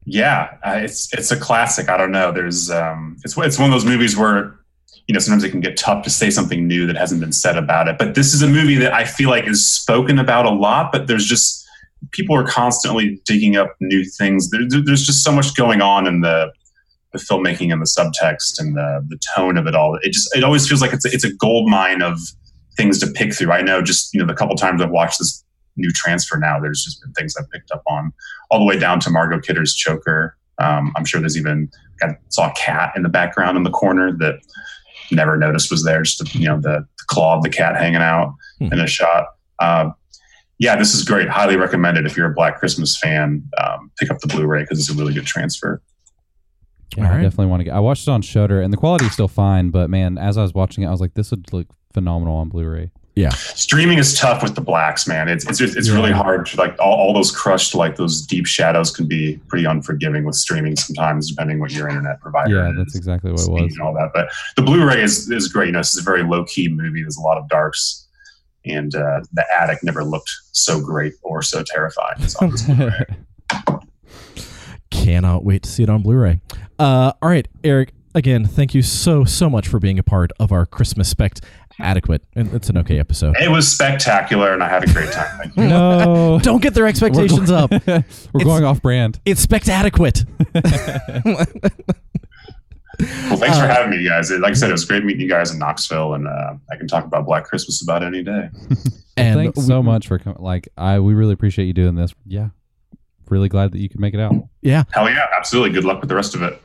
Yeah, 0.06 0.56
uh, 0.64 0.78
it's 0.82 1.12
it's 1.14 1.30
a 1.30 1.36
classic. 1.36 1.88
I 1.88 1.96
don't 1.96 2.12
know. 2.12 2.30
There's 2.30 2.70
um, 2.70 3.16
it's 3.24 3.36
it's 3.38 3.58
one 3.58 3.68
of 3.68 3.72
those 3.72 3.86
movies 3.86 4.16
where 4.16 4.54
you 5.06 5.14
know 5.14 5.18
sometimes 5.20 5.44
it 5.44 5.50
can 5.50 5.60
get 5.60 5.76
tough 5.76 6.04
to 6.04 6.10
say 6.10 6.30
something 6.30 6.66
new 6.66 6.86
that 6.86 6.96
hasn't 6.96 7.20
been 7.20 7.32
said 7.32 7.56
about 7.56 7.88
it. 7.88 7.96
But 7.98 8.14
this 8.14 8.34
is 8.34 8.42
a 8.42 8.48
movie 8.48 8.74
that 8.76 8.92
I 8.92 9.04
feel 9.04 9.30
like 9.30 9.46
is 9.46 9.66
spoken 9.70 10.18
about 10.18 10.44
a 10.46 10.50
lot, 10.50 10.92
but 10.92 11.06
there's 11.06 11.24
just 11.24 11.64
people 12.10 12.36
are 12.36 12.44
constantly 12.46 13.18
digging 13.24 13.56
up 13.56 13.74
new 13.80 14.04
things. 14.04 14.50
There, 14.50 14.60
there- 14.68 14.82
there's 14.84 15.04
just 15.06 15.24
so 15.24 15.32
much 15.32 15.54
going 15.56 15.80
on 15.80 16.06
in 16.06 16.20
the 16.20 16.52
the 17.12 17.18
filmmaking 17.18 17.72
and 17.72 17.80
the 17.80 17.86
subtext 17.86 18.58
and 18.60 18.76
the 18.76 19.06
the 19.08 19.18
tone 19.34 19.56
of 19.56 19.66
it 19.66 19.74
all. 19.74 19.96
It 20.02 20.12
just 20.12 20.34
it 20.36 20.44
always 20.44 20.68
feels 20.68 20.82
like 20.82 20.92
it's 20.92 21.06
a, 21.06 21.10
it's 21.12 21.24
a 21.24 21.32
gold 21.34 21.70
mine 21.70 22.02
of 22.02 22.18
things 22.76 22.98
to 23.00 23.06
pick 23.06 23.32
through. 23.32 23.52
I 23.52 23.62
know 23.62 23.80
just 23.80 24.12
you 24.12 24.20
know 24.20 24.26
the 24.26 24.34
couple 24.34 24.56
times 24.56 24.82
I've 24.82 24.90
watched 24.90 25.18
this 25.20 25.43
new 25.76 25.90
transfer 25.92 26.38
now, 26.38 26.58
there's 26.60 26.82
just 26.84 27.00
been 27.02 27.12
things 27.12 27.34
I've 27.38 27.50
picked 27.50 27.70
up 27.70 27.82
on 27.86 28.12
all 28.50 28.58
the 28.58 28.64
way 28.64 28.78
down 28.78 29.00
to 29.00 29.10
Margot 29.10 29.40
Kidder's 29.40 29.74
choker. 29.74 30.36
Um, 30.58 30.92
I'm 30.96 31.04
sure 31.04 31.20
there's 31.20 31.36
even 31.36 31.68
I 32.02 32.10
saw 32.28 32.50
a 32.50 32.54
cat 32.54 32.92
in 32.96 33.02
the 33.02 33.08
background 33.08 33.56
in 33.56 33.62
the 33.64 33.70
corner 33.70 34.12
that 34.18 34.34
never 35.10 35.36
noticed 35.36 35.70
was 35.70 35.84
there. 35.84 36.02
Just 36.02 36.18
the, 36.18 36.38
you 36.38 36.46
know 36.46 36.60
the, 36.60 36.86
the 36.98 37.04
claw 37.08 37.36
of 37.36 37.42
the 37.42 37.50
cat 37.50 37.76
hanging 37.76 37.96
out 38.02 38.34
Hmm. 38.58 38.72
in 38.72 38.78
a 38.80 38.86
shot. 38.86 39.26
Um, 39.60 39.94
yeah, 40.58 40.76
this 40.76 40.94
is 40.94 41.02
great. 41.02 41.28
Highly 41.28 41.56
recommended 41.56 42.06
if 42.06 42.16
you're 42.16 42.30
a 42.30 42.34
Black 42.34 42.60
Christmas 42.60 42.96
fan. 42.96 43.42
Um, 43.60 43.90
pick 43.98 44.10
up 44.12 44.20
the 44.20 44.28
Blu-ray 44.28 44.62
because 44.62 44.78
it's 44.78 44.88
a 44.90 44.94
really 44.94 45.12
good 45.12 45.26
transfer. 45.26 45.82
Yeah, 46.96 47.08
All 47.10 47.18
I 47.18 47.22
definitely 47.22 47.46
want 47.46 47.60
to 47.60 47.64
get. 47.64 47.74
I 47.74 47.80
watched 47.80 48.06
it 48.06 48.10
on 48.12 48.22
Shudder, 48.22 48.60
and 48.62 48.72
the 48.72 48.76
quality 48.76 49.06
is 49.06 49.12
still 49.12 49.26
fine. 49.26 49.70
But 49.70 49.90
man, 49.90 50.16
as 50.16 50.38
I 50.38 50.42
was 50.42 50.54
watching 50.54 50.84
it, 50.84 50.86
I 50.86 50.90
was 50.92 51.00
like, 51.00 51.14
this 51.14 51.32
would 51.32 51.52
look 51.52 51.66
phenomenal 51.92 52.36
on 52.36 52.48
Blu-ray. 52.50 52.92
Streaming 53.54 53.98
is 53.98 54.18
tough 54.18 54.42
with 54.42 54.54
the 54.56 54.60
blacks, 54.60 55.06
man. 55.06 55.28
It's 55.28 55.48
it's 55.48 55.60
it's 55.60 55.88
Yeah. 55.88 55.94
really 55.94 56.10
hard 56.10 56.46
to 56.46 56.56
like 56.56 56.74
all, 56.80 56.94
all 56.94 57.14
those 57.14 57.30
crushed 57.30 57.74
like 57.74 57.94
those 57.96 58.22
deep 58.22 58.44
shadows 58.46 58.90
can 58.90 59.06
be 59.06 59.36
pretty 59.48 59.64
unforgiving 59.66 60.24
with 60.24 60.34
streaming 60.34 60.74
sometimes, 60.76 61.30
depending 61.30 61.60
what 61.60 61.70
your 61.72 61.88
internet 61.88 62.20
provider. 62.20 62.54
Yeah, 62.56 62.72
that's 62.76 62.96
exactly 62.96 63.30
what 63.30 63.40
it 63.42 63.50
was. 63.50 63.72
and 63.72 63.80
all 63.80 63.94
that. 63.94 64.10
But 64.14 64.30
the 64.56 64.62
Blu-ray 64.62 65.00
is 65.02 65.30
is 65.30 65.46
great. 65.48 65.66
You 65.66 65.72
know, 65.72 65.78
it's 65.80 65.96
a 65.98 66.02
very 66.02 66.24
low 66.24 66.44
key 66.44 66.68
movie. 66.68 67.02
There's 67.02 67.16
a 67.16 67.22
lot 67.22 67.38
of 67.38 67.48
darks, 67.48 68.08
and 68.64 68.92
uh, 68.96 69.20
the 69.32 69.44
attic 69.60 69.84
never 69.84 70.02
looked 70.02 70.30
so 70.52 70.80
great 70.80 71.12
or 71.22 71.40
so 71.42 71.62
terrifying. 71.62 72.16
as 72.20 72.34
on. 72.36 72.52
Cannot 74.90 75.44
wait 75.44 75.62
to 75.64 75.70
see 75.70 75.82
it 75.82 75.88
on 75.90 76.02
Blu-ray. 76.02 76.40
Uh, 76.78 77.12
all 77.20 77.28
right, 77.28 77.46
Eric. 77.62 77.92
Again, 78.16 78.44
thank 78.44 78.74
you 78.74 78.82
so 78.82 79.24
so 79.24 79.50
much 79.50 79.66
for 79.66 79.80
being 79.80 79.98
a 79.98 80.02
part 80.04 80.30
of 80.38 80.52
our 80.52 80.64
Christmas 80.66 81.08
spect 81.08 81.40
adequate. 81.80 82.22
It's 82.34 82.68
an 82.70 82.78
okay 82.78 82.98
episode. 82.98 83.36
it 83.40 83.50
was 83.50 83.70
spectacular, 83.70 84.52
and 84.52 84.62
I 84.62 84.68
had 84.68 84.88
a 84.88 84.92
great 84.92 85.10
time. 85.12 85.52
No, 85.56 86.38
Don't 86.42 86.62
get 86.62 86.74
their 86.74 86.86
expectations 86.86 87.50
up. 87.50 87.70
We're 88.32 88.44
going 88.44 88.64
off 88.64 88.80
brand. 88.82 89.20
It's 89.24 89.40
spectacular. 89.40 90.10
Well, 93.00 93.36
thanks 93.36 93.58
for 93.58 93.66
having 93.66 93.90
me, 93.90 94.08
guys. 94.08 94.30
Like 94.30 94.52
I 94.52 94.54
said, 94.54 94.68
it 94.68 94.72
was 94.72 94.84
great 94.84 95.04
meeting 95.04 95.20
you 95.20 95.28
guys 95.28 95.50
in 95.50 95.58
Knoxville, 95.58 96.14
and 96.14 96.28
uh, 96.28 96.54
I 96.70 96.76
can 96.76 96.86
talk 96.86 97.04
about 97.04 97.26
Black 97.26 97.42
Christmas 97.44 97.82
about 97.82 98.04
any 98.04 98.22
day. 98.22 98.48
And 99.16 99.36
Thanks 99.36 99.58
we- 99.58 99.64
so 99.64 99.82
much 99.82 100.06
for 100.06 100.16
coming. 100.20 100.38
Like, 100.40 100.68
I 100.78 101.00
we 101.00 101.12
really 101.14 101.32
appreciate 101.32 101.64
you 101.66 101.72
doing 101.72 101.96
this. 101.96 102.14
Yeah, 102.24 102.50
really 103.28 103.48
glad 103.48 103.72
that 103.72 103.80
you 103.80 103.88
could 103.88 103.98
make 103.98 104.14
it 104.14 104.20
out. 104.20 104.34
Yeah. 104.62 104.84
Hell 104.92 105.10
yeah, 105.10 105.26
absolutely. 105.36 105.72
Good 105.74 105.84
luck 105.84 106.00
with 106.00 106.08
the 106.08 106.14
rest 106.14 106.36
of 106.36 106.42
it. 106.42 106.62